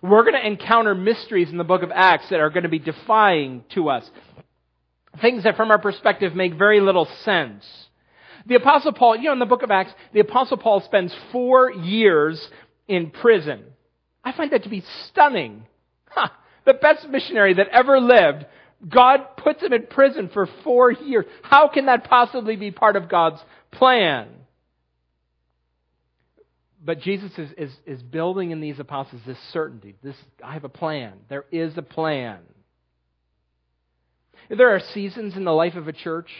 We're 0.02 0.24
going 0.24 0.42
to 0.42 0.44
encounter 0.44 0.96
mysteries 0.96 1.50
in 1.50 1.56
the 1.56 1.62
book 1.62 1.84
of 1.84 1.92
Acts 1.94 2.30
that 2.30 2.40
are 2.40 2.50
going 2.50 2.64
to 2.64 2.68
be 2.68 2.80
defying 2.80 3.62
to 3.76 3.90
us. 3.90 4.10
Things 5.20 5.44
that 5.44 5.56
from 5.56 5.70
our 5.70 5.78
perspective 5.78 6.34
make 6.34 6.54
very 6.54 6.80
little 6.80 7.06
sense. 7.22 7.64
The 8.48 8.54
Apostle 8.54 8.92
Paul, 8.92 9.16
you 9.16 9.24
know, 9.24 9.34
in 9.34 9.38
the 9.38 9.46
book 9.46 9.62
of 9.62 9.70
Acts, 9.70 9.92
the 10.14 10.20
Apostle 10.20 10.56
Paul 10.56 10.80
spends 10.80 11.14
four 11.30 11.70
years 11.70 12.44
in 12.88 13.10
prison. 13.10 13.62
I 14.24 14.32
find 14.32 14.52
that 14.52 14.62
to 14.62 14.70
be 14.70 14.82
stunning. 15.06 15.64
Huh. 16.06 16.30
The 16.64 16.72
best 16.74 17.06
missionary 17.08 17.54
that 17.54 17.68
ever 17.68 18.00
lived, 18.00 18.46
God 18.88 19.36
puts 19.36 19.62
him 19.62 19.74
in 19.74 19.86
prison 19.86 20.30
for 20.32 20.48
four 20.64 20.90
years. 20.90 21.26
How 21.42 21.68
can 21.68 21.86
that 21.86 22.04
possibly 22.04 22.56
be 22.56 22.70
part 22.70 22.96
of 22.96 23.10
God's 23.10 23.40
plan? 23.70 24.28
But 26.82 27.00
Jesus 27.00 27.32
is, 27.36 27.50
is, 27.58 27.72
is 27.84 28.02
building 28.02 28.50
in 28.50 28.60
these 28.60 28.78
apostles 28.78 29.20
this 29.26 29.38
certainty. 29.52 29.94
This, 30.02 30.16
I 30.42 30.54
have 30.54 30.64
a 30.64 30.70
plan. 30.70 31.12
There 31.28 31.44
is 31.52 31.76
a 31.76 31.82
plan. 31.82 32.38
There 34.48 34.74
are 34.74 34.80
seasons 34.94 35.36
in 35.36 35.44
the 35.44 35.52
life 35.52 35.74
of 35.74 35.86
a 35.86 35.92
church 35.92 36.30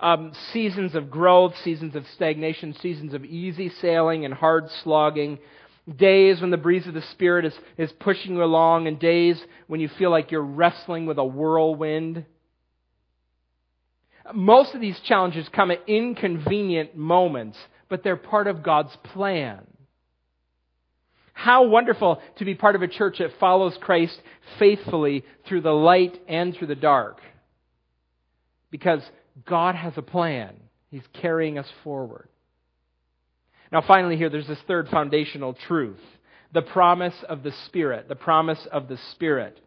um, 0.00 0.32
seasons 0.52 0.94
of 0.94 1.10
growth, 1.10 1.54
seasons 1.62 1.94
of 1.94 2.04
stagnation, 2.14 2.74
seasons 2.80 3.14
of 3.14 3.24
easy 3.24 3.70
sailing 3.80 4.24
and 4.24 4.32
hard 4.32 4.64
slogging, 4.82 5.38
days 5.96 6.40
when 6.40 6.50
the 6.50 6.56
breeze 6.56 6.86
of 6.86 6.94
the 6.94 7.02
Spirit 7.12 7.44
is, 7.44 7.54
is 7.76 7.92
pushing 8.00 8.34
you 8.36 8.42
along, 8.42 8.86
and 8.86 8.98
days 8.98 9.40
when 9.66 9.80
you 9.80 9.88
feel 9.98 10.10
like 10.10 10.30
you're 10.30 10.42
wrestling 10.42 11.06
with 11.06 11.18
a 11.18 11.24
whirlwind. 11.24 12.24
Most 14.34 14.74
of 14.74 14.80
these 14.80 14.98
challenges 15.06 15.48
come 15.54 15.70
at 15.70 15.88
inconvenient 15.88 16.96
moments, 16.96 17.58
but 17.88 18.02
they're 18.02 18.16
part 18.16 18.46
of 18.46 18.62
God's 18.62 18.96
plan. 19.12 19.66
How 21.32 21.64
wonderful 21.64 22.20
to 22.38 22.44
be 22.44 22.54
part 22.54 22.76
of 22.76 22.82
a 22.82 22.88
church 22.88 23.16
that 23.18 23.30
follows 23.40 23.76
Christ 23.80 24.20
faithfully 24.58 25.24
through 25.48 25.62
the 25.62 25.70
light 25.70 26.20
and 26.28 26.54
through 26.54 26.66
the 26.66 26.74
dark. 26.74 27.20
Because 28.70 29.00
God 29.46 29.74
has 29.74 29.92
a 29.96 30.02
plan. 30.02 30.54
He's 30.90 31.06
carrying 31.20 31.58
us 31.58 31.68
forward. 31.84 32.28
Now, 33.72 33.82
finally, 33.86 34.16
here, 34.16 34.28
there's 34.28 34.48
this 34.48 34.58
third 34.66 34.88
foundational 34.88 35.56
truth 35.68 36.00
the 36.52 36.62
promise 36.62 37.14
of 37.28 37.44
the 37.44 37.52
Spirit. 37.66 38.08
The 38.08 38.16
promise 38.16 38.66
of 38.72 38.88
the 38.88 38.98
Spirit. 39.12 39.60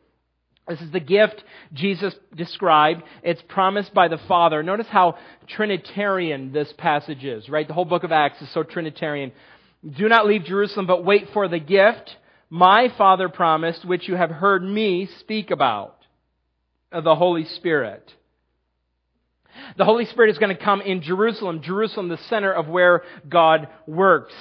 This 0.67 0.81
is 0.81 0.91
the 0.91 0.99
gift 0.99 1.43
Jesus 1.73 2.13
described. 2.35 3.03
It's 3.21 3.41
promised 3.49 3.93
by 3.93 4.07
the 4.07 4.19
Father. 4.27 4.63
Notice 4.63 4.87
how 4.89 5.17
Trinitarian 5.47 6.53
this 6.53 6.73
passage 6.77 7.23
is, 7.23 7.49
right? 7.49 7.67
The 7.67 7.73
whole 7.73 7.85
book 7.85 8.03
of 8.03 8.11
Acts 8.11 8.41
is 8.41 8.53
so 8.53 8.63
Trinitarian. 8.63 9.33
Do 9.97 10.07
not 10.07 10.25
leave 10.25 10.45
Jerusalem, 10.45 10.87
but 10.87 11.03
wait 11.03 11.27
for 11.33 11.47
the 11.47 11.59
gift 11.59 12.15
my 12.49 12.87
Father 12.97 13.29
promised, 13.29 13.83
which 13.83 14.07
you 14.07 14.15
have 14.15 14.29
heard 14.29 14.63
me 14.63 15.09
speak 15.19 15.49
about, 15.49 15.97
the 16.91 17.15
Holy 17.15 17.45
Spirit. 17.45 18.13
The 19.77 19.85
Holy 19.85 20.05
Spirit 20.05 20.31
is 20.31 20.37
going 20.37 20.55
to 20.55 20.61
come 20.61 20.81
in 20.81 21.01
Jerusalem, 21.01 21.61
Jerusalem, 21.61 22.09
the 22.09 22.17
center 22.29 22.51
of 22.51 22.67
where 22.67 23.03
God 23.27 23.67
works. 23.87 24.33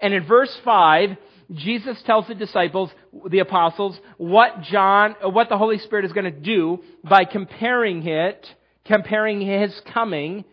And 0.00 0.14
in 0.14 0.26
verse 0.26 0.56
5, 0.64 1.16
Jesus 1.52 2.00
tells 2.06 2.28
the 2.28 2.34
disciples, 2.34 2.90
the 3.28 3.40
apostles, 3.40 3.98
what 4.16 4.62
John, 4.62 5.16
what 5.22 5.48
the 5.48 5.58
Holy 5.58 5.78
Spirit 5.78 6.04
is 6.04 6.12
going 6.12 6.24
to 6.24 6.30
do 6.30 6.82
by 7.02 7.24
comparing 7.24 8.06
it, 8.06 8.46
comparing 8.84 9.40
his 9.40 9.78
coming 9.92 10.44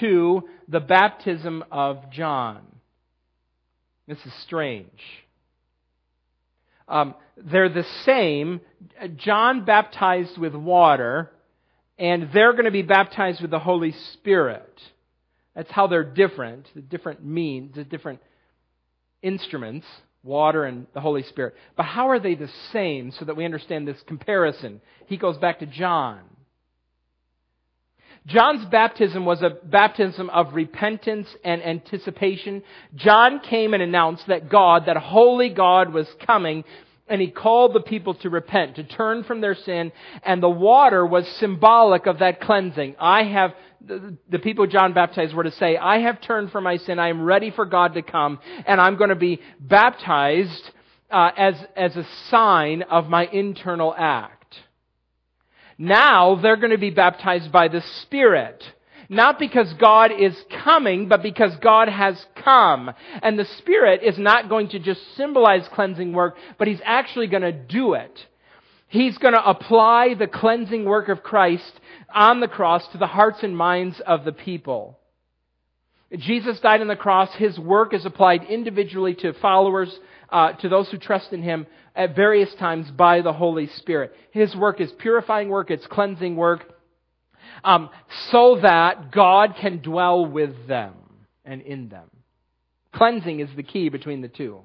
to 0.00 0.48
the 0.68 0.80
baptism 0.80 1.64
of 1.70 2.10
John. 2.10 2.62
This 4.06 4.18
is 4.26 4.32
strange. 4.42 5.00
Um, 6.88 7.14
they're 7.36 7.68
the 7.68 7.86
same. 8.04 8.60
John 9.16 9.64
baptized 9.64 10.36
with 10.36 10.54
water 10.54 11.30
and 12.00 12.30
they're 12.32 12.52
going 12.52 12.64
to 12.64 12.70
be 12.70 12.82
baptized 12.82 13.42
with 13.42 13.50
the 13.50 13.58
Holy 13.58 13.94
Spirit. 14.14 14.80
That's 15.54 15.70
how 15.70 15.86
they're 15.86 16.02
different. 16.02 16.66
The 16.74 16.80
different 16.80 17.24
means, 17.24 17.74
the 17.74 17.84
different 17.84 18.20
instruments, 19.22 19.86
water 20.24 20.64
and 20.64 20.86
the 20.94 21.00
Holy 21.00 21.22
Spirit. 21.24 21.54
But 21.76 21.84
how 21.84 22.08
are 22.08 22.18
they 22.18 22.34
the 22.34 22.50
same 22.72 23.12
so 23.12 23.26
that 23.26 23.36
we 23.36 23.44
understand 23.44 23.86
this 23.86 24.00
comparison? 24.06 24.80
He 25.06 25.18
goes 25.18 25.36
back 25.36 25.58
to 25.58 25.66
John. 25.66 26.20
John's 28.26 28.64
baptism 28.66 29.26
was 29.26 29.42
a 29.42 29.50
baptism 29.50 30.30
of 30.30 30.54
repentance 30.54 31.26
and 31.44 31.62
anticipation. 31.62 32.62
John 32.94 33.40
came 33.40 33.74
and 33.74 33.82
announced 33.82 34.24
that 34.28 34.50
God, 34.50 34.86
that 34.86 34.96
holy 34.96 35.50
God 35.50 35.92
was 35.92 36.06
coming 36.26 36.64
and 37.10 37.20
he 37.20 37.28
called 37.28 37.74
the 37.74 37.80
people 37.80 38.14
to 38.14 38.30
repent, 38.30 38.76
to 38.76 38.84
turn 38.84 39.24
from 39.24 39.40
their 39.40 39.56
sin, 39.56 39.92
and 40.22 40.40
the 40.40 40.48
water 40.48 41.04
was 41.04 41.26
symbolic 41.38 42.06
of 42.06 42.20
that 42.20 42.40
cleansing. 42.40 42.94
I 42.98 43.24
have, 43.24 43.52
the, 43.84 44.16
the 44.30 44.38
people 44.38 44.66
John 44.68 44.94
baptized 44.94 45.34
were 45.34 45.44
to 45.44 45.50
say, 45.50 45.76
I 45.76 45.98
have 45.98 46.20
turned 46.20 46.52
from 46.52 46.64
my 46.64 46.76
sin, 46.76 46.98
I 47.00 47.08
am 47.08 47.22
ready 47.22 47.50
for 47.50 47.66
God 47.66 47.94
to 47.94 48.02
come, 48.02 48.38
and 48.64 48.80
I'm 48.80 48.96
going 48.96 49.10
to 49.10 49.16
be 49.16 49.40
baptized 49.58 50.70
uh, 51.10 51.30
as, 51.36 51.54
as 51.76 51.96
a 51.96 52.06
sign 52.28 52.82
of 52.82 53.08
my 53.08 53.26
internal 53.26 53.92
act. 53.96 54.56
Now 55.76 56.36
they're 56.36 56.56
going 56.56 56.70
to 56.70 56.78
be 56.78 56.90
baptized 56.90 57.50
by 57.50 57.68
the 57.68 57.82
Spirit 58.02 58.62
not 59.10 59.40
because 59.40 59.72
God 59.74 60.12
is 60.16 60.40
coming, 60.64 61.08
but 61.08 61.20
because 61.20 61.54
God 61.56 61.88
has 61.88 62.24
come. 62.42 62.92
And 63.22 63.36
the 63.36 63.44
Spirit 63.58 64.02
is 64.04 64.16
not 64.16 64.48
going 64.48 64.68
to 64.68 64.78
just 64.78 65.00
symbolize 65.16 65.68
cleansing 65.74 66.12
work, 66.12 66.36
but 66.58 66.68
He's 66.68 66.80
actually 66.84 67.26
going 67.26 67.42
to 67.42 67.52
do 67.52 67.94
it. 67.94 68.26
He's 68.86 69.18
going 69.18 69.34
to 69.34 69.44
apply 69.44 70.14
the 70.14 70.28
cleansing 70.28 70.84
work 70.84 71.08
of 71.08 71.24
Christ 71.24 71.72
on 72.14 72.38
the 72.38 72.48
cross 72.48 72.86
to 72.92 72.98
the 72.98 73.08
hearts 73.08 73.42
and 73.42 73.56
minds 73.56 74.00
of 74.06 74.24
the 74.24 74.32
people. 74.32 74.96
Jesus 76.16 76.60
died 76.60 76.80
on 76.80 76.88
the 76.88 76.96
cross. 76.96 77.30
His 77.36 77.58
work 77.58 77.92
is 77.92 78.06
applied 78.06 78.44
individually 78.44 79.14
to 79.16 79.32
followers, 79.34 79.92
uh, 80.28 80.52
to 80.54 80.68
those 80.68 80.88
who 80.88 80.98
trust 80.98 81.32
in 81.32 81.42
Him 81.42 81.66
at 81.96 82.14
various 82.14 82.54
times 82.54 82.88
by 82.92 83.22
the 83.22 83.32
Holy 83.32 83.66
Spirit. 83.66 84.14
His 84.30 84.54
work 84.54 84.80
is 84.80 84.92
purifying 84.98 85.48
work, 85.48 85.72
it's 85.72 85.86
cleansing 85.88 86.36
work 86.36 86.64
um, 87.64 87.90
so 88.30 88.58
that 88.62 89.12
God 89.12 89.54
can 89.60 89.78
dwell 89.78 90.26
with 90.26 90.66
them 90.66 90.94
and 91.44 91.62
in 91.62 91.88
them. 91.88 92.08
Cleansing 92.94 93.40
is 93.40 93.48
the 93.56 93.62
key 93.62 93.88
between 93.88 94.20
the 94.20 94.28
two. 94.28 94.60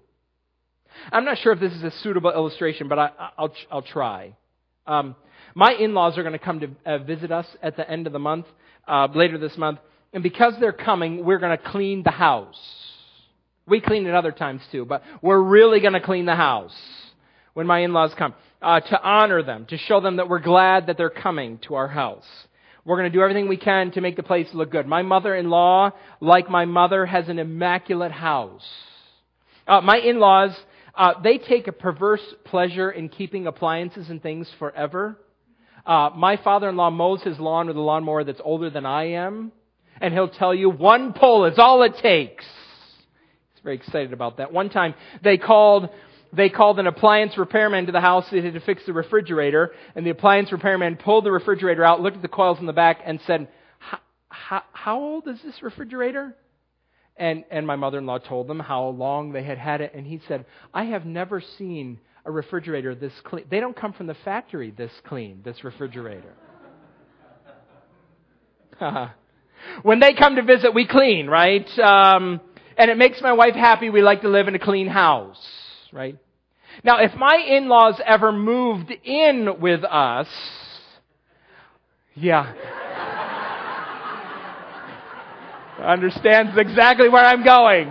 I'm 1.12 1.26
not 1.26 1.38
sure 1.40 1.52
if 1.52 1.60
this 1.60 1.74
is 1.74 1.84
a 1.84 1.92
suitable 2.02 2.32
illustration, 2.32 2.88
but 2.88 2.98
I, 2.98 3.10
will 3.38 3.54
I'll 3.70 3.82
try. 3.82 4.36
Um, 4.88 5.16
my 5.54 5.74
in-laws 5.74 6.18
are 6.18 6.24
going 6.24 6.34
to 6.34 6.40
come 6.40 6.60
to 6.62 6.70
uh, 6.86 6.98
visit 7.00 7.32
us 7.32 7.46
at 7.62 7.76
the 7.76 7.90
end 7.90 8.08
of 8.08 8.14
the 8.14 8.20
month, 8.20 8.46
uh, 8.88 9.08
later 9.14 9.38
this 9.38 9.58
month, 9.58 9.80
and 10.14 10.24
because 10.24 10.54
they're 10.60 10.72
coming, 10.72 11.26
we're 11.26 11.40
going 11.40 11.58
to 11.58 11.64
clean 11.64 12.04
the 12.04 12.12
house. 12.12 12.60
We 13.68 13.82
clean 13.82 14.06
it 14.06 14.14
other 14.14 14.32
times 14.32 14.62
too, 14.72 14.86
but 14.86 15.04
we're 15.22 15.42
really 15.42 15.80
going 15.80 15.94
to 15.94 16.02
clean 16.02 16.26
the 16.26 16.36
house. 16.36 16.76
when 17.56 17.66
my 17.66 17.80
in-laws 17.80 18.14
come, 18.18 18.34
uh, 18.62 18.82
to 18.82 19.02
honor 19.02 19.42
them, 19.42 19.66
to 19.66 19.78
show 19.78 20.02
them 20.02 20.18
that 20.18 20.28
we're 20.30 20.40
glad 20.40 20.88
that 20.88 20.98
they're 20.98 21.10
coming 21.10 21.58
to 21.60 21.76
our 21.76 21.88
house. 21.88 22.26
We're 22.86 22.98
going 22.98 23.12
to 23.12 23.18
do 23.18 23.24
everything 23.24 23.48
we 23.48 23.58
can 23.58 23.90
to 23.94 24.02
make 24.02 24.16
the 24.16 24.22
place 24.22 24.48
look 24.54 24.70
good. 24.70 24.86
My 24.86 25.02
mother-in-law, 25.02 25.92
like 26.22 26.50
my 26.52 26.66
mother, 26.66 27.04
has 27.08 27.28
an 27.28 27.40
immaculate 27.40 28.12
house. 28.12 28.66
Uh, 29.68 29.82
my 29.82 29.98
in-laws, 29.98 30.56
uh, 30.94 31.14
they 31.24 31.40
take 31.40 31.68
a 31.68 31.72
perverse 31.72 32.22
pleasure 32.44 32.92
in 32.92 33.10
keeping 33.10 33.48
appliances 33.48 34.08
and 34.10 34.22
things 34.22 34.48
forever. 34.60 35.18
Uh, 35.84 36.12
my 36.16 36.38
father-in-law 36.38 36.92
mows 36.92 37.24
his 37.24 37.40
lawn 37.40 37.66
with 37.66 37.76
a 37.76 37.82
lawnmower 37.82 38.24
that's 38.24 38.42
older 38.44 38.70
than 38.70 38.86
I 38.86 39.14
am, 39.14 39.52
and 40.00 40.14
he'll 40.14 40.30
tell 40.30 40.54
you 40.54 40.70
one 40.70 41.14
pull 41.14 41.46
is 41.46 41.58
all 41.58 41.82
it 41.82 41.96
takes. 42.04 42.46
He's 43.56 43.64
very 43.64 43.78
excited 43.78 44.14
about 44.14 44.38
that. 44.38 44.54
One 44.54 44.70
time 44.70 44.94
they 45.24 45.40
called 45.40 45.90
they 46.36 46.50
called 46.50 46.80
an 46.80 46.88
appliance 46.88 47.38
repairman 47.38 47.86
to 47.86 47.92
the 47.92 48.02
house 48.02 48.30
to 48.30 48.60
fix 48.62 48.86
the 48.86 48.94
refrigerator, 48.94 49.72
and 49.96 50.06
the 50.06 50.12
appliance 50.12 50.52
repairman 50.52 50.98
pulled 50.98 51.26
the 51.26 51.32
refrigerator 51.32 51.84
out, 51.84 52.02
looked 52.02 52.18
at 52.18 52.22
the 52.22 52.28
coils 52.28 52.60
in 52.60 52.66
the 52.66 52.74
back, 52.74 53.00
and 53.06 53.20
said, 53.26 53.48
"How 54.30 55.00
old 55.00 55.28
is 55.28 55.42
this 55.44 55.62
refrigerator?" 55.62 56.36
And 57.18 57.46
and 57.50 57.66
my 57.66 57.76
mother-in-law 57.76 58.20
told 58.20 58.48
them 58.48 58.60
how 58.60 58.88
long 58.88 59.32
they 59.32 59.44
had 59.44 59.58
had 59.58 59.82
it, 59.82 59.94
and 59.94 60.06
he 60.06 60.22
said, 60.28 60.46
"I 60.74 60.86
have 60.86 61.06
never 61.06 61.42
seen 61.42 62.00
a 62.26 62.32
refrigerator 62.32 62.96
this 62.96 63.14
clean. 63.24 63.46
They 63.50 63.60
don't 63.60 63.76
come 63.76 63.94
from 63.94 64.08
the 64.08 64.16
factory 64.26 64.72
this 64.72 64.92
clean. 65.06 65.42
This 65.44 65.64
refrigerator." 65.64 66.34
when 69.84 70.00
they 70.00 70.14
come 70.14 70.36
to 70.36 70.44
visit, 70.44 70.74
we 70.74 70.88
clean, 70.88 71.28
right? 71.28 71.68
Um, 71.80 72.42
and 72.78 72.92
it 72.92 72.98
makes 72.98 73.22
my 73.22 73.34
wife 73.34 73.56
happy. 73.56 73.90
We 73.90 74.02
like 74.02 74.22
to 74.22 74.30
live 74.30 74.48
in 74.48 74.56
a 74.56 74.60
clean 74.60 74.88
house, 74.88 75.42
right? 75.92 76.18
Now, 76.84 77.00
if 77.00 77.14
my 77.16 77.36
in-laws 77.36 78.00
ever 78.06 78.32
moved 78.32 78.92
in 79.04 79.60
with 79.60 79.84
us, 79.84 80.28
yeah. 82.16 82.54
understands 85.84 86.58
exactly 86.58 87.10
where 87.10 87.24
I'm 87.24 87.44
going. 87.44 87.90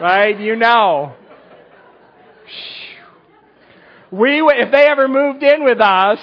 Right? 0.00 0.38
You 0.38 0.56
know. 0.56 1.14
We, 4.10 4.40
if 4.40 4.70
they 4.70 4.86
ever 4.86 5.08
moved 5.08 5.42
in 5.42 5.64
with 5.64 5.80
us, 5.80 6.18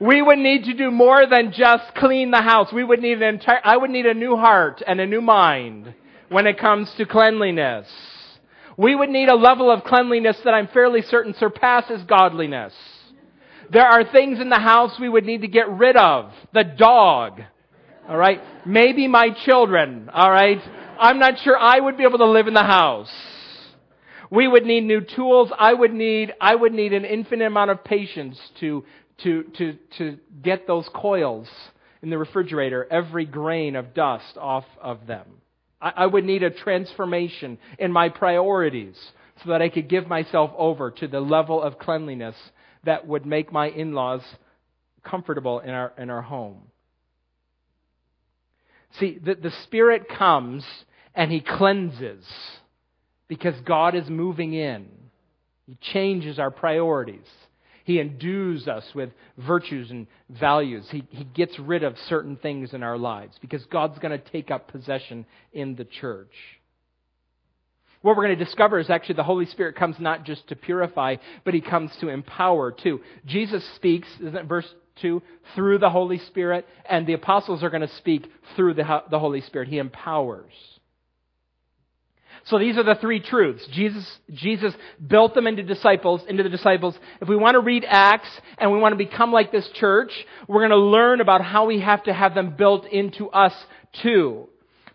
we 0.00 0.22
would 0.22 0.38
need 0.38 0.64
to 0.64 0.74
do 0.74 0.90
more 0.90 1.26
than 1.26 1.52
just 1.52 1.94
clean 1.96 2.30
the 2.30 2.42
house. 2.42 2.72
We 2.72 2.84
would 2.84 3.00
need 3.00 3.22
an 3.22 3.34
entire, 3.34 3.60
I 3.64 3.76
would 3.76 3.90
need 3.90 4.06
a 4.06 4.14
new 4.14 4.36
heart 4.36 4.82
and 4.86 5.00
a 5.00 5.06
new 5.06 5.20
mind 5.20 5.94
when 6.28 6.46
it 6.46 6.58
comes 6.58 6.92
to 6.98 7.06
cleanliness. 7.06 7.88
We 8.78 8.94
would 8.94 9.10
need 9.10 9.28
a 9.28 9.34
level 9.34 9.72
of 9.72 9.82
cleanliness 9.82 10.38
that 10.44 10.54
I'm 10.54 10.68
fairly 10.68 11.02
certain 11.02 11.34
surpasses 11.34 12.00
godliness. 12.04 12.72
There 13.70 13.84
are 13.84 14.04
things 14.04 14.38
in 14.38 14.50
the 14.50 14.60
house 14.60 14.98
we 15.00 15.08
would 15.08 15.26
need 15.26 15.42
to 15.42 15.48
get 15.48 15.68
rid 15.68 15.96
of. 15.96 16.32
The 16.54 16.62
dog. 16.62 17.42
Alright? 18.08 18.40
Maybe 18.64 19.08
my 19.08 19.30
children. 19.44 20.08
Alright? 20.08 20.62
I'm 20.98 21.18
not 21.18 21.40
sure 21.40 21.58
I 21.58 21.80
would 21.80 21.98
be 21.98 22.04
able 22.04 22.18
to 22.18 22.30
live 22.30 22.46
in 22.46 22.54
the 22.54 22.62
house. 22.62 23.10
We 24.30 24.46
would 24.46 24.64
need 24.64 24.84
new 24.84 25.00
tools. 25.00 25.50
I 25.58 25.74
would 25.74 25.92
need, 25.92 26.32
I 26.40 26.54
would 26.54 26.72
need 26.72 26.92
an 26.92 27.04
infinite 27.04 27.46
amount 27.46 27.72
of 27.72 27.82
patience 27.82 28.38
to, 28.60 28.84
to, 29.24 29.42
to, 29.58 29.78
to 29.98 30.18
get 30.40 30.68
those 30.68 30.88
coils 30.94 31.48
in 32.00 32.10
the 32.10 32.18
refrigerator, 32.18 32.86
every 32.88 33.24
grain 33.24 33.74
of 33.74 33.92
dust 33.92 34.36
off 34.36 34.66
of 34.80 35.08
them. 35.08 35.26
I, 35.80 35.92
I 35.96 36.06
would 36.06 36.24
need 36.24 36.42
a 36.42 36.50
transformation 36.50 37.58
in 37.78 37.92
my 37.92 38.08
priorities 38.08 38.96
so 39.42 39.50
that 39.50 39.62
I 39.62 39.68
could 39.68 39.88
give 39.88 40.06
myself 40.06 40.50
over 40.56 40.90
to 40.90 41.08
the 41.08 41.20
level 41.20 41.62
of 41.62 41.78
cleanliness 41.78 42.36
that 42.84 43.06
would 43.06 43.26
make 43.26 43.52
my 43.52 43.68
in 43.68 43.92
laws 43.92 44.22
comfortable 45.04 45.60
in 45.60 45.70
our, 45.70 45.92
in 45.98 46.10
our 46.10 46.22
home. 46.22 46.62
See, 48.98 49.18
the, 49.22 49.34
the 49.34 49.52
Spirit 49.64 50.08
comes 50.08 50.64
and 51.14 51.30
He 51.30 51.40
cleanses 51.40 52.24
because 53.28 53.54
God 53.64 53.94
is 53.94 54.08
moving 54.08 54.54
in. 54.54 54.88
He 55.66 55.76
changes 55.92 56.38
our 56.38 56.50
priorities. 56.50 57.26
He 57.88 58.00
endues 58.00 58.68
us 58.68 58.84
with 58.94 59.08
virtues 59.38 59.90
and 59.90 60.08
values. 60.28 60.86
He, 60.90 61.04
he 61.08 61.24
gets 61.24 61.58
rid 61.58 61.82
of 61.82 61.96
certain 62.10 62.36
things 62.36 62.74
in 62.74 62.82
our 62.82 62.98
lives 62.98 63.34
because 63.40 63.64
God's 63.64 63.98
going 63.98 64.12
to 64.12 64.30
take 64.30 64.50
up 64.50 64.70
possession 64.70 65.24
in 65.54 65.74
the 65.74 65.86
church. 65.86 66.34
What 68.02 68.14
we're 68.14 68.26
going 68.26 68.38
to 68.38 68.44
discover 68.44 68.78
is 68.78 68.90
actually 68.90 69.14
the 69.14 69.22
Holy 69.22 69.46
Spirit 69.46 69.74
comes 69.74 69.96
not 69.98 70.24
just 70.24 70.46
to 70.48 70.54
purify, 70.54 71.16
but 71.46 71.54
He 71.54 71.62
comes 71.62 71.90
to 72.02 72.08
empower 72.08 72.72
too. 72.72 73.00
Jesus 73.24 73.66
speaks, 73.76 74.06
isn't 74.20 74.46
verse 74.46 74.68
2, 75.00 75.22
through 75.54 75.78
the 75.78 75.88
Holy 75.88 76.18
Spirit, 76.18 76.66
and 76.86 77.06
the 77.06 77.14
apostles 77.14 77.62
are 77.62 77.70
going 77.70 77.80
to 77.80 77.96
speak 77.96 78.30
through 78.54 78.74
the, 78.74 79.02
the 79.10 79.18
Holy 79.18 79.40
Spirit. 79.40 79.68
He 79.68 79.78
empowers. 79.78 80.52
So 82.48 82.58
these 82.58 82.78
are 82.78 82.82
the 82.82 82.94
three 82.94 83.20
truths. 83.20 83.66
Jesus, 83.72 84.06
Jesus 84.32 84.72
built 85.06 85.34
them 85.34 85.46
into 85.46 85.62
disciples, 85.62 86.22
into 86.26 86.42
the 86.42 86.48
disciples. 86.48 86.94
If 87.20 87.28
we 87.28 87.36
want 87.36 87.54
to 87.54 87.60
read 87.60 87.84
Acts 87.86 88.28
and 88.56 88.72
we 88.72 88.78
want 88.78 88.92
to 88.92 88.96
become 88.96 89.32
like 89.32 89.52
this 89.52 89.68
church, 89.74 90.10
we're 90.46 90.66
going 90.66 90.70
to 90.70 90.76
learn 90.78 91.20
about 91.20 91.44
how 91.44 91.66
we 91.66 91.80
have 91.80 92.04
to 92.04 92.12
have 92.12 92.34
them 92.34 92.54
built 92.56 92.86
into 92.86 93.28
us 93.28 93.52
too. 94.02 94.48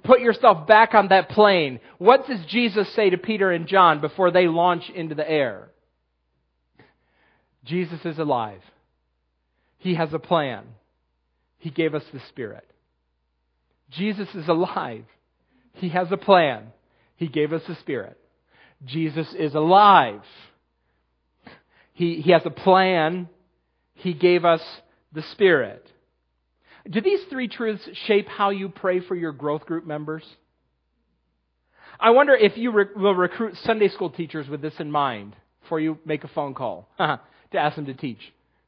Put 0.04 0.20
yourself 0.20 0.68
back 0.68 0.96
on 0.96 1.10
that 1.10 1.30
plane. 1.30 1.80
What 2.00 2.28
does 2.28 2.40
Jesus 2.50 2.94
say 2.96 3.12
to 3.12 3.18
Peter 3.18 3.52
and 3.52 3.68
John 3.68 4.02
before 4.02 4.32
they 4.32 4.48
launch 4.48 4.90
into 4.90 5.14
the 5.14 5.30
air? 5.30 5.70
Jesus 7.66 8.00
is 8.04 8.18
alive. 8.18 8.62
He 9.78 9.94
has 9.94 10.12
a 10.12 10.20
plan. 10.20 10.66
He 11.60 11.70
gave 11.70 11.94
us 11.94 12.04
the 12.12 12.20
Spirit. 12.30 12.66
Jesus 13.92 14.28
is 14.34 14.48
alive. 14.48 15.06
He 15.74 15.90
has 15.90 16.12
a 16.12 16.18
plan. 16.18 16.72
He 17.24 17.30
gave 17.30 17.54
us 17.54 17.62
the 17.70 17.76
Spirit. 17.76 18.18
Jesus 18.84 19.34
is 19.40 19.56
alive. 19.56 20.20
He, 21.94 22.20
he 22.20 22.32
has 22.32 22.42
a 22.44 22.50
plan. 22.50 23.30
He 23.94 24.14
gave 24.14 24.44
us 24.44 24.60
the 25.14 25.22
Spirit. 25.32 25.90
Do 26.90 27.00
these 27.00 27.22
three 27.30 27.48
truths 27.48 27.88
shape 28.08 28.28
how 28.28 28.50
you 28.50 28.68
pray 28.68 29.00
for 29.00 29.16
your 29.16 29.32
growth 29.32 29.66
group 29.66 29.88
members? 29.88 30.24
I 31.98 32.10
wonder 32.10 32.36
if 32.36 32.58
you 32.58 32.74
will 32.74 33.16
recruit 33.16 33.56
Sunday 33.64 33.88
school 33.88 34.10
teachers 34.10 34.50
with 34.50 34.62
this 34.62 34.74
in 34.80 34.92
mind 34.92 35.34
before 35.62 35.80
you 35.80 36.00
make 36.06 36.26
a 36.26 36.28
phone 36.28 36.54
call 36.54 36.90
to 36.98 37.58
ask 37.58 37.78
them 37.78 37.86
to 37.86 37.94
teach. 37.94 38.20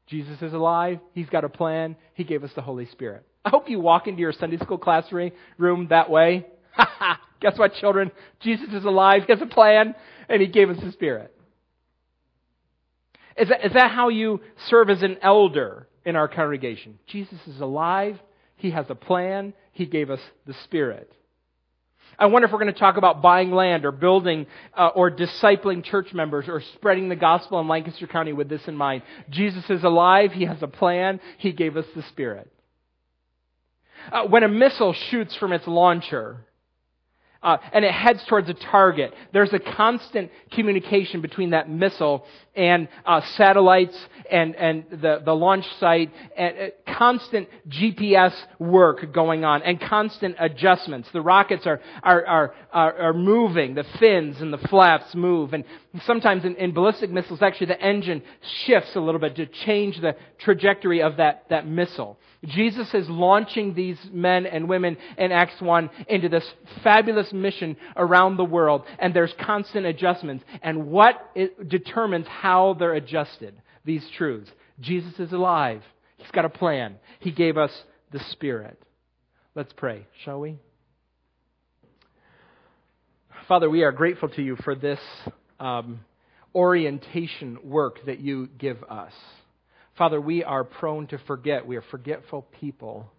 Jesus 0.07 0.41
is 0.41 0.53
alive. 0.53 0.99
He's 1.11 1.27
got 1.27 1.43
a 1.43 1.49
plan. 1.49 1.97
He 2.13 2.23
gave 2.23 2.45
us 2.45 2.51
the 2.55 2.61
Holy 2.61 2.85
Spirit. 2.85 3.25
I 3.43 3.49
hope 3.49 3.69
you 3.69 3.81
walk 3.81 4.07
into 4.07 4.21
your 4.21 4.31
Sunday 4.31 4.59
school 4.59 4.77
classroom 4.77 5.87
that 5.89 6.09
way. 6.09 6.45
Guess 7.41 7.57
what, 7.57 7.73
children? 7.75 8.11
Jesus 8.39 8.69
is 8.73 8.85
alive. 8.85 9.23
He 9.25 9.33
has 9.33 9.41
a 9.41 9.45
plan, 9.45 9.95
and 10.29 10.41
He 10.41 10.47
gave 10.47 10.69
us 10.69 10.77
the 10.83 10.91
Spirit. 10.91 11.33
Is 13.37 13.49
that, 13.49 13.65
is 13.65 13.73
that 13.73 13.91
how 13.91 14.09
you 14.09 14.41
serve 14.67 14.89
as 14.89 15.03
an 15.03 15.17
elder 15.21 15.87
in 16.05 16.15
our 16.15 16.27
congregation? 16.27 16.99
Jesus 17.07 17.39
is 17.47 17.59
alive. 17.59 18.19
He 18.55 18.71
has 18.71 18.85
a 18.89 18.95
plan. 18.95 19.53
He 19.73 19.85
gave 19.85 20.09
us 20.09 20.21
the 20.45 20.55
Spirit. 20.63 21.11
I 22.17 22.27
wonder 22.27 22.47
if 22.47 22.53
we're 22.53 22.59
going 22.59 22.73
to 22.73 22.79
talk 22.79 22.95
about 22.95 23.21
buying 23.21 23.51
land 23.51 23.85
or 23.85 23.91
building 23.91 24.47
uh, 24.73 24.87
or 24.95 25.11
discipling 25.11 25.83
church 25.83 26.13
members 26.13 26.45
or 26.47 26.61
spreading 26.75 27.09
the 27.09 27.15
gospel 27.15 27.59
in 27.59 27.67
Lancaster 27.67 28.07
County 28.07 28.31
with 28.31 28.47
this 28.47 28.61
in 28.67 28.77
mind. 28.77 29.03
Jesus 29.29 29.69
is 29.69 29.83
alive. 29.83 30.31
He 30.31 30.45
has 30.45 30.61
a 30.61 30.67
plan. 30.67 31.19
He 31.37 31.51
gave 31.51 31.75
us 31.75 31.85
the 31.93 32.03
Spirit. 32.03 32.49
Uh, 34.11 34.27
when 34.27 34.43
a 34.43 34.47
missile 34.47 34.93
shoots 34.93 35.35
from 35.35 35.51
its 35.51 35.67
launcher, 35.67 36.45
uh, 37.45 37.57
and 37.71 37.85
it 37.85 37.91
heads 37.91 38.25
towards 38.27 38.49
a 38.49 38.55
target. 38.55 39.13
There's 39.31 39.53
a 39.53 39.59
constant 39.59 40.31
communication 40.51 41.21
between 41.21 41.51
that 41.51 41.69
missile 41.69 42.25
and 42.55 42.87
uh, 43.05 43.21
satellites 43.37 43.95
and, 44.31 44.55
and 44.55 44.85
the, 44.89 45.21
the 45.23 45.33
launch 45.33 45.65
site, 45.79 46.11
and 46.35 46.57
uh, 46.57 46.93
constant 46.97 47.47
GPS 47.69 48.33
work 48.57 49.13
going 49.13 49.45
on, 49.45 49.61
and 49.61 49.79
constant 49.79 50.35
adjustments. 50.39 51.07
The 51.13 51.21
rockets 51.21 51.67
are, 51.67 51.81
are, 52.01 52.25
are, 52.25 52.55
are, 52.73 52.97
are 52.97 53.13
moving, 53.13 53.75
the 53.75 53.85
fins 53.99 54.37
and 54.41 54.51
the 54.51 54.57
flaps 54.57 55.13
move, 55.13 55.53
and 55.53 55.65
sometimes 56.05 56.45
in, 56.45 56.55
in 56.55 56.73
ballistic 56.73 57.11
missiles, 57.11 57.43
actually 57.43 57.67
the 57.67 57.81
engine 57.81 58.23
shifts 58.65 58.95
a 58.95 58.99
little 58.99 59.21
bit 59.21 59.35
to 59.35 59.45
change 59.45 60.01
the 60.01 60.15
trajectory 60.39 61.03
of 61.03 61.17
that, 61.17 61.43
that 61.51 61.67
missile. 61.67 62.17
Jesus 62.45 62.93
is 62.93 63.09
launching 63.09 63.73
these 63.73 63.97
men 64.11 64.45
and 64.45 64.69
women 64.69 64.97
in 65.17 65.31
Acts 65.31 65.59
1 65.61 65.89
into 66.07 66.29
this 66.29 66.45
fabulous 66.83 67.31
mission 67.33 67.75
around 67.95 68.37
the 68.37 68.45
world, 68.45 68.83
and 68.99 69.13
there's 69.13 69.33
constant 69.41 69.85
adjustments. 69.85 70.43
And 70.61 70.87
what 70.87 71.35
determines 71.67 72.27
how 72.27 72.75
they're 72.77 72.93
adjusted, 72.93 73.55
these 73.83 74.05
truths? 74.17 74.49
Jesus 74.79 75.19
is 75.19 75.31
alive. 75.31 75.81
He's 76.17 76.31
got 76.31 76.45
a 76.45 76.49
plan. 76.49 76.95
He 77.19 77.31
gave 77.31 77.57
us 77.57 77.71
the 78.11 78.19
Spirit. 78.31 78.81
Let's 79.55 79.73
pray, 79.73 80.05
shall 80.23 80.39
we? 80.39 80.59
Father, 83.47 83.69
we 83.69 83.83
are 83.83 83.91
grateful 83.91 84.29
to 84.29 84.41
you 84.41 84.55
for 84.63 84.75
this 84.75 84.99
um, 85.59 85.99
orientation 86.53 87.59
work 87.63 87.99
that 88.05 88.19
you 88.19 88.49
give 88.57 88.83
us. 88.83 89.13
Father, 89.97 90.19
we 90.19 90.43
are 90.43 90.63
prone 90.63 91.07
to 91.07 91.17
forget. 91.19 91.65
We 91.65 91.77
are 91.77 91.83
forgetful 91.89 92.47
people. 92.59 93.09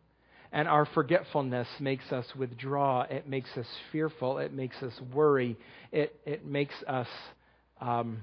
And 0.52 0.68
our 0.68 0.86
forgetfulness 0.86 1.68
makes 1.80 2.10
us 2.12 2.26
withdraw. 2.36 3.02
It 3.02 3.28
makes 3.28 3.50
us 3.56 3.66
fearful. 3.92 4.38
It 4.38 4.52
makes 4.52 4.76
us 4.82 4.92
worry. 5.12 5.56
It, 5.90 6.14
it 6.24 6.46
makes 6.46 6.74
us 6.86 7.08
um, 7.80 8.22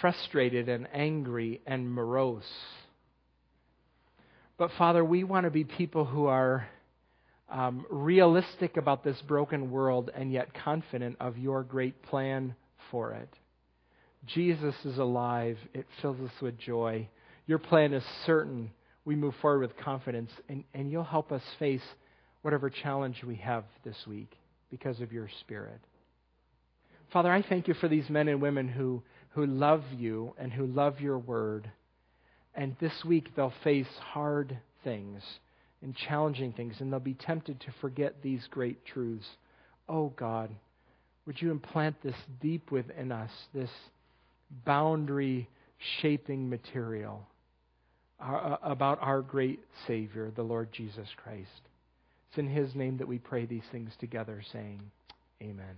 frustrated 0.00 0.68
and 0.68 0.88
angry 0.92 1.60
and 1.66 1.90
morose. 1.90 2.42
But 4.58 4.70
Father, 4.76 5.04
we 5.04 5.22
want 5.22 5.44
to 5.44 5.50
be 5.50 5.64
people 5.64 6.04
who 6.04 6.26
are 6.26 6.68
um, 7.48 7.86
realistic 7.88 8.76
about 8.76 9.04
this 9.04 9.20
broken 9.26 9.70
world 9.70 10.10
and 10.14 10.32
yet 10.32 10.52
confident 10.64 11.16
of 11.20 11.38
your 11.38 11.62
great 11.62 12.02
plan 12.02 12.56
for 12.90 13.12
it. 13.12 13.32
Jesus 14.26 14.74
is 14.84 14.98
alive. 14.98 15.56
It 15.72 15.86
fills 16.02 16.20
us 16.20 16.42
with 16.42 16.58
joy. 16.58 17.08
Your 17.48 17.58
plan 17.58 17.94
is 17.94 18.04
certain. 18.26 18.70
We 19.06 19.16
move 19.16 19.34
forward 19.40 19.60
with 19.60 19.76
confidence, 19.78 20.30
and, 20.50 20.64
and 20.74 20.92
you'll 20.92 21.02
help 21.02 21.32
us 21.32 21.42
face 21.58 21.82
whatever 22.42 22.68
challenge 22.68 23.24
we 23.26 23.36
have 23.36 23.64
this 23.84 23.96
week 24.06 24.30
because 24.70 25.00
of 25.00 25.12
your 25.12 25.30
Spirit. 25.40 25.80
Father, 27.10 27.32
I 27.32 27.40
thank 27.40 27.66
you 27.66 27.72
for 27.72 27.88
these 27.88 28.08
men 28.10 28.28
and 28.28 28.42
women 28.42 28.68
who, 28.68 29.02
who 29.30 29.46
love 29.46 29.82
you 29.96 30.34
and 30.36 30.52
who 30.52 30.66
love 30.66 31.00
your 31.00 31.18
word. 31.18 31.70
And 32.54 32.76
this 32.80 33.02
week 33.02 33.34
they'll 33.34 33.54
face 33.64 33.86
hard 34.12 34.58
things 34.84 35.22
and 35.80 35.96
challenging 35.96 36.52
things, 36.52 36.74
and 36.80 36.92
they'll 36.92 37.00
be 37.00 37.14
tempted 37.14 37.60
to 37.60 37.72
forget 37.80 38.16
these 38.22 38.46
great 38.50 38.84
truths. 38.84 39.26
Oh 39.88 40.12
God, 40.16 40.50
would 41.24 41.40
you 41.40 41.50
implant 41.50 42.02
this 42.02 42.16
deep 42.42 42.70
within 42.70 43.10
us, 43.10 43.30
this 43.54 43.70
boundary 44.66 45.48
shaping 46.02 46.50
material 46.50 47.26
Uh, 48.20 48.56
about 48.62 48.98
our 49.00 49.22
great 49.22 49.60
Savior, 49.86 50.32
the 50.34 50.42
Lord 50.42 50.72
Jesus 50.72 51.08
Christ? 51.22 51.68
It's 52.28 52.38
in 52.38 52.48
His 52.48 52.74
name 52.74 52.96
that 52.98 53.06
we 53.06 53.18
pray 53.18 53.46
these 53.46 53.62
things 53.70 53.92
together, 54.00 54.42
saying, 54.52 54.80
Amen. 55.40 55.76